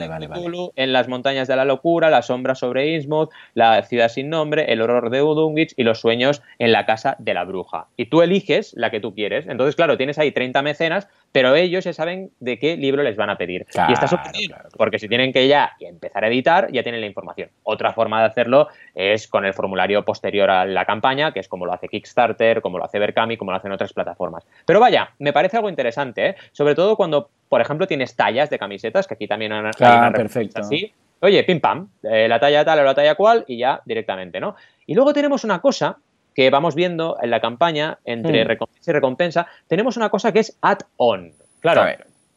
en 0.77 0.93
las 0.93 1.09
montañas 1.09 1.49
de 1.49 1.57
la 1.57 1.65
locura, 1.65 2.11
la 2.11 2.23
sombra 2.23 2.55
sobre 2.55 2.95
Innsmouth, 2.95 3.31
la 3.55 3.83
ciudad 3.83 4.09
sin 4.09 4.29
nombre, 4.29 4.71
el 4.73 4.83
horror 4.83 5.11
de 5.11 5.23
Udungwich 5.23 5.73
y 5.77 5.83
los 5.83 6.01
sueños 6.01 6.43
en 6.59 6.73
la 6.73 6.85
casa 6.85 7.17
de 7.19 7.33
la 7.33 7.45
bruja. 7.45 7.87
Y 7.97 8.07
tú 8.07 8.21
eliges 8.23 8.75
la 8.77 8.91
que 8.91 9.01
tú 9.01 9.15
quieres. 9.15 9.47
Entonces, 9.47 9.77
claro, 9.77 9.97
tienes 9.97 10.19
ahí 10.19 10.33
30 10.33 10.61
mecenas, 10.63 11.09
pero 11.33 11.55
ellos 11.55 11.85
ya 11.85 11.93
saben 11.93 12.31
de 12.41 12.59
qué 12.59 12.77
libro 12.77 13.03
les 13.03 13.17
van 13.17 13.31
a 13.31 13.39
pedir. 13.39 13.67
y 13.89 13.93
está 13.93 14.07
súper 14.07 14.31
porque 14.77 14.99
si 14.99 15.09
tienen 15.09 15.33
que 15.33 15.49
ya 15.49 15.73
empezar 15.81 16.25
a 16.25 16.29
editar, 16.29 16.71
ya 16.73 16.83
tienen 16.83 17.01
la 17.01 17.07
información. 17.07 17.51
Otra 17.63 17.93
forma 17.93 18.21
de 18.21 18.27
hacerlo 18.27 18.69
es 18.95 19.27
con 19.27 19.45
el 19.45 19.55
formulario 19.55 20.05
posterior 20.05 20.51
a 20.51 20.65
la 20.67 20.85
campaña, 20.85 21.33
que 21.33 21.41
es 21.41 21.49
como 21.49 21.67
lo 21.67 21.73
hace 21.73 21.89
Kickstarter, 21.89 22.61
como 22.61 22.79
lo 22.79 22.85
hace 22.85 22.99
Berkami, 22.99 23.37
como 23.37 23.53
lo 23.53 23.57
hacen 23.57 23.73
otras 23.73 23.93
plataformas. 23.93 24.47
Pero 24.67 24.81
vaya, 24.81 25.13
me 25.19 25.33
parece 25.33 25.57
algo 25.57 25.69
interesante, 25.69 26.29
¿eh? 26.29 26.35
sobre 26.53 26.75
todo 26.75 26.97
cuando 26.97 27.31
por 27.51 27.61
ejemplo, 27.61 27.89
tienes 27.89 28.15
tallas 28.15 28.49
de 28.49 28.61
camisetas, 28.61 29.09
que 29.09 29.15
aquí 29.15 29.27
también 29.27 29.53
hay 29.53 29.59
una, 29.59 29.73
claro, 29.73 30.17
perfecto. 30.17 30.61
así. 30.61 30.93
Oye, 31.21 31.43
pim 31.43 31.61
pam, 31.61 31.89
eh, 32.05 32.29
la 32.29 32.39
talla 32.39 32.65
tal 32.65 32.79
o 32.79 32.85
la 32.85 32.95
talla 32.95 33.17
cual 33.17 33.45
y 33.49 33.59
ya 33.59 33.83
directamente, 33.85 34.39
¿no? 34.39 34.55
Y 34.87 34.95
luego 34.95 35.13
tenemos 35.13 35.43
una 35.43 35.61
cosa 35.61 35.99
que 36.33 36.49
vamos 36.49 36.77
viendo 36.77 37.19
en 37.21 37.29
la 37.29 37.41
campaña 37.41 37.99
entre 38.05 38.45
hmm. 38.45 38.47
recompensa 38.47 38.91
y 38.91 38.95
recompensa, 38.95 39.47
tenemos 39.67 39.97
una 39.97 40.11
cosa 40.11 40.33
que 40.33 40.39
es 40.39 40.57
add-on. 40.63 41.33
Claro, 41.59 41.83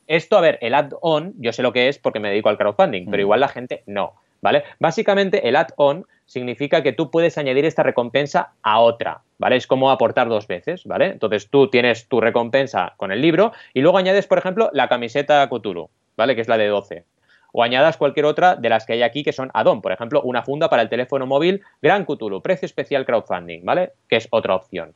esto, 0.08 0.36
a 0.36 0.41
ver, 0.41 0.58
el 0.62 0.73
add-on, 0.73 1.36
yo 1.38 1.54
sé 1.54 1.62
lo 1.62 1.71
que 1.71 1.89
es 1.89 1.99
porque 1.99 2.19
me 2.19 2.30
dedico 2.30 2.49
al 2.49 2.58
crowdfunding, 2.58 3.06
pero 3.06 3.17
hmm. 3.17 3.26
igual 3.26 3.39
la 3.39 3.49
gente 3.49 3.84
no, 3.86 4.15
¿vale? 4.43 4.63
Básicamente 4.77 5.47
el 5.47 5.56
add-on 5.56 6.06
significa 6.25 6.84
que 6.84 6.91
tú 6.91 7.10
puedes 7.10 7.38
añadir 7.38 7.65
esta 7.65 7.82
recompensa 7.82 8.51
a 8.62 8.82
otra, 8.82 9.21
¿vale? 9.39 9.56
Es 9.56 9.65
como 9.65 9.89
aportar 9.89 10.27
dos 10.27 10.47
veces, 10.47 10.84
¿vale? 10.86 11.08
Entonces 11.08 11.49
tú 11.49 11.69
tienes 11.69 12.08
tu 12.08 12.19
recompensa 12.19 12.93
con 12.97 13.12
el 13.12 13.21
libro 13.21 13.53
y 13.73 13.82
luego 13.82 13.97
añades, 13.97 14.27
por 14.27 14.38
ejemplo, 14.38 14.69
la 14.73 14.89
camiseta 14.89 15.47
Cthulhu, 15.47 15.89
¿vale? 16.17 16.36
Que 16.36 16.41
es 16.41 16.47
la 16.49 16.58
de 16.58 16.67
12. 16.67 17.06
O 17.53 17.63
añadas 17.63 17.97
cualquier 17.97 18.25
otra 18.25 18.56
de 18.56 18.67
las 18.67 18.86
que 18.86 18.93
hay 18.93 19.03
aquí 19.03 19.23
que 19.23 19.32
son 19.32 19.49
add-on, 19.53 19.82
por 19.82 19.93
ejemplo, 19.93 20.21
una 20.23 20.43
funda 20.43 20.69
para 20.69 20.82
el 20.82 20.89
teléfono 20.89 21.25
móvil 21.25 21.62
Gran 21.82 22.03
Cthulhu, 22.03 22.41
precio 22.41 22.65
especial 22.65 23.06
crowdfunding, 23.06 23.63
¿vale? 23.63 23.93
Que 24.10 24.17
es 24.17 24.27
otra 24.32 24.56
opción. 24.56 24.93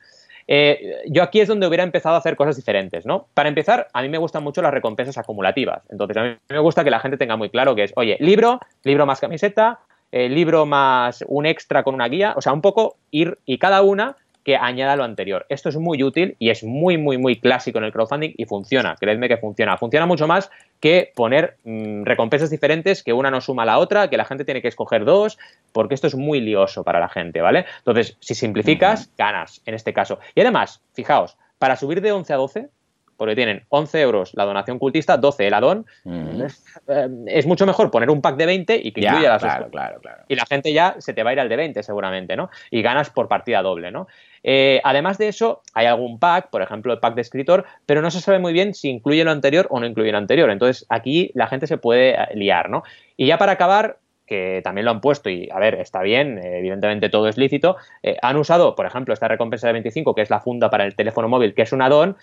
Eh, 0.47 1.03
yo 1.07 1.23
aquí 1.23 1.41
es 1.41 1.47
donde 1.47 1.67
hubiera 1.67 1.83
empezado 1.83 2.15
a 2.15 2.19
hacer 2.19 2.35
cosas 2.35 2.55
diferentes, 2.55 3.05
¿no? 3.05 3.27
Para 3.33 3.49
empezar, 3.49 3.87
a 3.93 4.01
mí 4.01 4.09
me 4.09 4.17
gustan 4.17 4.43
mucho 4.43 4.61
las 4.61 4.73
recompensas 4.73 5.17
acumulativas. 5.17 5.83
Entonces, 5.89 6.17
a 6.17 6.23
mí 6.23 6.35
me 6.49 6.59
gusta 6.59 6.83
que 6.83 6.89
la 6.89 6.99
gente 6.99 7.17
tenga 7.17 7.35
muy 7.35 7.49
claro 7.49 7.75
que 7.75 7.83
es, 7.83 7.93
oye, 7.95 8.17
libro, 8.19 8.59
libro 8.83 9.05
más 9.05 9.19
camiseta, 9.19 9.79
eh, 10.11 10.29
libro 10.29 10.65
más 10.65 11.23
un 11.27 11.45
extra 11.45 11.83
con 11.83 11.93
una 11.93 12.07
guía, 12.07 12.33
o 12.37 12.41
sea, 12.41 12.53
un 12.53 12.61
poco 12.61 12.95
ir 13.11 13.37
y 13.45 13.57
cada 13.57 13.81
una 13.81 14.15
que 14.47 14.55
añada 14.55 14.95
lo 14.95 15.03
anterior. 15.03 15.45
Esto 15.49 15.67
es 15.67 15.75
muy 15.75 16.01
útil 16.01 16.37
y 16.39 16.51
es 16.51 16.63
muy, 16.63 16.97
muy, 16.97 17.17
muy 17.17 17.37
clásico 17.37 17.79
en 17.79 17.83
el 17.83 17.91
crowdfunding 17.91 18.31
y 18.37 18.45
funciona, 18.45 18.95
creedme 18.97 19.27
que 19.27 19.35
funciona. 19.35 19.75
Funciona 19.75 20.05
mucho 20.05 20.25
más 20.25 20.49
que 20.79 21.11
poner 21.13 21.57
mm, 21.65 22.05
recompensas 22.05 22.49
diferentes, 22.49 23.03
que 23.03 23.11
una 23.11 23.29
no 23.29 23.41
suma 23.41 23.63
a 23.63 23.65
la 23.65 23.77
otra, 23.77 24.09
que 24.09 24.15
la 24.15 24.23
gente 24.23 24.45
tiene 24.45 24.61
que 24.61 24.69
escoger 24.69 25.03
dos, 25.03 25.37
porque 25.73 25.95
esto 25.95 26.07
es 26.07 26.15
muy 26.15 26.39
lioso 26.39 26.85
para 26.85 27.01
la 27.01 27.09
gente, 27.09 27.41
¿vale? 27.41 27.65
Entonces, 27.79 28.15
si 28.21 28.35
simplificas, 28.35 29.11
ganas 29.17 29.61
en 29.65 29.73
este 29.73 29.91
caso. 29.91 30.19
Y 30.33 30.39
además, 30.39 30.81
fijaos, 30.93 31.35
para 31.59 31.75
subir 31.75 31.99
de 31.99 32.13
11 32.13 32.31
a 32.31 32.37
12, 32.37 32.69
porque 33.17 33.35
tienen 33.35 33.65
11 33.69 34.01
euros 34.01 34.31
la 34.35 34.45
donación 34.45 34.79
cultista, 34.79 35.17
12 35.17 35.47
el 35.47 35.53
adón, 35.53 35.85
eh, 36.05 37.09
es 37.27 37.45
mucho 37.45 37.65
mejor 37.65 37.91
poner 37.91 38.09
un 38.09 38.21
pack 38.21 38.37
de 38.37 38.45
20 38.45 38.75
y 38.75 38.91
que 38.91 39.01
incluya 39.01 39.29
las 39.29 39.41
claro, 39.41 39.69
claro, 39.69 39.99
claro. 39.99 40.23
Y 40.27 40.35
la 40.35 40.45
gente 40.45 40.71
ya 40.71 40.95
se 40.99 41.13
te 41.13 41.23
va 41.23 41.31
a 41.31 41.33
ir 41.33 41.39
al 41.39 41.49
de 41.49 41.55
20 41.55 41.83
seguramente, 41.83 42.35
¿no? 42.35 42.49
Y 42.71 42.81
ganas 42.81 43.09
por 43.09 43.27
partida 43.27 43.61
doble, 43.61 43.91
¿no? 43.91 44.07
Eh, 44.43 44.79
además 44.83 45.17
de 45.17 45.27
eso, 45.27 45.61
hay 45.73 45.87
algún 45.87 46.19
pack, 46.19 46.49
por 46.49 46.61
ejemplo 46.61 46.93
el 46.93 46.99
pack 46.99 47.15
de 47.15 47.21
escritor, 47.21 47.65
pero 47.85 48.01
no 48.01 48.11
se 48.11 48.21
sabe 48.21 48.39
muy 48.39 48.53
bien 48.53 48.73
si 48.73 48.89
incluye 48.89 49.23
lo 49.23 49.31
anterior 49.31 49.67
o 49.69 49.79
no 49.79 49.85
incluye 49.85 50.11
lo 50.11 50.17
anterior. 50.17 50.49
Entonces 50.49 50.85
aquí 50.89 51.31
la 51.33 51.47
gente 51.47 51.67
se 51.67 51.77
puede 51.77 52.11
eh, 52.11 52.27
liar, 52.35 52.69
¿no? 52.69 52.83
Y 53.17 53.25
ya 53.25 53.37
para 53.37 53.53
acabar, 53.53 53.97
que 54.25 54.61
también 54.63 54.85
lo 54.85 54.91
han 54.91 55.01
puesto 55.01 55.29
y, 55.29 55.49
a 55.51 55.57
ver, 55.57 55.75
está 55.75 56.01
bien, 56.01 56.37
evidentemente 56.43 57.07
todo 57.07 57.29
es 57.29 57.37
lícito, 57.37 57.77
han 58.21 58.35
usado, 58.35 58.75
por 58.75 58.85
ejemplo, 58.85 59.13
esta 59.13 59.29
recompensa 59.29 59.67
de 59.67 59.73
25, 59.73 60.13
que 60.15 60.21
es 60.21 60.29
la 60.29 60.41
funda 60.41 60.69
para 60.69 60.83
el 60.83 60.97
teléfono 60.97 61.29
móvil, 61.29 61.53
que 61.53 61.61
es 61.61 61.71
un 61.71 61.81
add-on, 61.81 62.17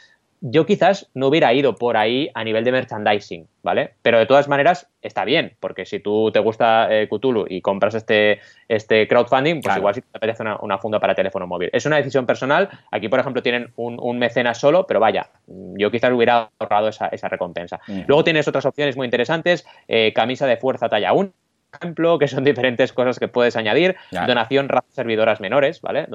yo 0.47 0.67
quizás 0.67 1.09
no 1.15 1.29
hubiera 1.29 1.55
ido 1.55 1.75
por 1.75 1.97
ahí 1.97 2.31
a 2.35 2.45
nivel 2.45 2.65
de 2.65 2.73
merchandising, 2.73 3.49
¿vale? 3.63 3.95
Pero 4.03 4.19
de 4.19 4.27
todas 4.27 4.47
maneras 4.47 4.91
está 5.01 5.25
bien, 5.25 5.57
porque 5.59 5.87
si 5.87 6.01
tú 6.01 6.31
te 6.33 6.39
gusta 6.39 6.87
eh, 6.91 7.09
Cthulhu 7.09 7.47
y 7.49 7.63
compras 7.63 7.95
este, 7.95 8.41
este 8.69 9.09
crowdfunding, 9.09 9.63
pues 9.63 9.75
igual 9.79 9.95
sí 9.95 10.03
te 10.03 10.09
apetece 10.13 10.43
una, 10.43 10.79
funda 10.79 11.01
para 11.01 11.15
teléfono 11.15 11.47
móvil. 11.47 11.71
Es 11.73 11.87
una 11.87 11.97
decisión 11.97 12.27
personal. 12.27 12.69
Aquí, 12.91 13.09
por 13.09 13.21
ejemplo, 13.21 13.43
tienen 13.43 13.73
un, 13.77 14.19
mecenas 14.19 14.59
solo, 14.59 14.87
pero 14.87 15.01
vaya, 15.01 15.31
yo 15.47 15.91
quizás 15.91 16.13
hubiera 16.13 16.51
ahorrado 16.59 16.89
esa, 16.89 17.29
recompensa. 17.29 17.81
Luego 18.07 18.23
tienes 18.23 18.47
otras 18.47 18.67
opciones 18.67 18.99
muy 18.99 19.07
interesantes, 19.07 19.67
eh, 19.89 20.13
camisa 20.13 20.47
de 20.47 20.59
fuerza 20.59 20.91
talla 20.91 21.15
1, 21.15 21.33
ejemplo, 21.81 22.19
que 22.19 22.29
son 22.29 22.45
diferentes 22.45 22.93
cosas 22.93 23.19
que 23.19 23.29
puedes 23.29 23.57
añadir, 23.57 23.97
donación 24.11 24.69
razas 24.69 24.93
servidoras 24.95 25.41
menores, 25.41 25.81
¿vale? 25.81 26.07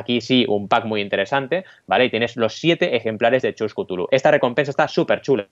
Aquí 0.00 0.22
sí, 0.22 0.46
un 0.48 0.66
pack 0.66 0.86
muy 0.86 1.02
interesante, 1.02 1.64
¿vale? 1.86 2.06
Y 2.06 2.10
tienes 2.10 2.36
los 2.36 2.54
siete 2.54 2.96
ejemplares 2.96 3.42
de 3.42 3.54
Chus 3.54 3.74
Cthulhu. 3.74 4.08
Esta 4.10 4.30
recompensa 4.30 4.70
está 4.70 4.88
súper 4.88 5.20
chula. 5.20 5.46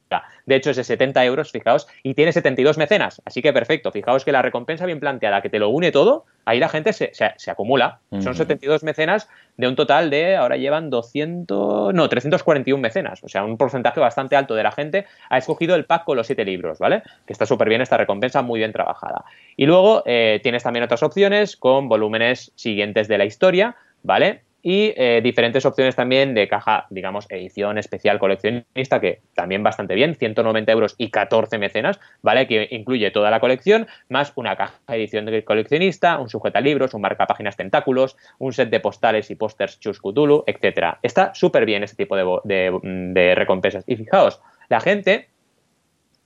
De 0.47 0.57
hecho, 0.57 0.71
es 0.71 0.77
de 0.77 0.85
70 0.85 1.23
euros, 1.27 1.53
fijaos, 1.53 1.87
y 2.03 2.15
tiene 2.15 2.33
72 2.33 2.79
mecenas. 2.79 3.21
Así 3.27 3.43
que 3.43 3.53
perfecto. 3.53 3.93
Fijaos 3.93 4.25
que 4.25 4.33
la 4.33 4.41
recompensa 4.41 4.87
bien 4.87 5.01
planteada, 5.01 5.43
que 5.43 5.51
te 5.51 5.59
lo 5.59 5.69
une 5.69 5.93
todo, 5.93 6.25
ahí 6.47 6.59
la 6.59 6.71
gente 6.71 6.95
se, 6.95 7.11
acumula. 7.51 8.01
Son 8.21 8.35
72 8.35 8.83
mecenas 8.85 9.29
de 9.59 9.69
un 9.69 9.77
total 9.77 10.09
de, 10.09 10.37
ahora 10.37 10.57
llevan 10.57 10.89
200, 10.89 11.93
no, 11.93 12.09
341 12.09 12.81
mecenas. 12.81 13.23
O 13.23 13.29
sea, 13.29 13.45
un 13.45 13.59
porcentaje 13.59 14.01
bastante 14.01 14.35
alto 14.35 14.55
de 14.55 14.63
la 14.63 14.73
gente 14.73 15.05
ha 15.29 15.37
escogido 15.37 15.75
el 15.75 15.85
pack 15.85 16.05
con 16.05 16.17
los 16.17 16.27
siete 16.27 16.47
libros, 16.47 16.79
¿vale? 16.79 17.03
Que 17.27 17.35
está 17.35 17.45
súper 17.45 17.69
bien 17.69 17.83
esta 17.83 17.99
recompensa, 17.99 18.41
muy 18.41 18.61
bien 18.61 18.73
trabajada. 18.73 19.25
Y 19.57 19.67
luego 19.67 20.03
eh, 20.07 20.41
tienes 20.43 20.63
también 20.63 20.85
otras 20.85 21.03
opciones 21.03 21.57
con 21.57 21.89
volúmenes 21.89 22.53
siguientes 22.55 23.09
de 23.09 23.19
la 23.19 23.27
historia 23.27 23.77
¿vale? 24.09 24.41
Y 24.63 24.95
eh, 24.97 25.21
diferentes 25.23 25.65
opciones 25.67 25.95
también 25.95 26.35
de 26.35 26.49
caja, 26.49 26.87
digamos, 26.89 27.27
edición 27.29 27.77
especial 27.77 28.19
coleccionista, 28.19 29.01
que 29.01 29.21
también 29.35 29.63
bastante 29.63 29.95
bien, 29.95 30.17
190 30.17 30.73
euros 30.73 30.95
y 30.97 31.11
14 31.11 31.59
mecenas, 31.59 32.01
¿vale? 32.23 32.49
Que 32.49 32.67
incluye 32.71 33.11
toda 33.11 33.31
la 33.31 33.39
colección, 33.39 33.87
más 34.09 34.33
una 34.35 34.57
caja 34.57 34.81
de 34.89 34.97
edición 34.97 35.27
de 35.27 35.45
coleccionista, 35.45 36.19
un 36.19 36.31
sujeta 36.31 36.61
libros, 36.61 36.95
un 36.95 37.03
marca 37.03 37.27
páginas 37.27 37.57
tentáculos, 37.57 38.17
un 38.39 38.53
set 38.53 38.71
de 38.71 38.81
postales 38.81 39.31
y 39.31 39.37
pósters 39.37 39.79
Chus 39.79 40.01
Cthulhu, 40.01 40.43
etc. 40.47 40.97
Está 41.03 41.35
súper 41.35 41.67
bien 41.67 41.85
este 41.85 42.05
tipo 42.05 42.17
de, 42.17 42.81
de 42.83 43.35
recompensas. 43.35 43.85
Y 43.87 43.97
fijaos, 43.97 44.41
la 44.71 44.81
gente, 44.81 45.29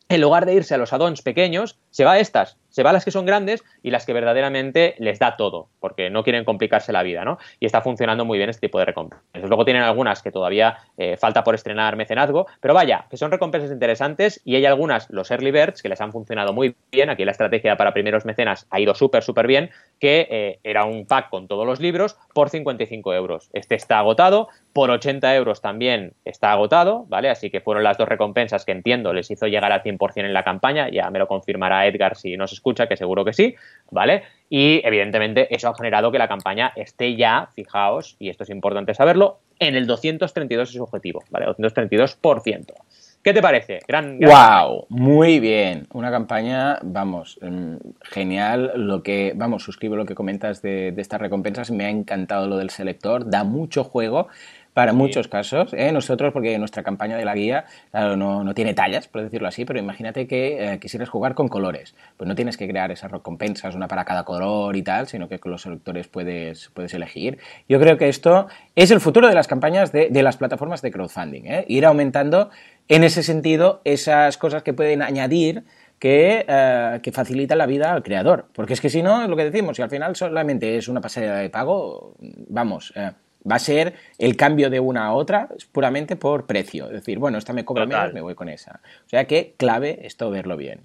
en 0.09 0.21
lugar 0.21 0.47
de 0.47 0.55
irse 0.55 0.75
a 0.75 0.79
los 0.79 0.92
addons 0.92 1.21
pequeños, 1.21 1.82
se 1.92 2.05
va 2.05 2.12
a 2.12 2.18
estas, 2.18 2.59
se 2.72 2.83
va 2.83 2.90
a 2.90 2.92
las 2.92 3.05
que 3.05 3.11
son 3.11 3.26
grandes 3.26 3.62
y 3.83 3.90
las 3.90 4.07
que 4.07 4.12
verdaderamente 4.12 4.94
les 4.98 5.18
da 5.18 5.37
todo, 5.37 5.68
porque 5.78 6.11
no 6.11 6.24
quieren 6.24 6.44
complicarse 6.44 6.90
la 6.90 7.02
vida, 7.02 7.24
¿no? 7.24 7.38
Y 7.61 7.66
está 7.66 7.83
funcionando 7.83 8.24
muy 8.24 8.38
bien 8.38 8.50
este 8.50 8.66
tipo 8.66 8.78
de 8.78 8.87
recompensas. 8.87 9.48
Luego 9.48 9.64
tienen 9.64 9.83
algunas 9.83 10.22
que 10.22 10.33
todavía 10.33 10.78
eh, 10.96 11.16
falta 11.18 11.44
por 11.44 11.55
estrenar 11.55 11.96
mecenazgo, 11.96 12.46
pero 12.61 12.72
vaya, 12.72 13.07
que 13.11 13.18
son 13.18 13.31
recompensas 13.31 13.70
interesantes 13.70 14.40
y 14.44 14.57
hay 14.57 14.64
algunas, 14.64 15.09
los 15.11 15.31
early 15.31 15.50
birds, 15.50 15.83
que 15.83 15.90
les 15.90 16.00
han 16.00 16.12
funcionado 16.12 16.55
muy 16.55 16.74
bien. 16.90 17.11
Aquí 17.11 17.24
la 17.24 17.33
estrategia 17.33 17.76
para 17.76 17.92
primeros 17.92 18.24
mecenas 18.24 18.66
ha 18.70 18.81
ido 18.81 18.94
súper, 18.94 19.22
súper 19.22 19.46
bien, 19.46 19.70
que 20.00 20.26
eh, 20.31 20.61
era 20.64 20.87
un 20.87 21.07
pack 21.07 21.28
con 21.28 21.48
todos 21.48 21.66
los 21.66 21.78
libros 21.78 22.16
por 22.33 22.48
55 22.48 23.12
euros. 23.12 23.50
Este 23.52 23.74
está 23.74 23.98
agotado, 23.98 24.48
por 24.72 24.90
80 24.90 25.35
euros 25.37 25.61
también 25.61 26.14
está 26.24 26.52
agotado, 26.52 27.05
¿vale? 27.09 27.28
Así 27.28 27.50
que 27.50 27.61
fueron 27.61 27.85
las 27.85 27.98
dos 27.98 28.09
recompensas 28.09 28.64
que 28.64 28.72
entiendo 28.72 29.12
les 29.12 29.31
hizo 29.31 29.46
llegar 29.46 29.72
al 29.72 29.83
100% 29.83 30.24
en 30.24 30.33
la 30.33 30.42
campaña, 30.42 30.88
ya 30.88 31.11
me 31.11 31.18
lo 31.18 31.28
confirmará 31.28 31.82
Edgar 31.87 32.16
si 32.16 32.37
nos 32.37 32.53
escucha, 32.53 32.87
que 32.87 32.97
seguro 32.97 33.25
que 33.25 33.33
sí, 33.33 33.55
¿vale? 33.90 34.23
Y 34.49 34.81
evidentemente 34.85 35.55
eso 35.55 35.68
ha 35.68 35.75
generado 35.75 36.12
que 36.12 36.18
la 36.18 36.29
campaña 36.29 36.73
esté 36.77 37.16
ya, 37.16 37.49
fijaos, 37.55 38.16
y 38.18 38.29
esto 38.29 38.45
es 38.45 38.51
importante 38.51 38.95
saberlo, 38.95 39.38
en 39.59 39.77
el 39.77 39.87
232 39.87 40.68
es 40.68 40.75
su 40.75 40.83
objetivo, 40.83 41.23
¿vale? 41.31 41.47
232%. 41.47 42.75
¿Qué 43.23 43.33
te 43.33 43.40
parece? 43.40 43.79
Gran, 43.87 44.18
wow, 44.18 44.87
muy 44.88 45.38
bien. 45.38 45.87
Una 45.92 46.11
campaña, 46.11 46.81
vamos, 46.83 47.38
mm, 47.40 47.77
genial. 48.03 48.73
Lo 48.75 49.05
que, 49.05 49.33
vamos, 49.37 49.62
suscribo 49.62 49.95
lo 49.95 50.07
que 50.07 50.16
comentas 50.16 50.61
de, 50.61 50.90
de 50.90 51.01
estas 51.01 51.21
recompensas. 51.21 51.71
Me 51.71 51.85
ha 51.85 51.88
encantado 51.88 52.49
lo 52.49 52.57
del 52.57 52.71
selector. 52.71 53.31
Da 53.31 53.45
mucho 53.45 53.85
juego 53.85 54.27
para 54.75 54.93
muchos 54.93 55.29
casos. 55.29 55.73
¿eh? 55.75 55.93
Nosotros, 55.93 56.33
porque 56.33 56.59
nuestra 56.59 56.83
campaña 56.83 57.17
de 57.17 57.25
la 57.25 57.35
guía 57.35 57.65
no, 57.93 58.45
no, 58.45 58.55
tiene 58.55 58.75
tallas, 58.75 59.09
por 59.09 59.23
decirlo 59.23 59.49
así, 59.49 59.65
pero 59.65 59.79
imagínate 59.79 60.27
que 60.27 60.75
eh, 60.75 60.79
quisieras 60.79 61.09
jugar 61.09 61.35
con 61.35 61.49
colores. 61.49 61.95
Pues 62.17 62.29
no 62.29 62.35
tienes 62.35 62.57
que 62.57 62.69
crear 62.69 62.91
esas 62.91 63.11
recompensas, 63.11 63.75
una 63.75 63.89
para 63.89 64.05
cada 64.05 64.25
color 64.25 64.77
y 64.77 64.83
tal, 64.83 65.07
sino 65.09 65.29
que 65.29 65.39
con 65.39 65.53
los 65.53 65.63
selectores 65.63 66.09
puedes, 66.09 66.71
puedes 66.75 66.95
elegir. 66.95 67.39
Yo 67.69 67.79
creo 67.81 67.97
que 67.97 68.09
esto 68.09 68.49
es 68.75 68.91
el 68.91 69.01
futuro 69.01 69.29
de 69.29 69.35
las 69.35 69.47
campañas 69.47 69.93
de, 69.93 70.09
de 70.11 70.23
las 70.23 70.37
plataformas 70.37 70.83
de 70.83 70.91
crowdfunding. 70.91 71.47
¿eh? 71.47 71.65
Ir 71.69 71.85
aumentando 71.85 72.51
en 72.89 73.05
ese 73.05 73.23
sentido 73.23 73.81
esas 73.85 74.39
cosas 74.39 74.63
que 74.63 74.73
pueden 74.73 75.03
añadir 75.03 75.65
que, 76.03 76.45
eh, 76.49 76.99
que, 77.01 77.13
facilitan 77.13 77.59
la 77.59 77.67
vida 77.67 77.93
al 77.93 78.03
creador. 78.03 78.47
Porque 78.53 78.73
es 78.73 78.81
que 78.81 78.91
si 78.91 79.05
no, 79.05 79.23
es 79.23 79.29
lo 79.29 79.37
que 79.37 79.45
decimos, 79.45 79.77
si 79.77 79.83
al 79.83 79.89
final 79.89 80.17
solamente 80.17 80.77
es 80.77 80.89
una 80.89 81.01
pasada 81.01 81.39
de 81.39 81.49
pago, 81.49 82.17
vamos, 82.49 82.93
eh, 82.97 83.13
Va 83.50 83.57
a 83.57 83.59
ser 83.59 83.94
el 84.18 84.37
cambio 84.37 84.70
de 84.70 84.81
una 84.81 85.07
a 85.07 85.12
otra 85.14 85.48
puramente 85.72 86.16
por 86.16 86.46
precio. 86.46 86.87
Es 86.87 86.92
decir, 86.92 87.18
bueno, 87.18 87.38
esta 87.38 87.52
me 87.52 87.64
cobra 87.64 87.87
menos, 87.87 88.12
me 88.12 88.20
voy 88.20 88.35
con 88.35 88.48
esa. 88.48 88.81
O 89.05 89.09
sea 89.09 89.26
que 89.26 89.55
clave 89.57 90.00
esto 90.07 90.31
verlo 90.31 90.57
bien. 90.57 90.81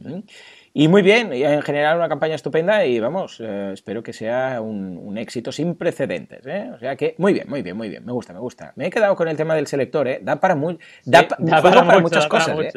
Y 0.74 0.88
muy 0.88 1.02
bien, 1.02 1.34
en 1.34 1.62
general 1.64 1.98
una 1.98 2.08
campaña 2.08 2.36
estupenda 2.36 2.86
y 2.86 3.00
vamos, 3.00 3.40
eh, 3.40 3.72
espero 3.74 4.04
que 4.04 4.14
sea 4.14 4.62
un, 4.62 5.18
éxito 5.18 5.52
sin 5.52 5.76
precedentes. 5.76 6.46
¿eh? 6.46 6.70
O 6.76 6.78
sea 6.78 6.96
que 6.96 7.16
muy 7.18 7.34
bien, 7.34 7.50
muy 7.50 7.64
bien, 7.64 7.76
muy 7.76 7.90
bien, 7.90 8.06
me 8.06 8.12
gusta, 8.12 8.32
me 8.32 8.40
gusta. 8.40 8.74
Me 8.76 8.86
he 8.86 8.90
quedado 8.92 9.16
con 9.16 9.28
el 9.28 9.36
tema 9.36 9.56
del 9.56 9.66
selector, 9.66 10.08
¿eh? 10.08 10.20
da 10.22 10.40
para, 10.40 10.54
muy, 10.54 10.78
da, 11.04 11.28
para, 11.28 12.00
muchas 12.00 12.28
cosas. 12.28 12.56
¿eh? 12.60 12.72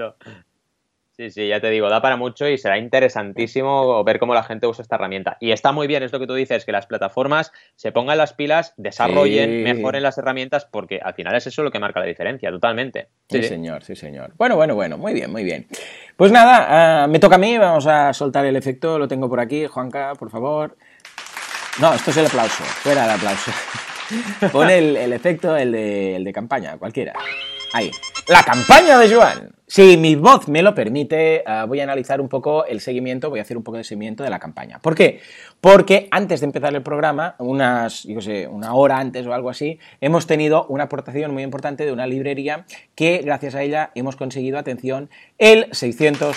Sí, 1.21 1.29
sí, 1.29 1.49
ya 1.49 1.61
te 1.61 1.69
digo, 1.69 1.91
da 1.91 2.01
para 2.01 2.17
mucho 2.17 2.49
y 2.49 2.57
será 2.57 2.79
interesantísimo 2.79 4.03
ver 4.05 4.19
cómo 4.19 4.33
la 4.33 4.43
gente 4.43 4.67
usa 4.67 4.81
esta 4.81 4.95
herramienta. 4.95 5.37
Y 5.39 5.51
está 5.51 5.71
muy 5.71 5.87
bien, 5.87 6.03
es 6.03 6.13
lo 6.13 6.19
que 6.19 6.27
tú 6.27 6.33
dices, 6.33 6.65
que 6.65 6.73
las 6.73 6.87
plataformas 6.87 7.53
se 7.77 7.93
pongan 7.93 8.17
las 8.17 8.33
pilas, 8.33 8.73
desarrollen, 8.79 9.63
mejoren 9.63 10.03
las 10.03 10.17
herramientas, 10.17 10.65
porque 10.65 10.99
al 10.99 11.13
final 11.13 11.37
es 11.37 11.47
eso 11.47 11.63
lo 11.63 11.71
que 11.71 11.79
marca 11.79 12.01
la 12.01 12.07
diferencia, 12.07 12.51
totalmente. 12.51 13.09
Sí, 13.29 13.43
señor, 13.43 13.85
sí, 13.85 13.95
señor. 13.97 14.33
Bueno, 14.39 14.57
bueno, 14.57 14.75
bueno, 14.75 14.97
muy 14.97 15.13
bien, 15.13 15.31
muy 15.31 15.45
bien. 15.45 15.67
Pues 16.17 16.33
nada, 16.33 17.03
ah, 17.03 17.07
me 17.07 17.19
toca 17.19 17.35
a 17.35 17.39
mí, 17.39 17.59
vamos 17.59 17.87
a 17.87 18.15
soltar 18.15 18.47
el 18.47 18.57
efecto, 18.57 18.99
lo 18.99 19.07
tengo 19.07 19.29
por 19.29 19.41
aquí, 19.41 19.67
Juanca, 19.67 20.15
por 20.19 20.31
favor. 20.31 20.79
No, 21.83 21.93
esto 21.93 22.13
es 22.13 22.17
el 22.17 22.29
aplauso, 22.29 22.65
fuera 22.65 23.05
el 23.05 23.11
aplauso. 23.11 23.51
Pon 24.51 24.71
el, 24.71 25.13
efecto, 25.13 25.55
el 25.55 25.71
de, 25.71 26.17
el 26.17 26.25
de 26.25 26.33
campaña, 26.33 26.79
cualquiera. 26.79 27.13
Ahí. 27.75 27.91
La 28.31 28.45
campaña 28.45 28.97
de 28.97 29.13
Joan. 29.13 29.51
Si 29.67 29.97
mi 29.97 30.15
voz 30.15 30.47
me 30.47 30.63
lo 30.63 30.73
permite, 30.73 31.39
eh, 31.39 31.65
voy 31.67 31.81
a 31.81 31.83
analizar 31.83 32.21
un 32.21 32.29
poco 32.29 32.65
el 32.65 32.81
seguimiento, 32.81 33.29
voy 33.29 33.41
a 33.41 33.43
hacer 33.43 33.57
un 33.57 33.65
poco 33.65 33.79
de 33.79 33.83
seguimiento 33.83 34.23
de 34.23 34.31
la 34.31 34.39
campaña. 34.39 34.79
¿Por 34.79 34.95
qué? 34.95 35.21
Porque 35.61 36.07
antes 36.13 36.39
de 36.39 36.47
empezar 36.47 36.73
el 36.73 36.83
programa, 36.85 37.35
unas, 37.39 38.05
yo 38.05 38.21
sé, 38.21 38.47
una 38.47 38.73
hora 38.75 38.99
antes 38.99 39.27
o 39.27 39.35
algo 39.35 39.51
así, 39.51 39.81
hemos 40.01 40.29
tenido 40.29 40.65
una 40.67 40.85
aportación 40.85 41.33
muy 41.33 41.43
importante 41.43 41.85
de 41.85 41.91
una 41.91 42.07
librería 42.07 42.67
que, 42.95 43.19
gracias 43.19 43.57
a 43.57 43.63
ella, 43.63 43.91
hemos 43.97 44.15
conseguido, 44.15 44.59
atención, 44.59 45.11
el 45.39 45.69
600%. 45.71 46.33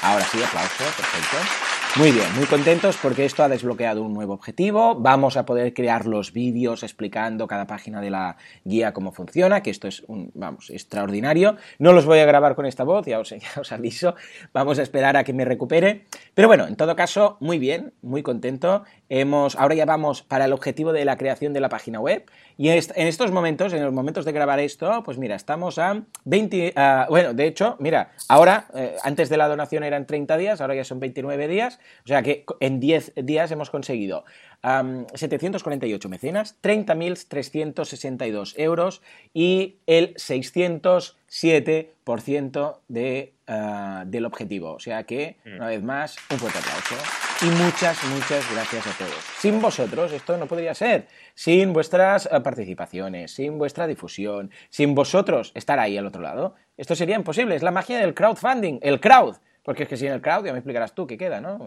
Ahora 0.00 0.24
sí, 0.24 0.42
aplauso, 0.42 0.84
perfecto. 0.96 1.67
Muy 1.96 2.12
bien, 2.12 2.26
muy 2.36 2.44
contentos 2.44 2.96
porque 3.02 3.24
esto 3.24 3.42
ha 3.42 3.48
desbloqueado 3.48 4.04
un 4.04 4.14
nuevo 4.14 4.34
objetivo. 4.34 4.94
Vamos 4.94 5.36
a 5.36 5.44
poder 5.44 5.74
crear 5.74 6.06
los 6.06 6.32
vídeos 6.32 6.84
explicando 6.84 7.48
cada 7.48 7.66
página 7.66 8.00
de 8.00 8.10
la 8.10 8.36
guía 8.64 8.92
cómo 8.92 9.10
funciona, 9.10 9.62
que 9.62 9.70
esto 9.70 9.88
es 9.88 10.04
un, 10.06 10.30
vamos, 10.34 10.70
extraordinario. 10.70 11.56
No 11.80 11.92
los 11.92 12.06
voy 12.06 12.20
a 12.20 12.26
grabar 12.26 12.54
con 12.54 12.66
esta 12.66 12.84
voz, 12.84 13.06
ya 13.06 13.18
os, 13.18 13.30
ya 13.30 13.74
aviso. 13.74 14.14
Vamos 14.52 14.78
a 14.78 14.82
esperar 14.82 15.16
a 15.16 15.24
que 15.24 15.32
me 15.32 15.44
recupere. 15.44 16.04
Pero 16.34 16.46
bueno, 16.46 16.68
en 16.68 16.76
todo 16.76 16.94
caso, 16.94 17.36
muy 17.40 17.58
bien, 17.58 17.92
muy 18.02 18.22
contento. 18.22 18.84
Hemos, 19.08 19.56
ahora 19.56 19.74
ya 19.74 19.86
vamos 19.86 20.22
para 20.22 20.44
el 20.44 20.52
objetivo 20.52 20.92
de 20.92 21.04
la 21.04 21.16
creación 21.16 21.52
de 21.52 21.60
la 21.60 21.68
página 21.68 21.98
web. 21.98 22.26
Y 22.60 22.68
en 22.70 23.06
estos 23.06 23.30
momentos, 23.30 23.72
en 23.72 23.84
los 23.84 23.92
momentos 23.92 24.24
de 24.24 24.32
grabar 24.32 24.58
esto, 24.58 25.02
pues 25.04 25.16
mira, 25.16 25.36
estamos 25.36 25.78
a 25.78 26.02
20, 26.24 26.74
bueno, 27.08 27.32
de 27.32 27.46
hecho, 27.46 27.76
mira, 27.78 28.10
ahora, 28.28 28.66
eh, 28.74 28.96
antes 29.04 29.28
de 29.28 29.36
la 29.36 29.46
donación 29.46 29.84
eran 29.84 30.06
30 30.06 30.36
días, 30.36 30.60
ahora 30.60 30.74
ya 30.74 30.82
son 30.82 30.98
29 30.98 31.46
días, 31.46 31.77
o 32.04 32.08
sea 32.08 32.22
que 32.22 32.44
en 32.60 32.80
10 32.80 33.12
días 33.16 33.50
hemos 33.50 33.70
conseguido 33.70 34.24
748 34.62 36.08
mecenas, 36.08 36.56
30.362 36.62 38.54
euros 38.56 39.02
y 39.32 39.76
el 39.86 40.14
607% 40.14 42.78
de, 42.88 43.34
ah, 43.46 44.02
del 44.06 44.24
objetivo. 44.24 44.72
O 44.72 44.80
sea 44.80 45.04
que, 45.04 45.36
mm. 45.44 45.56
una 45.56 45.66
vez 45.68 45.82
más, 45.82 46.16
un 46.30 46.38
fuerte 46.38 46.58
aplauso. 46.58 46.96
Y 47.40 47.46
muchas, 47.62 48.02
muchas 48.06 48.52
gracias 48.52 48.84
a 48.88 48.98
todos. 48.98 49.24
Sin 49.38 49.62
vosotros 49.62 50.10
esto 50.12 50.36
no 50.36 50.46
podría 50.46 50.74
ser. 50.74 51.06
Sin 51.34 51.72
vuestras 51.72 52.28
ah, 52.32 52.42
participaciones, 52.42 53.30
sin 53.32 53.58
vuestra 53.58 53.86
difusión, 53.86 54.50
sin 54.70 54.96
vosotros 54.96 55.52
estar 55.54 55.78
ahí 55.78 55.96
al 55.96 56.06
otro 56.06 56.20
lado, 56.20 56.56
esto 56.76 56.96
sería 56.96 57.14
imposible. 57.14 57.54
Es 57.54 57.62
la 57.62 57.70
magia 57.70 57.98
del 57.98 58.14
crowdfunding, 58.14 58.80
el 58.82 58.98
crowd. 58.98 59.36
Porque 59.68 59.82
es 59.82 59.88
que 59.90 59.98
sin 59.98 60.08
el 60.08 60.22
crowd, 60.22 60.46
ya 60.46 60.52
me 60.52 60.60
explicarás 60.60 60.94
tú 60.94 61.06
qué 61.06 61.18
queda, 61.18 61.42
¿no? 61.42 61.58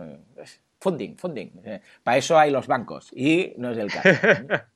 Funding, 0.80 1.18
funding. 1.18 1.52
Para 2.04 2.18
eso 2.18 2.36
hay 2.36 2.50
los 2.50 2.66
bancos 2.66 3.12
y 3.14 3.54
no 3.58 3.70
es 3.70 3.78
el 3.78 3.92
caso. 3.92 4.10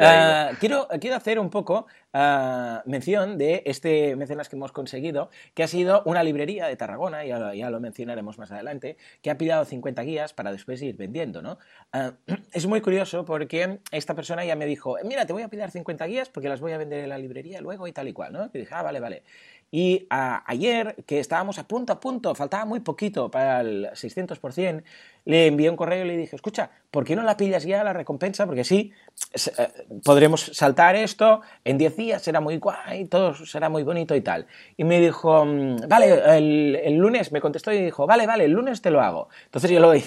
Ah, 0.00 0.52
quiero, 0.60 0.86
quiero, 1.00 1.16
hacer 1.16 1.40
un 1.40 1.50
poco 1.50 1.86
uh, 2.14 2.88
mención 2.88 3.38
de 3.38 3.62
este 3.66 4.14
mecenas 4.14 4.48
que 4.48 4.54
hemos 4.54 4.70
conseguido, 4.70 5.30
que 5.52 5.64
ha 5.64 5.66
sido 5.66 6.02
una 6.04 6.22
librería 6.22 6.68
de 6.68 6.76
Tarragona, 6.76 7.24
ya, 7.24 7.52
ya 7.54 7.68
lo 7.68 7.80
mencionaremos 7.80 8.38
más 8.38 8.52
adelante, 8.52 8.96
que 9.20 9.30
ha 9.30 9.36
pillado 9.36 9.64
50 9.64 10.02
guías 10.02 10.32
para 10.32 10.52
después 10.52 10.80
ir 10.82 10.96
vendiendo. 10.96 11.42
¿no? 11.42 11.58
Uh, 11.92 12.12
es 12.52 12.66
muy 12.66 12.80
curioso 12.80 13.24
porque 13.24 13.80
esta 13.90 14.14
persona 14.14 14.44
ya 14.44 14.54
me 14.54 14.66
dijo, 14.66 14.96
mira, 15.04 15.26
te 15.26 15.32
voy 15.32 15.42
a 15.42 15.48
pillar 15.48 15.72
50 15.72 16.06
guías 16.06 16.28
porque 16.28 16.48
las 16.48 16.60
voy 16.60 16.70
a 16.70 16.78
vender 16.78 17.00
en 17.02 17.08
la 17.08 17.18
librería 17.18 17.60
luego 17.60 17.88
y 17.88 17.92
tal 17.92 18.06
y 18.06 18.12
cual. 18.12 18.32
¿no? 18.32 18.50
Y 18.52 18.58
dije, 18.58 18.74
ah, 18.74 18.82
vale, 18.82 19.00
vale. 19.00 19.24
Y 19.70 20.06
ayer, 20.10 20.96
que 21.06 21.18
estábamos 21.20 21.58
a 21.58 21.68
punto 21.68 21.92
a 21.92 22.00
punto, 22.00 22.34
faltaba 22.34 22.64
muy 22.64 22.80
poquito 22.80 23.30
para 23.30 23.60
el 23.60 23.86
600%, 23.94 24.82
le 25.28 25.46
envié 25.46 25.68
un 25.68 25.76
correo 25.76 26.06
y 26.06 26.08
le 26.08 26.16
dije, 26.16 26.34
escucha, 26.34 26.70
¿por 26.90 27.04
qué 27.04 27.14
no 27.14 27.22
la 27.22 27.36
pillas 27.36 27.62
ya 27.62 27.84
la 27.84 27.92
recompensa? 27.92 28.46
Porque 28.46 28.64
sí, 28.64 28.92
eh, 29.34 29.68
podremos 30.02 30.40
saltar 30.54 30.96
esto, 30.96 31.42
en 31.66 31.76
10 31.76 31.96
días 31.96 32.22
será 32.22 32.40
muy 32.40 32.56
guay, 32.56 33.04
todo 33.04 33.34
será 33.34 33.68
muy 33.68 33.82
bonito 33.82 34.14
y 34.14 34.22
tal. 34.22 34.46
Y 34.78 34.84
me 34.84 34.98
dijo, 34.98 35.44
mm, 35.44 35.86
vale, 35.86 36.38
el, 36.38 36.96
lunes 36.96 37.30
me 37.30 37.42
contestó 37.42 37.70
y 37.72 37.84
dijo, 37.84 38.06
vale, 38.06 38.26
vale, 38.26 38.46
el 38.46 38.52
lunes 38.52 38.80
te 38.80 38.90
lo 38.90 39.02
hago. 39.02 39.28
Entonces 39.44 39.70
yo 39.70 39.80
lo 39.80 39.90
vi 39.90 40.02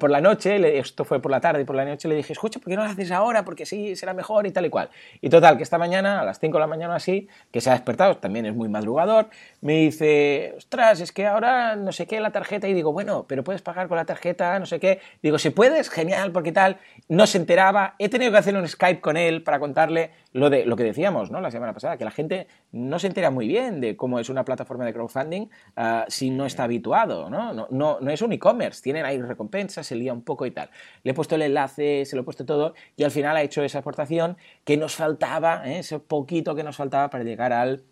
por 0.00 0.10
la 0.10 0.20
noche, 0.20 0.78
esto 0.80 1.04
fue 1.04 1.22
por 1.22 1.30
la 1.30 1.40
tarde 1.40 1.62
y 1.62 1.64
por 1.64 1.76
la 1.76 1.84
noche 1.84 2.08
le 2.08 2.16
dije, 2.16 2.32
escucha, 2.32 2.58
¿por 2.58 2.70
qué 2.70 2.76
no 2.76 2.82
lo 2.82 2.90
haces 2.90 3.12
ahora? 3.12 3.44
Porque 3.44 3.64
sí, 3.64 3.94
será 3.94 4.14
mejor 4.14 4.48
y 4.48 4.50
tal 4.50 4.66
y 4.66 4.70
cual. 4.70 4.90
Y 5.20 5.28
total, 5.28 5.56
que 5.58 5.62
esta 5.62 5.78
mañana, 5.78 6.22
a 6.22 6.24
las 6.24 6.40
5 6.40 6.56
de 6.56 6.60
la 6.60 6.66
mañana 6.66 6.96
así, 6.96 7.28
que 7.52 7.60
se 7.60 7.70
ha 7.70 7.74
despertado, 7.74 8.16
también 8.16 8.46
es 8.46 8.54
muy 8.56 8.68
madrugador, 8.68 9.28
me 9.60 9.74
dice, 9.74 10.54
ostras, 10.56 11.00
es 11.00 11.12
que 11.12 11.28
ahora 11.28 11.76
no 11.76 11.92
sé 11.92 12.08
qué 12.08 12.18
la 12.18 12.32
tarjeta 12.32 12.66
y 12.66 12.74
digo, 12.74 12.92
bueno, 12.92 13.26
pero 13.28 13.44
puedes 13.44 13.62
pagar 13.62 13.86
con 13.86 13.96
la 13.96 14.04
tarjeta, 14.04 14.39
no 14.40 14.66
sé 14.66 14.80
qué. 14.80 15.00
Digo, 15.22 15.38
si 15.38 15.50
puedes, 15.50 15.90
genial, 15.90 16.32
porque 16.32 16.52
tal, 16.52 16.78
no 17.08 17.26
se 17.26 17.38
enteraba. 17.38 17.94
He 17.98 18.08
tenido 18.08 18.32
que 18.32 18.38
hacer 18.38 18.56
un 18.56 18.66
Skype 18.66 19.00
con 19.00 19.16
él 19.16 19.42
para 19.42 19.58
contarle 19.58 20.10
lo, 20.32 20.50
de, 20.50 20.64
lo 20.64 20.76
que 20.76 20.84
decíamos 20.84 21.30
¿no? 21.30 21.40
la 21.40 21.50
semana 21.50 21.72
pasada, 21.72 21.96
que 21.96 22.04
la 22.04 22.10
gente 22.10 22.46
no 22.72 22.98
se 22.98 23.08
entera 23.08 23.30
muy 23.30 23.48
bien 23.48 23.80
de 23.80 23.96
cómo 23.96 24.18
es 24.18 24.28
una 24.28 24.44
plataforma 24.44 24.84
de 24.84 24.92
crowdfunding 24.92 25.42
uh, 25.76 26.04
si 26.08 26.30
no 26.30 26.46
está 26.46 26.64
habituado. 26.64 27.28
¿no? 27.28 27.52
No, 27.52 27.68
no, 27.70 27.98
no 28.00 28.10
es 28.10 28.22
un 28.22 28.32
e-commerce, 28.32 28.82
tienen 28.82 29.04
ahí 29.04 29.20
recompensas, 29.20 29.86
se 29.86 29.96
lía 29.96 30.12
un 30.12 30.22
poco 30.22 30.46
y 30.46 30.50
tal. 30.50 30.70
Le 31.02 31.12
he 31.12 31.14
puesto 31.14 31.34
el 31.34 31.42
enlace, 31.42 32.04
se 32.04 32.16
lo 32.16 32.22
he 32.22 32.24
puesto 32.24 32.44
todo 32.44 32.74
y 32.96 33.04
al 33.04 33.10
final 33.10 33.36
ha 33.36 33.42
hecho 33.42 33.62
esa 33.62 33.80
aportación 33.80 34.36
que 34.64 34.76
nos 34.76 34.94
faltaba, 34.94 35.62
¿eh? 35.66 35.80
ese 35.80 35.98
poquito 35.98 36.54
que 36.54 36.62
nos 36.62 36.76
faltaba 36.76 37.10
para 37.10 37.24
llegar 37.24 37.52
al 37.52 37.82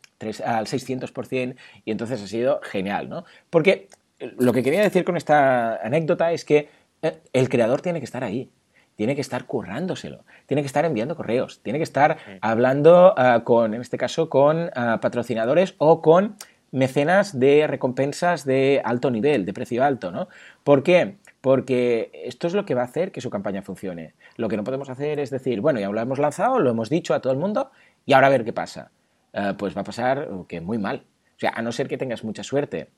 al 0.44 0.66
600% 0.66 1.56
y 1.84 1.90
entonces 1.90 2.22
ha 2.22 2.26
sido 2.26 2.60
genial, 2.62 3.08
¿no? 3.08 3.24
Porque 3.50 3.88
lo 4.18 4.52
que 4.52 4.62
quería 4.62 4.82
decir 4.82 5.04
con 5.04 5.16
esta 5.16 5.76
anécdota 5.76 6.32
es 6.32 6.44
que 6.44 6.68
eh, 7.02 7.18
el 7.32 7.48
creador 7.48 7.80
tiene 7.80 8.00
que 8.00 8.04
estar 8.04 8.24
ahí, 8.24 8.50
tiene 8.96 9.14
que 9.14 9.20
estar 9.20 9.46
currándoselo, 9.46 10.24
tiene 10.46 10.62
que 10.62 10.66
estar 10.66 10.84
enviando 10.84 11.16
correos, 11.16 11.60
tiene 11.62 11.78
que 11.78 11.84
estar 11.84 12.18
hablando 12.40 13.14
ah, 13.16 13.42
con, 13.44 13.74
en 13.74 13.80
este 13.80 13.96
caso, 13.96 14.28
con 14.28 14.70
ah, 14.74 14.98
patrocinadores 15.00 15.74
o 15.78 16.02
con 16.02 16.36
mecenas 16.70 17.38
de 17.38 17.66
recompensas 17.66 18.44
de 18.44 18.82
alto 18.84 19.10
nivel, 19.10 19.46
de 19.46 19.52
precio 19.52 19.84
alto, 19.84 20.10
¿no? 20.10 20.28
¿Por 20.64 20.82
qué? 20.82 21.16
Porque 21.40 22.10
esto 22.24 22.46
es 22.46 22.54
lo 22.54 22.66
que 22.66 22.74
va 22.74 22.82
a 22.82 22.86
hacer 22.86 23.12
que 23.12 23.20
su 23.20 23.30
campaña 23.30 23.62
funcione. 23.62 24.14
Lo 24.36 24.48
que 24.48 24.56
no 24.56 24.64
podemos 24.64 24.90
hacer 24.90 25.20
es 25.20 25.30
decir, 25.30 25.60
bueno, 25.60 25.80
ya 25.80 25.88
lo 25.88 26.00
hemos 26.00 26.18
lanzado, 26.18 26.58
lo 26.58 26.70
hemos 26.70 26.90
dicho 26.90 27.14
a 27.14 27.20
todo 27.20 27.32
el 27.32 27.38
mundo 27.38 27.70
y 28.04 28.12
ahora 28.12 28.26
a 28.26 28.30
ver 28.30 28.44
qué 28.44 28.52
pasa. 28.52 28.90
Eh, 29.32 29.54
pues 29.56 29.76
va 29.76 29.82
a 29.82 29.84
pasar 29.84 30.28
que 30.48 30.60
muy 30.60 30.78
mal. 30.78 31.04
O 31.36 31.38
sea, 31.38 31.52
a 31.54 31.62
no 31.62 31.70
ser 31.70 31.88
que 31.88 31.96
tengas 31.96 32.24
mucha 32.24 32.42
suerte, 32.42 32.90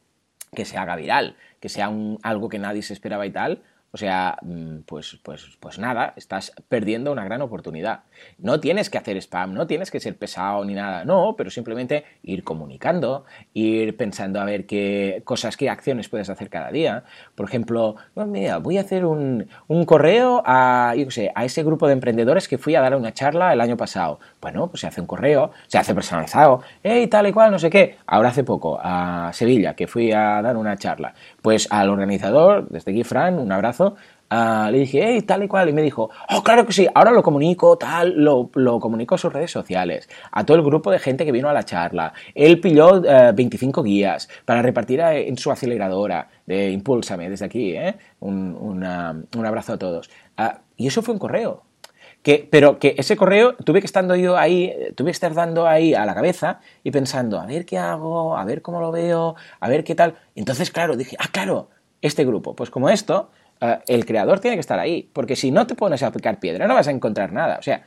que 0.54 0.64
se 0.64 0.76
haga 0.76 0.96
viral, 0.96 1.36
que 1.60 1.68
sea 1.68 1.88
un, 1.88 2.18
algo 2.22 2.48
que 2.48 2.58
nadie 2.58 2.82
se 2.82 2.92
esperaba 2.92 3.26
y 3.26 3.30
tal, 3.30 3.62
o 3.92 3.96
sea, 3.96 4.38
mm, 4.42 4.82
pues, 4.86 5.18
pues, 5.22 5.58
pues 5.58 5.78
nada, 5.78 6.14
estás 6.16 6.52
perdiendo 6.68 7.10
una 7.10 7.24
gran 7.24 7.42
oportunidad. 7.42 8.04
No 8.38 8.60
tienes 8.60 8.88
que 8.88 8.98
hacer 8.98 9.16
spam, 9.16 9.52
no 9.52 9.66
tienes 9.66 9.90
que 9.90 9.98
ser 9.98 10.16
pesado 10.16 10.64
ni 10.64 10.74
nada, 10.74 11.04
no, 11.04 11.34
pero 11.36 11.50
simplemente 11.50 12.04
ir 12.22 12.44
comunicando, 12.44 13.24
ir 13.52 13.96
pensando 13.96 14.40
a 14.40 14.44
ver 14.44 14.66
qué 14.66 15.22
cosas, 15.24 15.56
qué 15.56 15.68
acciones 15.68 16.08
puedes 16.08 16.30
hacer 16.30 16.50
cada 16.50 16.70
día. 16.70 17.02
Por 17.34 17.48
ejemplo, 17.48 17.96
mira, 18.14 18.58
voy 18.58 18.78
a 18.78 18.82
hacer 18.82 19.04
un, 19.04 19.48
correo 19.86 20.42
a, 20.46 20.94
yo 20.96 21.10
sé, 21.10 21.32
a 21.34 21.44
ese 21.44 21.64
grupo 21.64 21.88
de 21.88 21.94
emprendedores 21.94 22.46
que 22.46 22.58
fui 22.58 22.76
a 22.76 22.80
dar 22.80 22.94
una 22.94 23.12
charla 23.12 23.52
el 23.52 23.60
año 23.60 23.76
pasado. 23.76 24.20
Bueno, 24.40 24.68
pues 24.68 24.80
se 24.80 24.86
hace 24.86 25.00
un 25.00 25.06
correo, 25.06 25.50
se 25.66 25.78
hace 25.78 25.94
personalizado, 25.94 26.62
hey, 26.82 27.06
tal 27.08 27.26
y 27.26 27.32
cual, 27.32 27.50
no 27.50 27.58
sé 27.58 27.68
qué. 27.70 27.98
Ahora 28.06 28.30
hace 28.30 28.44
poco, 28.44 28.78
a 28.82 29.30
Sevilla, 29.32 29.74
que 29.74 29.86
fui 29.86 30.12
a 30.12 30.40
dar 30.42 30.56
una 30.56 30.76
charla. 30.76 31.14
Pues 31.42 31.68
al 31.70 31.90
organizador, 31.90 32.68
desde 32.68 32.92
aquí, 32.92 33.04
Fran, 33.04 33.38
un 33.38 33.52
abrazo 33.52 33.96
Ah, 34.32 34.68
le 34.70 34.78
dije, 34.78 35.00
hey, 35.04 35.22
tal 35.22 35.42
y 35.42 35.48
cual, 35.48 35.68
y 35.68 35.72
me 35.72 35.82
dijo, 35.82 36.08
oh, 36.28 36.44
claro 36.44 36.64
que 36.64 36.72
sí, 36.72 36.86
ahora 36.94 37.10
lo 37.10 37.20
comunico, 37.20 37.76
tal, 37.76 38.14
lo, 38.16 38.48
lo 38.54 38.78
comunico 38.78 39.16
a 39.16 39.18
sus 39.18 39.32
redes 39.32 39.50
sociales, 39.50 40.08
a 40.30 40.46
todo 40.46 40.56
el 40.56 40.62
grupo 40.62 40.92
de 40.92 41.00
gente 41.00 41.24
que 41.24 41.32
vino 41.32 41.48
a 41.48 41.52
la 41.52 41.64
charla. 41.64 42.12
Él 42.36 42.60
pilló 42.60 43.00
25 43.00 43.80
eh, 43.80 43.84
guías 43.84 44.28
para 44.44 44.62
repartir 44.62 45.00
en 45.00 45.36
su 45.36 45.50
aceleradora 45.50 46.28
de 46.46 46.70
Impúlsame 46.70 47.28
desde 47.28 47.46
aquí, 47.46 47.72
¿eh? 47.72 47.96
un, 48.20 48.84
abrazo 48.84 49.72
a 49.72 49.78
todos. 49.78 50.08
Ah, 50.36 50.60
y 50.76 50.86
eso 50.86 51.02
fue 51.02 51.12
un 51.12 51.18
correo. 51.18 51.64
Que, 52.22 52.46
pero 52.50 52.78
que 52.78 52.94
ese 52.98 53.16
correo 53.16 53.54
tuve 53.56 53.80
que 53.80 53.86
estando 53.86 54.14
yo 54.14 54.36
ahí, 54.36 54.74
tuve 54.94 55.06
que 55.06 55.12
estar 55.12 55.32
dando 55.32 55.66
ahí 55.66 55.94
a 55.94 56.04
la 56.04 56.14
cabeza 56.14 56.60
y 56.84 56.90
pensando, 56.90 57.40
a 57.40 57.46
ver 57.46 57.64
qué 57.64 57.78
hago, 57.78 58.36
a 58.36 58.44
ver 58.44 58.60
cómo 58.60 58.80
lo 58.80 58.92
veo, 58.92 59.36
a 59.58 59.68
ver 59.68 59.84
qué 59.84 59.94
tal. 59.94 60.16
Entonces, 60.34 60.70
claro, 60.70 60.96
dije, 60.96 61.16
ah, 61.18 61.28
claro, 61.32 61.70
este 62.02 62.24
grupo, 62.24 62.54
pues 62.54 62.70
como 62.70 62.90
esto, 62.90 63.30
eh, 63.60 63.78
el 63.86 64.06
creador 64.06 64.40
tiene 64.40 64.56
que 64.56 64.60
estar 64.60 64.78
ahí, 64.78 65.08
porque 65.12 65.36
si 65.36 65.50
no 65.50 65.66
te 65.66 65.74
pones 65.74 66.02
a 66.02 66.08
aplicar 66.08 66.40
piedra 66.40 66.66
no 66.66 66.74
vas 66.74 66.88
a 66.88 66.90
encontrar 66.90 67.32
nada. 67.32 67.58
O 67.58 67.62
sea, 67.62 67.84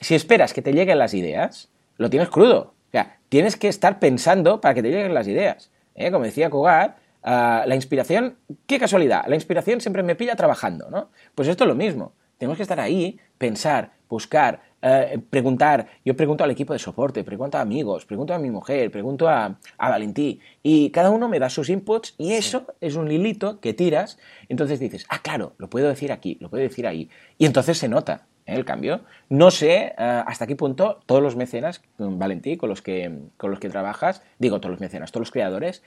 si 0.00 0.14
esperas 0.14 0.52
que 0.52 0.62
te 0.62 0.72
lleguen 0.72 0.98
las 0.98 1.14
ideas, 1.14 1.68
lo 1.98 2.10
tienes 2.10 2.28
crudo. 2.28 2.74
O 2.88 2.90
sea, 2.90 3.18
tienes 3.28 3.56
que 3.56 3.68
estar 3.68 3.98
pensando 3.98 4.60
para 4.60 4.74
que 4.74 4.82
te 4.82 4.90
lleguen 4.90 5.14
las 5.14 5.28
ideas. 5.28 5.70
¿eh? 5.94 6.10
Como 6.10 6.24
decía 6.24 6.50
Kogar, 6.50 6.96
eh, 7.24 7.62
la 7.66 7.74
inspiración, 7.74 8.36
qué 8.66 8.78
casualidad, 8.78 9.24
la 9.26 9.34
inspiración 9.34 9.80
siempre 9.80 10.02
me 10.02 10.16
pilla 10.16 10.34
trabajando, 10.36 10.90
¿no? 10.90 11.10
Pues 11.34 11.48
esto 11.48 11.64
es 11.64 11.68
lo 11.68 11.74
mismo. 11.74 12.12
Tenemos 12.40 12.56
que 12.56 12.62
estar 12.62 12.80
ahí, 12.80 13.20
pensar, 13.36 13.92
buscar, 14.08 14.62
eh, 14.80 15.18
preguntar. 15.28 15.88
Yo 16.06 16.16
pregunto 16.16 16.42
al 16.42 16.50
equipo 16.50 16.72
de 16.72 16.78
soporte, 16.78 17.22
pregunto 17.22 17.58
a 17.58 17.60
amigos, 17.60 18.06
pregunto 18.06 18.32
a 18.32 18.38
mi 18.38 18.50
mujer, 18.50 18.90
pregunto 18.90 19.28
a, 19.28 19.58
a 19.76 19.90
Valentí. 19.90 20.40
Y 20.62 20.88
cada 20.88 21.10
uno 21.10 21.28
me 21.28 21.38
da 21.38 21.50
sus 21.50 21.68
inputs 21.68 22.14
y 22.16 22.32
eso 22.32 22.64
es 22.80 22.96
un 22.96 23.12
hilito 23.12 23.60
que 23.60 23.74
tiras. 23.74 24.18
Entonces 24.48 24.80
dices, 24.80 25.04
ah, 25.10 25.18
claro, 25.20 25.52
lo 25.58 25.68
puedo 25.68 25.86
decir 25.90 26.12
aquí, 26.12 26.38
lo 26.40 26.48
puedo 26.48 26.62
decir 26.62 26.86
ahí. 26.86 27.10
Y 27.36 27.44
entonces 27.44 27.76
se 27.76 27.90
nota 27.90 28.26
¿eh? 28.46 28.54
el 28.54 28.64
cambio. 28.64 29.02
No 29.28 29.50
sé 29.50 29.92
eh, 29.98 30.22
hasta 30.26 30.46
qué 30.46 30.56
punto 30.56 31.02
todos 31.04 31.22
los 31.22 31.36
mecenas, 31.36 31.82
Valentí, 31.98 32.56
con 32.56 32.70
los 32.70 32.80
que, 32.80 33.18
con 33.36 33.50
los 33.50 33.60
que 33.60 33.68
trabajas, 33.68 34.22
digo 34.38 34.62
todos 34.62 34.70
los 34.70 34.80
mecenas, 34.80 35.12
todos 35.12 35.26
los 35.26 35.30
creadores, 35.30 35.82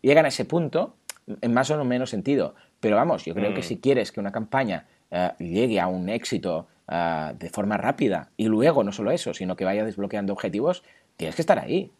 llegan 0.00 0.24
a 0.24 0.28
ese 0.28 0.46
punto 0.46 0.96
en 1.42 1.52
más 1.52 1.70
o 1.70 1.84
menos 1.84 2.08
sentido. 2.08 2.54
Pero 2.80 2.96
vamos, 2.96 3.26
yo 3.26 3.34
creo 3.34 3.52
que 3.52 3.60
mm. 3.60 3.64
si 3.64 3.78
quieres 3.78 4.10
que 4.10 4.20
una 4.20 4.32
campaña 4.32 4.86
llegue 5.38 5.80
a 5.80 5.86
un 5.86 6.08
éxito 6.08 6.68
Ah, 6.92 7.34
de 7.38 7.50
forma 7.50 7.76
rápida 7.76 8.30
y 8.36 8.46
luego 8.46 8.82
no 8.82 8.90
solo 8.90 9.12
eso, 9.12 9.32
sino 9.32 9.54
que 9.54 9.64
vaya 9.64 9.84
desbloqueando 9.84 10.32
objetivos, 10.32 10.82
tienes 11.16 11.36
que 11.36 11.42
estar 11.42 11.60
ahí. 11.60 11.92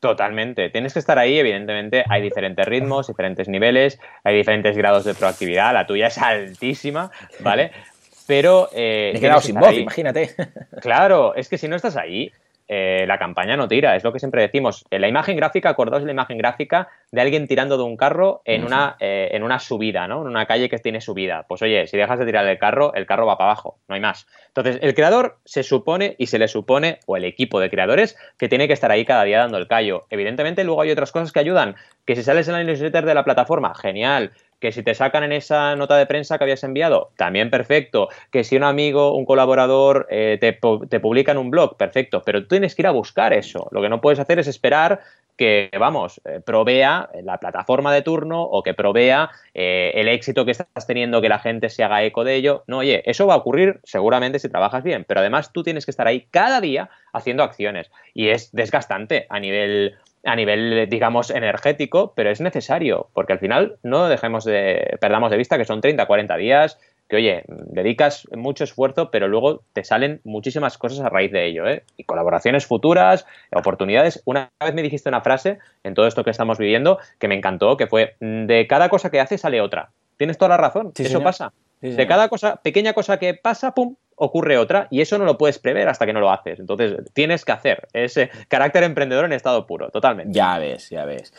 Totalmente. 0.00 0.70
Tienes 0.70 0.94
que 0.94 1.00
estar 1.00 1.18
ahí, 1.18 1.38
evidentemente. 1.38 2.02
Hay 2.08 2.22
diferentes 2.22 2.64
ritmos, 2.64 3.08
diferentes 3.08 3.46
niveles, 3.46 4.00
hay 4.24 4.36
diferentes 4.36 4.74
grados 4.74 5.04
de 5.04 5.12
proactividad. 5.12 5.74
La 5.74 5.86
tuya 5.86 6.06
es 6.06 6.16
altísima, 6.16 7.10
¿vale? 7.40 7.72
Pero. 8.26 8.70
Eh, 8.72 9.10
Me 9.12 9.18
he 9.18 9.20
quedado 9.20 9.42
sin 9.42 9.56
voz, 9.56 9.74
imagínate. 9.74 10.34
Claro, 10.80 11.34
es 11.34 11.50
que 11.50 11.58
si 11.58 11.68
no 11.68 11.76
estás 11.76 11.96
ahí, 11.96 12.32
eh, 12.68 13.04
la 13.08 13.18
campaña 13.18 13.56
no 13.56 13.66
tira, 13.66 13.96
es 13.96 14.04
lo 14.04 14.12
que 14.12 14.18
siempre 14.18 14.42
decimos. 14.42 14.84
La 14.90 15.08
imagen 15.08 15.36
gráfica, 15.36 15.70
acordaos 15.70 16.02
de 16.02 16.06
la 16.06 16.12
imagen 16.12 16.36
gráfica 16.36 16.88
de 17.10 17.20
alguien 17.22 17.48
tirando 17.48 17.78
de 17.78 17.84
un 17.84 17.96
carro 17.96 18.42
en, 18.44 18.64
una, 18.64 18.96
eh, 19.00 19.30
en 19.32 19.42
una 19.42 19.58
subida, 19.58 20.06
¿no? 20.06 20.20
En 20.20 20.28
una 20.28 20.44
calle 20.46 20.68
que 20.68 20.78
tiene 20.78 21.00
subida. 21.00 21.46
Pues 21.48 21.62
oye, 21.62 21.86
si 21.86 21.96
dejas 21.96 22.18
de 22.18 22.26
tirar 22.26 22.46
el 22.46 22.58
carro, 22.58 22.92
el 22.94 23.06
carro 23.06 23.26
va 23.26 23.38
para 23.38 23.52
abajo, 23.52 23.78
no 23.88 23.94
hay 23.94 24.00
más. 24.00 24.26
Entonces, 24.48 24.78
el 24.82 24.94
creador 24.94 25.38
se 25.44 25.62
supone 25.62 26.14
y 26.18 26.26
se 26.26 26.38
le 26.38 26.48
supone, 26.48 27.00
o 27.06 27.16
el 27.16 27.24
equipo 27.24 27.58
de 27.58 27.70
creadores, 27.70 28.16
que 28.36 28.48
tiene 28.48 28.66
que 28.66 28.74
estar 28.74 28.90
ahí 28.90 29.04
cada 29.04 29.24
día 29.24 29.38
dando 29.38 29.56
el 29.56 29.66
callo. 29.66 30.06
Evidentemente, 30.10 30.62
luego 30.64 30.82
hay 30.82 30.90
otras 30.90 31.10
cosas 31.10 31.32
que 31.32 31.40
ayudan. 31.40 31.76
Que 32.04 32.16
si 32.16 32.22
sales 32.22 32.48
en 32.48 32.54
la 32.54 32.64
newsletter 32.64 33.04
de 33.04 33.14
la 33.14 33.24
plataforma, 33.24 33.74
genial 33.74 34.32
que 34.60 34.72
si 34.72 34.82
te 34.82 34.94
sacan 34.94 35.24
en 35.24 35.32
esa 35.32 35.76
nota 35.76 35.96
de 35.96 36.06
prensa 36.06 36.36
que 36.36 36.44
habías 36.44 36.64
enviado, 36.64 37.10
también 37.16 37.50
perfecto. 37.50 38.08
Que 38.30 38.44
si 38.44 38.56
un 38.56 38.64
amigo, 38.64 39.14
un 39.14 39.24
colaborador 39.24 40.06
eh, 40.10 40.38
te, 40.40 40.58
te, 40.88 41.00
publica 41.00 41.32
en 41.32 41.38
un 41.38 41.50
blog, 41.50 41.76
perfecto. 41.76 42.22
Pero 42.24 42.42
tú 42.42 42.48
tienes 42.48 42.74
que 42.74 42.82
ir 42.82 42.86
a 42.86 42.92
buscar 42.92 43.32
eso. 43.32 43.68
Lo 43.70 43.80
que 43.80 43.88
no 43.88 44.00
puedes 44.00 44.18
hacer 44.18 44.38
es 44.38 44.48
esperar 44.48 45.00
que, 45.38 45.70
vamos, 45.78 46.20
eh, 46.24 46.40
provea 46.44 47.08
la 47.22 47.38
plataforma 47.38 47.94
de 47.94 48.02
turno 48.02 48.42
o 48.42 48.62
que 48.62 48.74
provea 48.74 49.30
eh, 49.54 49.92
el 49.94 50.08
éxito 50.08 50.44
que 50.44 50.50
estás 50.50 50.86
teniendo, 50.86 51.22
que 51.22 51.28
la 51.30 51.38
gente 51.38 51.70
se 51.70 51.84
haga 51.84 52.02
eco 52.02 52.24
de 52.24 52.34
ello. 52.34 52.64
No, 52.66 52.78
oye, 52.78 53.02
eso 53.06 53.26
va 53.26 53.34
a 53.34 53.38
ocurrir 53.38 53.80
seguramente 53.84 54.40
si 54.40 54.50
trabajas 54.50 54.82
bien, 54.82 55.04
pero 55.08 55.20
además 55.20 55.52
tú 55.52 55.62
tienes 55.62 55.86
que 55.86 55.92
estar 55.92 56.06
ahí 56.06 56.26
cada 56.30 56.60
día 56.60 56.90
haciendo 57.12 57.44
acciones 57.44 57.90
y 58.12 58.28
es 58.28 58.52
desgastante 58.52 59.26
a 59.30 59.40
nivel 59.40 59.96
a 60.24 60.34
nivel, 60.34 60.88
digamos, 60.88 61.30
energético, 61.30 62.12
pero 62.14 62.30
es 62.30 62.40
necesario, 62.40 63.08
porque 63.14 63.32
al 63.32 63.38
final 63.38 63.78
no 63.84 64.08
dejemos 64.08 64.44
de, 64.44 64.98
perdamos 65.00 65.30
de 65.30 65.36
vista 65.36 65.56
que 65.56 65.64
son 65.64 65.80
30, 65.80 66.04
40 66.06 66.36
días, 66.36 66.78
que 67.08 67.16
oye, 67.16 67.44
dedicas 67.46 68.28
mucho 68.32 68.64
esfuerzo, 68.64 69.10
pero 69.10 69.28
luego 69.28 69.62
te 69.72 69.82
salen 69.82 70.20
muchísimas 70.24 70.76
cosas 70.76 71.00
a 71.00 71.08
raíz 71.08 71.32
de 71.32 71.46
ello, 71.46 71.66
¿eh? 71.66 71.82
Y 71.96 72.04
colaboraciones 72.04 72.66
futuras, 72.66 73.26
oportunidades. 73.52 74.22
Una 74.26 74.50
vez 74.62 74.74
me 74.74 74.82
dijiste 74.82 75.08
una 75.08 75.22
frase 75.22 75.58
en 75.84 75.94
todo 75.94 76.06
esto 76.06 76.22
que 76.22 76.30
estamos 76.30 76.58
viviendo 76.58 76.98
que 77.18 77.28
me 77.28 77.34
encantó, 77.34 77.76
que 77.76 77.86
fue, 77.86 78.16
de 78.20 78.66
cada 78.68 78.88
cosa 78.90 79.10
que 79.10 79.20
haces 79.20 79.40
sale 79.40 79.60
otra. 79.60 79.90
Tienes 80.18 80.36
toda 80.36 80.50
la 80.50 80.56
razón, 80.58 80.92
eso 80.96 81.22
pasa. 81.22 81.52
de 81.80 82.06
cada 82.06 82.28
cosa, 82.28 82.56
pequeña 82.56 82.92
cosa 82.92 83.18
que 83.18 83.34
pasa, 83.34 83.72
pum, 83.72 83.94
ocurre 84.16 84.58
otra 84.58 84.88
y 84.90 85.00
eso 85.00 85.16
no 85.16 85.24
lo 85.24 85.38
puedes 85.38 85.58
prever 85.58 85.88
hasta 85.88 86.04
que 86.04 86.12
no 86.12 86.20
lo 86.20 86.30
haces. 86.30 86.58
Entonces, 86.58 86.96
tienes 87.14 87.44
que 87.44 87.52
hacer 87.52 87.88
ese 87.92 88.30
carácter 88.48 88.82
emprendedor 88.82 89.24
en 89.24 89.32
estado 89.32 89.66
puro, 89.66 89.90
totalmente. 89.90 90.36
Ya 90.36 90.58
ves, 90.58 90.90
ya 90.90 91.04
ves. 91.04 91.32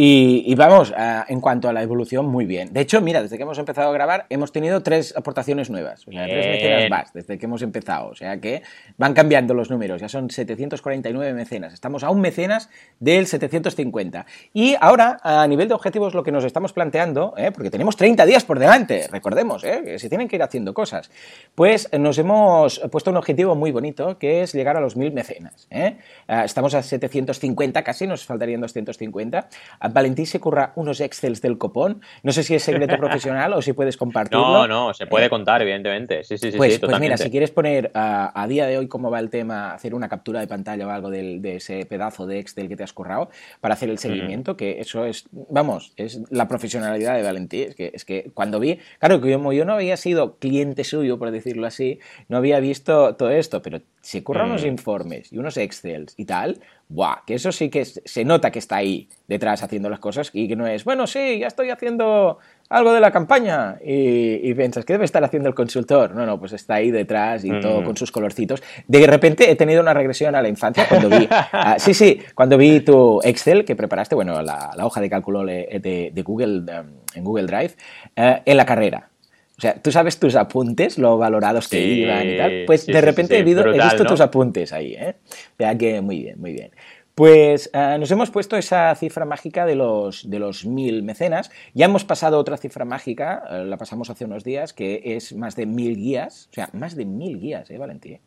Y, 0.00 0.54
vamos, 0.54 0.94
en 1.26 1.40
cuanto 1.40 1.68
a 1.68 1.72
la 1.72 1.82
evolución, 1.82 2.26
muy 2.26 2.46
bien. 2.46 2.72
De 2.72 2.80
hecho, 2.82 3.00
mira, 3.00 3.20
desde 3.20 3.36
que 3.36 3.42
hemos 3.42 3.58
empezado 3.58 3.88
a 3.88 3.92
grabar, 3.92 4.26
hemos 4.30 4.52
tenido 4.52 4.80
tres 4.80 5.12
aportaciones 5.16 5.70
nuevas. 5.70 6.06
O 6.06 6.12
sea, 6.12 6.24
tres 6.24 6.46
mecenas 6.46 6.88
más 6.88 7.12
desde 7.12 7.36
que 7.36 7.46
hemos 7.46 7.62
empezado. 7.62 8.06
O 8.06 8.14
sea 8.14 8.40
que 8.40 8.62
van 8.96 9.12
cambiando 9.12 9.54
los 9.54 9.70
números. 9.70 10.00
Ya 10.00 10.08
son 10.08 10.30
749 10.30 11.34
mecenas. 11.34 11.72
Estamos 11.72 12.04
a 12.04 12.10
un 12.10 12.20
mecenas 12.20 12.70
del 13.00 13.26
750. 13.26 14.24
Y 14.52 14.76
ahora, 14.80 15.18
a 15.20 15.44
nivel 15.48 15.66
de 15.66 15.74
objetivos, 15.74 16.14
lo 16.14 16.22
que 16.22 16.30
nos 16.30 16.44
estamos 16.44 16.72
planteando, 16.72 17.34
¿eh? 17.36 17.50
porque 17.50 17.68
tenemos 17.68 17.96
30 17.96 18.24
días 18.24 18.44
por 18.44 18.60
delante, 18.60 19.08
recordemos, 19.10 19.64
¿eh? 19.64 19.82
que 19.84 19.98
se 19.98 20.08
tienen 20.08 20.28
que 20.28 20.36
ir 20.36 20.44
haciendo 20.44 20.74
cosas, 20.74 21.10
pues 21.56 21.88
nos 21.98 22.18
hemos 22.18 22.78
puesto 22.92 23.10
un 23.10 23.16
objetivo 23.16 23.56
muy 23.56 23.72
bonito, 23.72 24.16
que 24.16 24.42
es 24.42 24.52
llegar 24.52 24.76
a 24.76 24.80
los 24.80 24.96
1000 24.96 25.12
mecenas. 25.12 25.66
¿eh? 25.70 25.96
Estamos 26.28 26.74
a 26.74 26.84
750 26.84 27.82
casi, 27.82 28.06
nos 28.06 28.24
faltarían 28.24 28.60
250 28.60 29.48
Valentín 29.88 30.26
se 30.26 30.40
curra 30.40 30.72
unos 30.76 31.00
excels 31.00 31.40
del 31.40 31.58
copón. 31.58 32.00
No 32.22 32.32
sé 32.32 32.42
si 32.42 32.54
es 32.54 32.62
secreto 32.62 32.96
profesional 32.98 33.52
o 33.52 33.62
si 33.62 33.72
puedes 33.72 33.96
compartirlo. 33.96 34.66
No, 34.66 34.68
no, 34.68 34.94
se 34.94 35.06
puede 35.06 35.28
contar, 35.30 35.62
evidentemente. 35.62 36.24
Sí, 36.24 36.38
sí, 36.38 36.52
sí, 36.52 36.56
pues, 36.56 36.74
sí 36.74 36.80
pues 36.80 37.00
mira, 37.00 37.16
si 37.16 37.30
quieres 37.30 37.50
poner 37.50 37.90
a, 37.94 38.46
día 38.48 38.66
de 38.66 38.78
hoy 38.78 38.88
cómo 38.88 39.10
va 39.10 39.20
el 39.20 39.30
tema, 39.30 39.72
hacer 39.74 39.94
una 39.94 40.08
captura 40.08 40.40
de 40.40 40.46
pantalla 40.46 40.86
o 40.86 40.90
algo 40.90 41.10
de 41.10 41.56
ese 41.56 41.84
pedazo 41.86 42.26
de 42.26 42.38
Excel 42.38 42.68
que 42.68 42.76
te 42.76 42.82
has 42.82 42.92
currado 42.92 43.30
para 43.60 43.74
hacer 43.74 43.90
el 43.90 43.98
seguimiento, 43.98 44.56
que 44.56 44.80
eso 44.80 45.04
es, 45.04 45.28
vamos, 45.32 45.92
es 45.96 46.20
la 46.30 46.48
profesionalidad 46.48 47.16
de 47.16 47.22
Valentín. 47.22 47.68
Es 47.68 47.74
que, 47.74 47.90
es 47.94 48.04
que 48.04 48.30
cuando 48.34 48.60
vi, 48.60 48.78
claro, 48.98 49.20
que 49.20 49.30
yo, 49.30 49.52
yo 49.52 49.64
no 49.64 49.74
había 49.74 49.96
sido 49.96 50.36
cliente 50.38 50.84
suyo, 50.84 51.18
por 51.18 51.30
decirlo 51.30 51.66
así, 51.66 52.00
no 52.28 52.36
había 52.36 52.60
visto 52.60 53.16
todo 53.16 53.30
esto, 53.30 53.62
pero 53.62 53.80
se 54.00 54.22
curra 54.22 54.44
unos 54.44 54.64
mm. 54.64 54.68
informes 54.68 55.32
y 55.32 55.38
unos 55.38 55.56
Excels 55.56 56.14
y 56.16 56.24
tal, 56.24 56.60
¡buah! 56.88 57.24
Que 57.26 57.34
eso 57.34 57.52
sí 57.52 57.68
que 57.68 57.84
se 57.84 58.24
nota 58.24 58.50
que 58.50 58.58
está 58.58 58.76
ahí 58.76 59.08
detrás 59.26 59.62
haciendo 59.62 59.90
las 59.90 59.98
cosas 59.98 60.30
y 60.32 60.48
que 60.48 60.56
no 60.56 60.66
es, 60.66 60.84
bueno, 60.84 61.06
sí, 61.06 61.38
ya 61.38 61.46
estoy 61.46 61.70
haciendo 61.70 62.38
algo 62.70 62.92
de 62.92 63.00
la 63.00 63.10
campaña 63.10 63.78
y, 63.84 64.52
piensas, 64.54 64.84
¿qué 64.84 64.94
debe 64.94 65.04
estar 65.04 65.22
haciendo 65.24 65.48
el 65.48 65.54
consultor? 65.54 66.14
No, 66.14 66.26
no, 66.26 66.38
pues 66.38 66.52
está 66.52 66.74
ahí 66.74 66.90
detrás 66.90 67.44
y 67.44 67.50
todo 67.60 67.82
mm. 67.82 67.84
con 67.84 67.96
sus 67.96 68.10
colorcitos. 68.10 68.62
De 68.86 69.06
repente 69.06 69.50
he 69.50 69.56
tenido 69.56 69.80
una 69.80 69.94
regresión 69.94 70.34
a 70.34 70.42
la 70.42 70.48
infancia 70.48 70.86
cuando 70.88 71.08
vi, 71.08 71.28
ah, 71.30 71.76
sí, 71.78 71.94
sí, 71.94 72.20
cuando 72.34 72.56
vi 72.56 72.80
tu 72.80 73.20
Excel 73.22 73.64
que 73.64 73.76
preparaste, 73.76 74.14
bueno, 74.14 74.40
la, 74.42 74.74
hoja 74.82 75.00
de 75.00 75.10
cálculo 75.10 75.44
de, 75.44 76.22
Google, 76.24 76.64
en 77.14 77.24
Google 77.24 77.46
Drive, 77.46 77.72
eh, 78.16 78.42
en 78.44 78.56
la 78.56 78.66
carrera. 78.66 79.08
O 79.58 79.60
sea, 79.60 79.74
tú 79.74 79.90
sabes 79.90 80.20
tus 80.20 80.36
apuntes, 80.36 80.98
lo 80.98 81.18
valorados 81.18 81.66
que 81.66 81.80
iban 81.80 82.28
y 82.28 82.36
tal. 82.36 82.64
Pues 82.64 82.86
de 82.86 83.00
repente 83.00 83.38
he, 83.38 83.42
visto 83.42 84.04
tus 84.04 84.20
apuntes 84.20 84.72
ahí, 84.72 84.94
¿eh? 84.94 85.16
Vea 85.58 85.76
que 85.76 86.00
muy 86.00 86.20
bien, 86.22 86.40
muy 86.40 86.52
bien. 86.52 86.70
Pues 87.16 87.68
eh, 87.74 87.96
nos 87.98 88.08
hemos 88.12 88.30
puesto 88.30 88.56
esa 88.56 88.94
cifra 88.94 89.24
mágica 89.24 89.66
de 89.66 89.74
los, 89.74 90.30
de 90.30 90.38
los 90.38 90.64
mil 90.64 91.02
mecenas. 91.02 91.50
Ya 91.74 91.86
hemos 91.86 92.04
pasado 92.04 92.38
otra 92.38 92.56
cifra 92.56 92.84
mágica, 92.84 93.42
eh, 93.50 93.64
la 93.64 93.76
pasamos 93.76 94.08
hace 94.10 94.24
unos 94.24 94.44
días, 94.44 94.72
que 94.72 95.02
es 95.04 95.34
más 95.34 95.56
de 95.56 95.66
mil 95.66 95.96
guías. 95.96 96.48
O 96.52 96.54
sea, 96.54 96.70
más 96.74 96.94
de 96.94 97.04
mil 97.04 97.40
guías, 97.40 97.68
¿eh, 97.72 97.78
Valentín? 97.78 98.20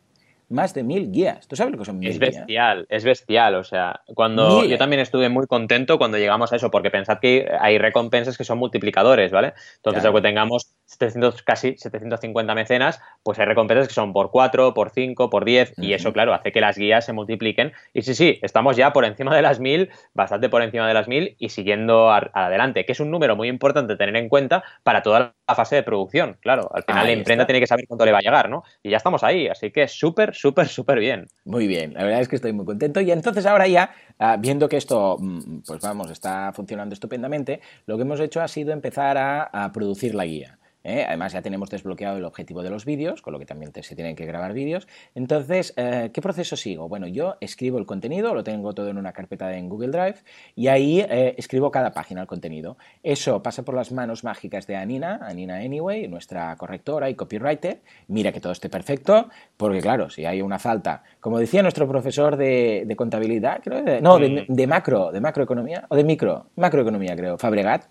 más 0.52 0.74
de 0.74 0.82
mil 0.82 1.10
guías. 1.10 1.48
¿Tú 1.48 1.56
sabes 1.56 1.72
lo 1.72 1.78
que 1.78 1.84
son 1.84 1.98
mil 1.98 2.10
Es 2.10 2.18
bestial, 2.18 2.86
es 2.88 3.04
bestial. 3.04 3.54
O 3.54 3.64
sea, 3.64 4.00
cuando 4.14 4.64
yo 4.64 4.78
también 4.78 5.00
estuve 5.00 5.28
muy 5.28 5.46
contento 5.46 5.98
cuando 5.98 6.18
llegamos 6.18 6.52
a 6.52 6.56
eso, 6.56 6.70
porque 6.70 6.90
pensad 6.90 7.18
que 7.18 7.48
hay 7.58 7.78
recompensas 7.78 8.36
que 8.36 8.44
son 8.44 8.58
multiplicadores, 8.58 9.32
¿vale? 9.32 9.54
Entonces, 9.76 10.04
aunque 10.04 10.20
tengamos 10.20 10.74
700, 10.92 11.42
casi 11.42 11.76
750 11.76 12.54
mecenas, 12.54 13.00
pues 13.22 13.38
hay 13.38 13.46
recompensas 13.46 13.88
que 13.88 13.94
son 13.94 14.12
por 14.12 14.30
4, 14.30 14.74
por 14.74 14.90
5, 14.90 15.30
por 15.30 15.44
10, 15.44 15.74
y 15.78 15.94
eso, 15.94 16.12
claro, 16.12 16.34
hace 16.34 16.52
que 16.52 16.60
las 16.60 16.76
guías 16.76 17.04
se 17.04 17.12
multipliquen. 17.12 17.72
Y 17.92 18.02
sí, 18.02 18.14
sí, 18.14 18.38
estamos 18.42 18.76
ya 18.76 18.92
por 18.92 19.04
encima 19.04 19.34
de 19.34 19.42
las 19.42 19.60
mil, 19.60 19.90
bastante 20.14 20.48
por 20.48 20.62
encima 20.62 20.86
de 20.86 20.94
las 20.94 21.08
mil, 21.08 21.34
y 21.38 21.48
siguiendo 21.48 22.10
adelante, 22.10 22.84
que 22.84 22.92
es 22.92 23.00
un 23.00 23.10
número 23.10 23.36
muy 23.36 23.48
importante 23.48 23.96
tener 23.96 24.16
en 24.16 24.28
cuenta 24.28 24.62
para 24.82 25.02
toda 25.02 25.34
la 25.48 25.54
fase 25.54 25.76
de 25.76 25.82
producción. 25.82 26.36
Claro, 26.40 26.70
al 26.74 26.82
final 26.84 27.06
la 27.06 27.12
imprenta 27.12 27.46
tiene 27.46 27.60
que 27.60 27.66
saber 27.66 27.86
cuánto 27.86 28.04
le 28.04 28.12
va 28.12 28.18
a 28.18 28.22
llegar, 28.22 28.48
¿no? 28.48 28.62
Y 28.82 28.90
ya 28.90 28.98
estamos 28.98 29.24
ahí, 29.24 29.48
así 29.48 29.70
que 29.70 29.88
súper, 29.88 30.34
súper, 30.34 30.68
súper 30.68 30.98
bien. 30.98 31.26
Muy 31.44 31.66
bien, 31.66 31.94
la 31.94 32.04
verdad 32.04 32.20
es 32.20 32.28
que 32.28 32.36
estoy 32.36 32.52
muy 32.52 32.66
contento. 32.66 33.00
Y 33.00 33.10
entonces 33.10 33.46
ahora 33.46 33.66
ya, 33.66 33.90
ah, 34.18 34.36
viendo 34.38 34.68
que 34.68 34.76
esto, 34.76 35.16
mm, 35.18 35.62
pues 35.66 35.80
vamos, 35.80 36.10
está 36.10 36.52
funcionando 36.52 36.92
estupendamente, 36.92 37.60
lo 37.86 37.96
que 37.96 38.02
hemos 38.02 38.20
hecho 38.20 38.40
ha 38.40 38.48
sido 38.48 38.72
empezar 38.72 39.16
a 39.18 39.70
producir 39.72 40.14
la 40.14 40.24
guía. 40.24 40.58
¿Eh? 40.84 41.04
Además 41.06 41.32
ya 41.32 41.42
tenemos 41.42 41.70
desbloqueado 41.70 42.18
el 42.18 42.24
objetivo 42.24 42.62
de 42.62 42.70
los 42.70 42.84
vídeos, 42.84 43.22
con 43.22 43.32
lo 43.32 43.38
que 43.38 43.46
también 43.46 43.72
se 43.82 43.94
tienen 43.94 44.16
que 44.16 44.26
grabar 44.26 44.52
vídeos. 44.52 44.88
Entonces, 45.14 45.72
eh, 45.76 46.10
¿qué 46.12 46.20
proceso 46.20 46.56
sigo? 46.56 46.88
Bueno, 46.88 47.06
yo 47.06 47.36
escribo 47.40 47.78
el 47.78 47.86
contenido, 47.86 48.34
lo 48.34 48.44
tengo 48.44 48.72
todo 48.72 48.88
en 48.88 48.98
una 48.98 49.12
carpeta 49.12 49.56
en 49.56 49.68
Google 49.68 49.88
Drive 49.88 50.16
y 50.54 50.68
ahí 50.68 51.00
eh, 51.00 51.34
escribo 51.38 51.70
cada 51.70 51.92
página 51.92 52.20
el 52.20 52.26
contenido. 52.26 52.76
Eso 53.02 53.42
pasa 53.42 53.62
por 53.62 53.74
las 53.74 53.92
manos 53.92 54.24
mágicas 54.24 54.66
de 54.66 54.76
Anina, 54.76 55.20
Anina 55.22 55.56
Anyway, 55.56 56.08
nuestra 56.08 56.54
correctora 56.56 57.10
y 57.10 57.14
copywriter. 57.14 57.80
Mira 58.08 58.32
que 58.32 58.40
todo 58.40 58.52
esté 58.52 58.68
perfecto, 58.68 59.28
porque 59.56 59.80
claro, 59.80 60.10
si 60.10 60.24
hay 60.24 60.42
una 60.42 60.58
falta, 60.58 61.02
como 61.20 61.38
decía 61.38 61.62
nuestro 61.62 61.88
profesor 61.88 62.36
de, 62.36 62.92
contabilidad, 62.96 63.60
creo, 63.62 64.00
no, 64.00 64.18
de, 64.18 64.44
de, 64.48 64.66
macro, 64.66 65.12
de 65.12 65.20
macroeconomía, 65.20 65.86
o 65.88 65.96
de 65.96 66.04
micro, 66.04 66.46
macroeconomía 66.56 67.16
creo, 67.16 67.38
Fabregat, 67.38 67.84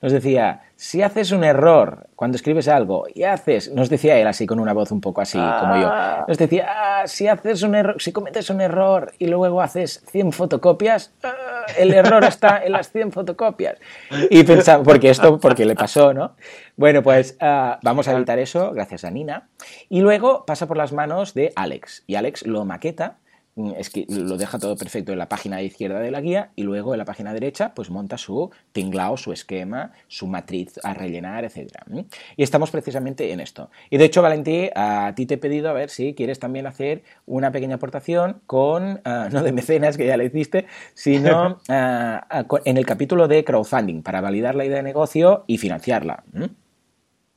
nos 0.00 0.12
decía, 0.12 0.62
si 0.76 1.02
haces 1.02 1.32
un 1.32 1.44
error 1.44 2.08
cuando 2.14 2.33
escribes 2.34 2.68
algo 2.68 3.06
y 3.12 3.24
haces, 3.24 3.72
nos 3.72 3.88
decía 3.88 4.18
él 4.18 4.26
así 4.26 4.46
con 4.46 4.60
una 4.60 4.72
voz 4.72 4.90
un 4.92 5.00
poco 5.00 5.20
así 5.20 5.38
como 5.38 5.76
yo, 5.76 5.88
ah. 5.90 6.24
nos 6.26 6.38
decía, 6.38 6.66
ah, 6.68 7.06
si 7.06 7.28
haces 7.28 7.62
un 7.62 7.74
error, 7.74 7.96
si 8.00 8.12
cometes 8.12 8.50
un 8.50 8.60
error 8.60 9.12
y 9.18 9.26
luego 9.26 9.60
haces 9.60 10.02
100 10.10 10.32
fotocopias, 10.32 11.12
ah, 11.22 11.32
el 11.78 11.94
error 11.94 12.24
está 12.24 12.64
en 12.64 12.72
las 12.72 12.90
100 12.90 13.12
fotocopias. 13.12 13.78
Y 14.30 14.44
pensaba, 14.44 14.82
porque 14.82 15.10
esto, 15.10 15.38
porque 15.40 15.64
le 15.64 15.74
pasó, 15.74 16.12
¿no? 16.12 16.36
Bueno, 16.76 17.02
pues 17.02 17.36
vamos 17.40 18.08
a 18.08 18.12
evitar 18.12 18.38
eso, 18.38 18.72
gracias 18.72 19.04
a 19.04 19.10
Nina. 19.10 19.48
Y 19.88 20.00
luego 20.00 20.44
pasa 20.44 20.66
por 20.66 20.76
las 20.76 20.92
manos 20.92 21.34
de 21.34 21.52
Alex, 21.56 22.04
y 22.06 22.16
Alex 22.16 22.46
lo 22.46 22.64
maqueta 22.64 23.18
es 23.76 23.88
que 23.90 24.04
lo 24.08 24.36
deja 24.36 24.58
todo 24.58 24.76
perfecto 24.76 25.12
en 25.12 25.18
la 25.18 25.28
página 25.28 25.62
izquierda 25.62 26.00
de 26.00 26.10
la 26.10 26.20
guía 26.20 26.50
y 26.56 26.64
luego 26.64 26.92
en 26.92 26.98
la 26.98 27.04
página 27.04 27.32
derecha 27.32 27.72
pues 27.74 27.88
monta 27.88 28.18
su 28.18 28.50
tinglao, 28.72 29.16
su 29.16 29.32
esquema, 29.32 29.92
su 30.08 30.26
matriz 30.26 30.80
a 30.82 30.92
rellenar, 30.92 31.44
etc. 31.44 31.72
Y 32.36 32.42
estamos 32.42 32.72
precisamente 32.72 33.32
en 33.32 33.38
esto. 33.38 33.70
Y 33.90 33.98
de 33.98 34.06
hecho, 34.06 34.22
Valentí, 34.22 34.70
a 34.74 35.12
ti 35.14 35.26
te 35.26 35.34
he 35.34 35.38
pedido 35.38 35.70
a 35.70 35.72
ver 35.72 35.88
si 35.88 36.14
quieres 36.14 36.40
también 36.40 36.66
hacer 36.66 37.02
una 37.26 37.52
pequeña 37.52 37.76
aportación 37.76 38.40
con, 38.46 39.00
ah, 39.04 39.28
no 39.32 39.42
de 39.42 39.52
mecenas, 39.52 39.96
que 39.96 40.06
ya 40.06 40.16
le 40.16 40.24
hiciste, 40.24 40.66
sino 40.94 41.60
ah, 41.68 42.44
en 42.64 42.76
el 42.76 42.86
capítulo 42.86 43.28
de 43.28 43.44
crowdfunding 43.44 44.02
para 44.02 44.20
validar 44.20 44.56
la 44.56 44.64
idea 44.64 44.78
de 44.78 44.82
negocio 44.82 45.44
y 45.46 45.58
financiarla. 45.58 46.24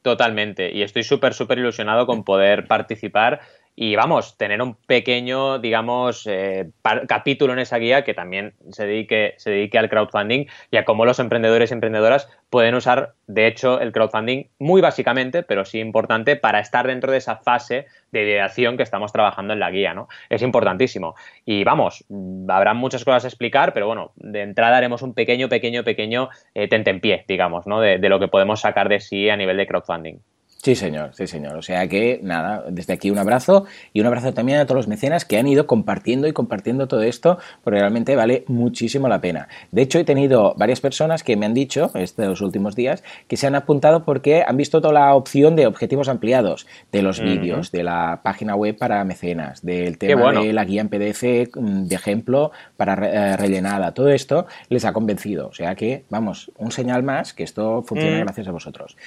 Totalmente, 0.01 0.71
y 0.73 0.83
estoy 0.83 1.03
súper, 1.03 1.33
súper 1.33 1.59
ilusionado 1.59 2.07
con 2.07 2.23
poder 2.23 2.65
participar 2.65 3.41
y 3.79 3.95
vamos, 3.95 4.37
tener 4.37 4.59
un 4.59 4.73
pequeño, 4.73 5.59
digamos, 5.59 6.25
eh, 6.25 6.71
capítulo 7.07 7.53
en 7.53 7.59
esa 7.59 7.77
guía 7.77 8.03
que 8.03 8.15
también 8.15 8.55
se 8.71 8.87
dedique, 8.87 9.35
se 9.37 9.51
dedique 9.51 9.77
al 9.77 9.87
crowdfunding 9.87 10.47
y 10.71 10.77
a 10.77 10.83
cómo 10.83 11.05
los 11.05 11.19
emprendedores 11.19 11.69
y 11.69 11.75
emprendedoras 11.75 12.27
pueden 12.49 12.73
usar, 12.73 13.13
de 13.27 13.45
hecho, 13.45 13.79
el 13.79 13.91
crowdfunding 13.91 14.45
muy 14.57 14.81
básicamente, 14.81 15.43
pero 15.43 15.63
sí 15.63 15.77
importante 15.79 16.35
para 16.35 16.59
estar 16.59 16.87
dentro 16.87 17.11
de 17.11 17.19
esa 17.19 17.35
fase 17.35 17.85
de 18.11 18.23
ideación 18.23 18.77
que 18.77 18.83
estamos 18.83 19.13
trabajando 19.13 19.53
en 19.53 19.59
la 19.59 19.69
guía, 19.69 19.93
¿no? 19.93 20.07
Es 20.31 20.41
importantísimo. 20.41 21.13
Y 21.45 21.63
vamos, 21.63 22.03
habrá 22.47 22.73
muchas 22.73 23.05
cosas 23.05 23.25
a 23.25 23.27
explicar, 23.27 23.73
pero 23.73 23.85
bueno, 23.85 24.11
de 24.15 24.41
entrada 24.41 24.77
haremos 24.77 25.03
un 25.03 25.13
pequeño, 25.13 25.49
pequeño, 25.49 25.83
pequeño 25.83 26.29
eh, 26.55 26.67
tentempié, 26.67 27.25
digamos, 27.27 27.67
¿no? 27.67 27.79
de 27.79 28.09
lo 28.09 28.19
que 28.19 28.27
podemos 28.27 28.61
sacar 28.61 28.89
de 28.89 28.99
sí 29.01 29.29
a 29.29 29.37
nivel 29.37 29.57
de 29.57 29.67
crowdfunding. 29.67 30.17
Sí, 30.63 30.75
señor, 30.75 31.11
sí, 31.13 31.27
señor. 31.27 31.55
O 31.55 31.61
sea 31.61 31.87
que, 31.87 32.19
nada, 32.23 32.65
desde 32.69 32.93
aquí 32.93 33.11
un 33.11 33.19
abrazo 33.19 33.65
y 33.93 34.01
un 34.01 34.07
abrazo 34.07 34.33
también 34.33 34.59
a 34.59 34.65
todos 34.65 34.77
los 34.77 34.87
mecenas 34.87 35.23
que 35.23 35.37
han 35.37 35.47
ido 35.47 35.67
compartiendo 35.67 36.27
y 36.27 36.33
compartiendo 36.33 36.87
todo 36.87 37.03
esto, 37.03 37.37
porque 37.63 37.79
realmente 37.79 38.15
vale 38.15 38.43
muchísimo 38.47 39.07
la 39.07 39.21
pena. 39.21 39.47
De 39.71 39.83
hecho, 39.83 39.99
he 39.99 40.03
tenido 40.03 40.55
varias 40.57 40.81
personas 40.81 41.23
que 41.23 41.37
me 41.37 41.45
han 41.45 41.53
dicho, 41.53 41.91
estos 41.93 42.41
últimos 42.41 42.75
días, 42.75 43.03
que 43.27 43.37
se 43.37 43.45
han 43.45 43.55
apuntado 43.55 44.03
porque 44.03 44.43
han 44.45 44.57
visto 44.57 44.81
toda 44.81 44.93
la 44.93 45.15
opción 45.15 45.55
de 45.55 45.67
objetivos 45.67 46.09
ampliados 46.09 46.65
de 46.91 47.01
los 47.03 47.21
vídeos, 47.21 47.71
de 47.71 47.83
la 47.83 48.21
página 48.23 48.55
web 48.55 48.77
para 48.77 49.03
mecenas, 49.03 49.63
del 49.63 49.97
tema 49.97 50.33
de 50.33 50.53
la 50.53 50.65
guía 50.65 50.81
en 50.81 50.89
PDF 50.89 51.55
mm, 51.55 51.83
de 51.85 51.95
ejemplo 51.95 52.51
para 52.75 52.93
eh, 52.93 53.37
rellenada. 53.37 53.93
Todo 53.93 54.09
esto 54.09 54.47
les 54.69 54.85
ha 54.85 54.93
convencido. 54.93 55.47
O 55.47 55.53
sea 55.53 55.75
que, 55.75 56.03
vamos, 56.09 56.51
un 56.57 56.71
señal 56.71 57.03
más 57.03 57.33
que 57.33 57.43
esto 57.43 57.83
funciona 57.83 58.17
mm. 58.17 58.21
gracias 58.21 58.47
a 58.47 58.51
vosotros. 58.51 58.97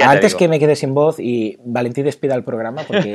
Antes 0.00 0.34
que 0.34 0.46
me 0.46 0.58
quede 0.58 0.76
sin 0.76 0.94
voz, 0.94 0.99
y 1.18 1.58
Valentín 1.64 2.04
despida 2.04 2.34
el 2.34 2.44
programa 2.44 2.82
porque 2.86 3.12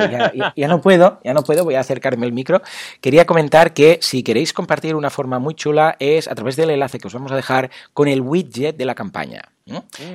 ya, 0.56 0.68
no 0.68 0.82
puedo, 0.82 1.20
ya 1.24 1.34
no 1.34 1.44
puedo, 1.44 1.64
voy 1.64 1.76
a 1.76 1.80
acercarme 1.80 2.26
el 2.26 2.34
micro. 2.34 2.62
Quería 3.02 3.26
comentar 3.26 3.74
que 3.74 4.00
si 4.02 4.24
queréis 4.24 4.54
compartir 4.54 4.96
una 4.96 5.10
forma 5.10 5.40
muy 5.40 5.56
chula 5.56 5.96
es 6.00 6.28
a 6.28 6.36
través 6.36 6.56
del 6.56 6.70
enlace 6.70 7.00
que 7.00 7.08
os 7.08 7.14
vamos 7.14 7.32
a 7.32 7.36
dejar 7.36 7.70
con 7.94 8.08
el 8.08 8.22
widget 8.22 8.78
de 8.78 8.86
la 8.86 8.96
campaña. 8.96 9.42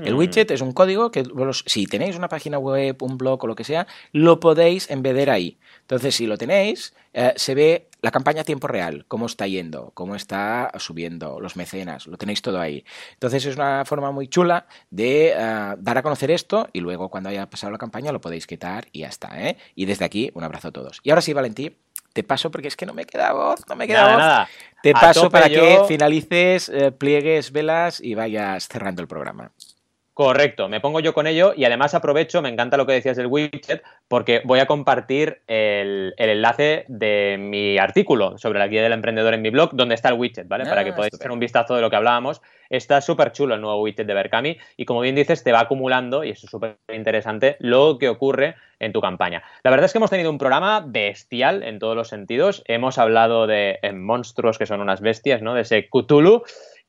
El 0.04 0.14
mm. 0.14 0.18
widget 0.18 0.50
es 0.52 0.60
un 0.60 0.72
código 0.72 1.10
que 1.10 1.24
si 1.66 1.86
tenéis 1.86 2.16
una 2.16 2.28
página 2.28 2.58
web, 2.58 2.96
un 3.02 3.18
blog 3.18 3.42
o 3.42 3.46
lo 3.48 3.56
que 3.56 3.64
sea, 3.64 3.86
lo 4.12 4.38
podéis 4.38 4.88
embeder 4.90 5.28
ahí. 5.28 5.58
Entonces, 5.82 6.14
si 6.14 6.26
lo 6.26 6.38
tenéis, 6.38 6.94
eh, 7.12 7.32
se 7.34 7.54
ve 7.54 7.89
la 8.03 8.11
campaña 8.11 8.42
a 8.42 8.44
tiempo 8.44 8.66
real, 8.66 9.05
cómo 9.09 9.26
está 9.26 9.46
yendo, 9.46 9.92
cómo 9.94 10.14
está 10.14 10.70
subiendo, 10.78 11.40
los 11.40 11.57
mecenas, 11.57 12.07
lo 12.07 12.16
tenéis 12.16 12.42
todo 12.42 12.61
ahí. 12.61 12.84
Entonces 13.12 13.44
es 13.46 13.57
una 13.57 13.84
forma 13.84 14.11
muy 14.11 14.28
chula 14.28 14.66
de 14.90 15.32
eh, 15.36 15.74
dar 15.78 15.98
a 15.98 16.03
conocer 16.03 16.30
esto 16.30 16.68
y 16.72 16.80
luego 16.80 17.09
cuando 17.09 17.28
haya 17.28 17.48
pasado 17.48 17.72
la 17.72 17.78
campaña 17.78 18.12
lo 18.12 18.20
podéis 18.20 18.46
quitar 18.46 18.88
y 18.92 19.01
ya 19.01 19.09
está. 19.09 19.40
¿eh? 19.40 19.57
Y 19.74 19.86
desde 19.86 20.05
aquí, 20.05 20.30
un 20.34 20.44
abrazo 20.44 20.68
a 20.68 20.72
todos. 20.72 21.01
Y 21.03 21.11
ahora 21.11 21.22
sí, 21.22 21.32
Valentín, 21.32 21.76
te 22.12 22.24
paso 22.24 22.51
porque 22.51 22.68
es 22.68 22.76
que 22.76 22.86
no 22.86 22.94
me 22.94 23.05
queda 23.05 23.32
voz, 23.32 23.61
no 23.68 23.76
me 23.76 23.86
queda 23.86 24.16
voz. 24.16 24.48
Te 24.82 24.92
paso 24.92 25.30
para 25.30 25.48
que 25.48 25.80
finalices, 25.86 26.68
eh, 26.68 26.90
pliegues 26.90 27.53
velas 27.53 28.01
y 28.01 28.14
vayas 28.14 28.66
cerrando 28.68 29.03
el 29.03 29.09
programa. 29.09 29.53
Correcto, 30.20 30.68
me 30.68 30.80
pongo 30.80 31.00
yo 31.00 31.14
con 31.14 31.26
ello 31.26 31.54
y 31.56 31.64
además 31.64 31.94
aprovecho, 31.94 32.42
me 32.42 32.50
encanta 32.50 32.76
lo 32.76 32.84
que 32.84 32.92
decías 32.92 33.16
del 33.16 33.28
widget, 33.28 33.82
porque 34.06 34.42
voy 34.44 34.58
a 34.58 34.66
compartir 34.66 35.40
el, 35.46 36.12
enlace 36.18 36.84
de 36.88 37.38
mi 37.40 37.78
artículo 37.78 38.36
sobre 38.36 38.58
la 38.58 38.68
guía 38.68 38.82
del 38.82 38.92
emprendedor 38.92 39.32
en 39.32 39.40
mi 39.40 39.48
blog, 39.48 39.70
donde 39.72 39.94
está 39.94 40.10
el 40.10 40.18
widget, 40.18 40.46
¿vale? 40.46 40.66
Para 40.66 40.84
que 40.84 40.90
ah, 40.90 40.94
podáis 40.94 41.14
hacer 41.14 41.30
un 41.30 41.38
vistazo 41.38 41.74
de 41.74 41.80
lo 41.80 41.88
que 41.88 41.96
hablábamos. 41.96 42.42
Está 42.68 43.00
súper 43.00 43.32
chulo 43.32 43.54
el 43.54 43.62
nuevo 43.62 43.80
widget 43.80 44.06
de 44.06 44.12
Berkami 44.12 44.58
y 44.76 44.84
como 44.84 45.00
bien 45.00 45.14
dices, 45.14 45.42
te 45.42 45.52
va 45.52 45.60
acumulando, 45.60 46.22
y 46.22 46.32
eso 46.32 46.44
es 46.44 46.50
súper 46.50 46.76
interesante, 46.92 47.56
lo 47.58 47.96
que 47.96 48.10
ocurre 48.10 48.56
en 48.78 48.92
tu 48.92 49.00
campaña. 49.00 49.42
La 49.62 49.70
verdad 49.70 49.86
es 49.86 49.92
que 49.92 49.98
hemos 49.98 50.10
tenido 50.10 50.30
un 50.30 50.36
programa 50.36 50.84
bestial 50.86 51.62
en 51.62 51.78
todos 51.78 51.96
los 51.96 52.08
sentidos. 52.08 52.62
Hemos 52.66 52.98
hablado 52.98 53.46
de 53.46 53.78
monstruos 53.94 54.58
que 54.58 54.66
son 54.66 54.82
unas 54.82 55.00
bestias, 55.00 55.40
¿no? 55.40 55.54
De 55.54 55.62
ese 55.62 55.88
Cthulhu 55.88 56.42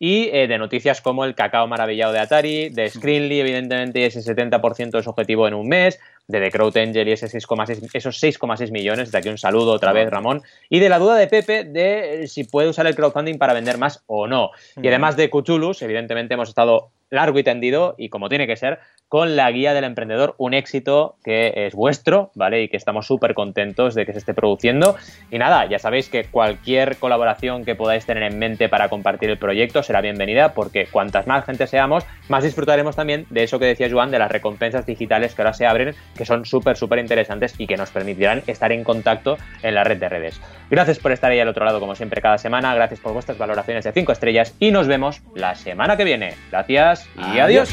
y 0.03 0.31
eh, 0.33 0.47
de 0.47 0.57
noticias 0.57 0.99
como 0.99 1.25
el 1.25 1.35
cacao 1.35 1.67
maravillado 1.67 2.11
de 2.11 2.17
Atari, 2.17 2.69
de 2.69 2.89
Screenly, 2.89 3.39
evidentemente 3.39 4.03
ese 4.03 4.19
70% 4.21 4.89
de 4.89 5.03
su 5.03 5.11
objetivo 5.11 5.47
en 5.47 5.53
un 5.53 5.67
mes, 5.67 5.99
de 6.27 6.39
The 6.39 6.49
Crowd 6.49 6.75
Angel 6.75 7.07
y 7.07 7.11
ese 7.11 7.27
6,6, 7.27 7.87
esos 7.93 8.19
6,6 8.19 8.71
millones, 8.71 9.11
de 9.11 9.19
aquí 9.19 9.29
un 9.29 9.37
saludo 9.37 9.73
otra 9.73 9.93
vez 9.93 10.09
Ramón, 10.09 10.41
y 10.69 10.79
de 10.79 10.89
la 10.89 10.97
duda 10.97 11.17
de 11.17 11.27
Pepe 11.27 11.65
de 11.65 12.23
eh, 12.23 12.27
si 12.27 12.45
puede 12.45 12.69
usar 12.69 12.87
el 12.87 12.95
crowdfunding 12.95 13.37
para 13.37 13.53
vender 13.53 13.77
más 13.77 14.03
o 14.07 14.25
no. 14.25 14.49
Y 14.81 14.87
además 14.87 15.17
de 15.17 15.29
Cuchulus, 15.29 15.83
evidentemente 15.83 16.33
hemos 16.33 16.49
estado 16.49 16.89
largo 17.11 17.37
y 17.37 17.43
tendido 17.43 17.93
y 17.97 18.09
como 18.09 18.29
tiene 18.29 18.47
que 18.47 18.55
ser, 18.55 18.79
con 19.11 19.35
la 19.35 19.51
guía 19.51 19.73
del 19.73 19.83
emprendedor, 19.83 20.35
un 20.37 20.53
éxito 20.53 21.17
que 21.21 21.51
es 21.53 21.75
vuestro, 21.75 22.31
¿vale? 22.33 22.63
Y 22.63 22.69
que 22.69 22.77
estamos 22.77 23.05
súper 23.05 23.33
contentos 23.33 23.93
de 23.93 24.05
que 24.05 24.13
se 24.13 24.19
esté 24.19 24.33
produciendo. 24.33 24.95
Y 25.29 25.37
nada, 25.37 25.65
ya 25.65 25.79
sabéis 25.79 26.07
que 26.07 26.23
cualquier 26.23 26.95
colaboración 26.95 27.65
que 27.65 27.75
podáis 27.75 28.05
tener 28.05 28.23
en 28.23 28.39
mente 28.39 28.69
para 28.69 28.87
compartir 28.87 29.29
el 29.29 29.37
proyecto 29.37 29.83
será 29.83 29.99
bienvenida 29.99 30.53
porque 30.53 30.85
cuantas 30.85 31.27
más 31.27 31.43
gente 31.43 31.67
seamos, 31.67 32.05
más 32.29 32.45
disfrutaremos 32.45 32.95
también 32.95 33.25
de 33.29 33.43
eso 33.43 33.59
que 33.59 33.65
decía 33.65 33.89
Joan, 33.91 34.11
de 34.11 34.19
las 34.19 34.31
recompensas 34.31 34.85
digitales 34.85 35.35
que 35.35 35.41
ahora 35.41 35.53
se 35.53 35.65
abren, 35.65 35.93
que 36.15 36.25
son 36.25 36.45
súper, 36.45 36.77
súper 36.77 36.99
interesantes 36.99 37.53
y 37.57 37.67
que 37.67 37.75
nos 37.75 37.91
permitirán 37.91 38.43
estar 38.47 38.71
en 38.71 38.85
contacto 38.85 39.37
en 39.61 39.75
la 39.75 39.83
red 39.83 39.97
de 39.97 40.07
redes. 40.07 40.41
Gracias 40.69 40.99
por 40.99 41.11
estar 41.11 41.29
ahí 41.29 41.39
al 41.41 41.49
otro 41.49 41.65
lado 41.65 41.81
como 41.81 41.95
siempre 41.95 42.21
cada 42.21 42.37
semana, 42.37 42.73
gracias 42.75 43.01
por 43.01 43.11
vuestras 43.11 43.37
valoraciones 43.37 43.83
de 43.83 43.91
5 43.91 44.13
estrellas 44.13 44.55
y 44.57 44.71
nos 44.71 44.87
vemos 44.87 45.21
la 45.35 45.55
semana 45.55 45.97
que 45.97 46.05
viene. 46.05 46.35
Gracias 46.49 47.00
y 47.17 47.39
adiós. 47.39 47.69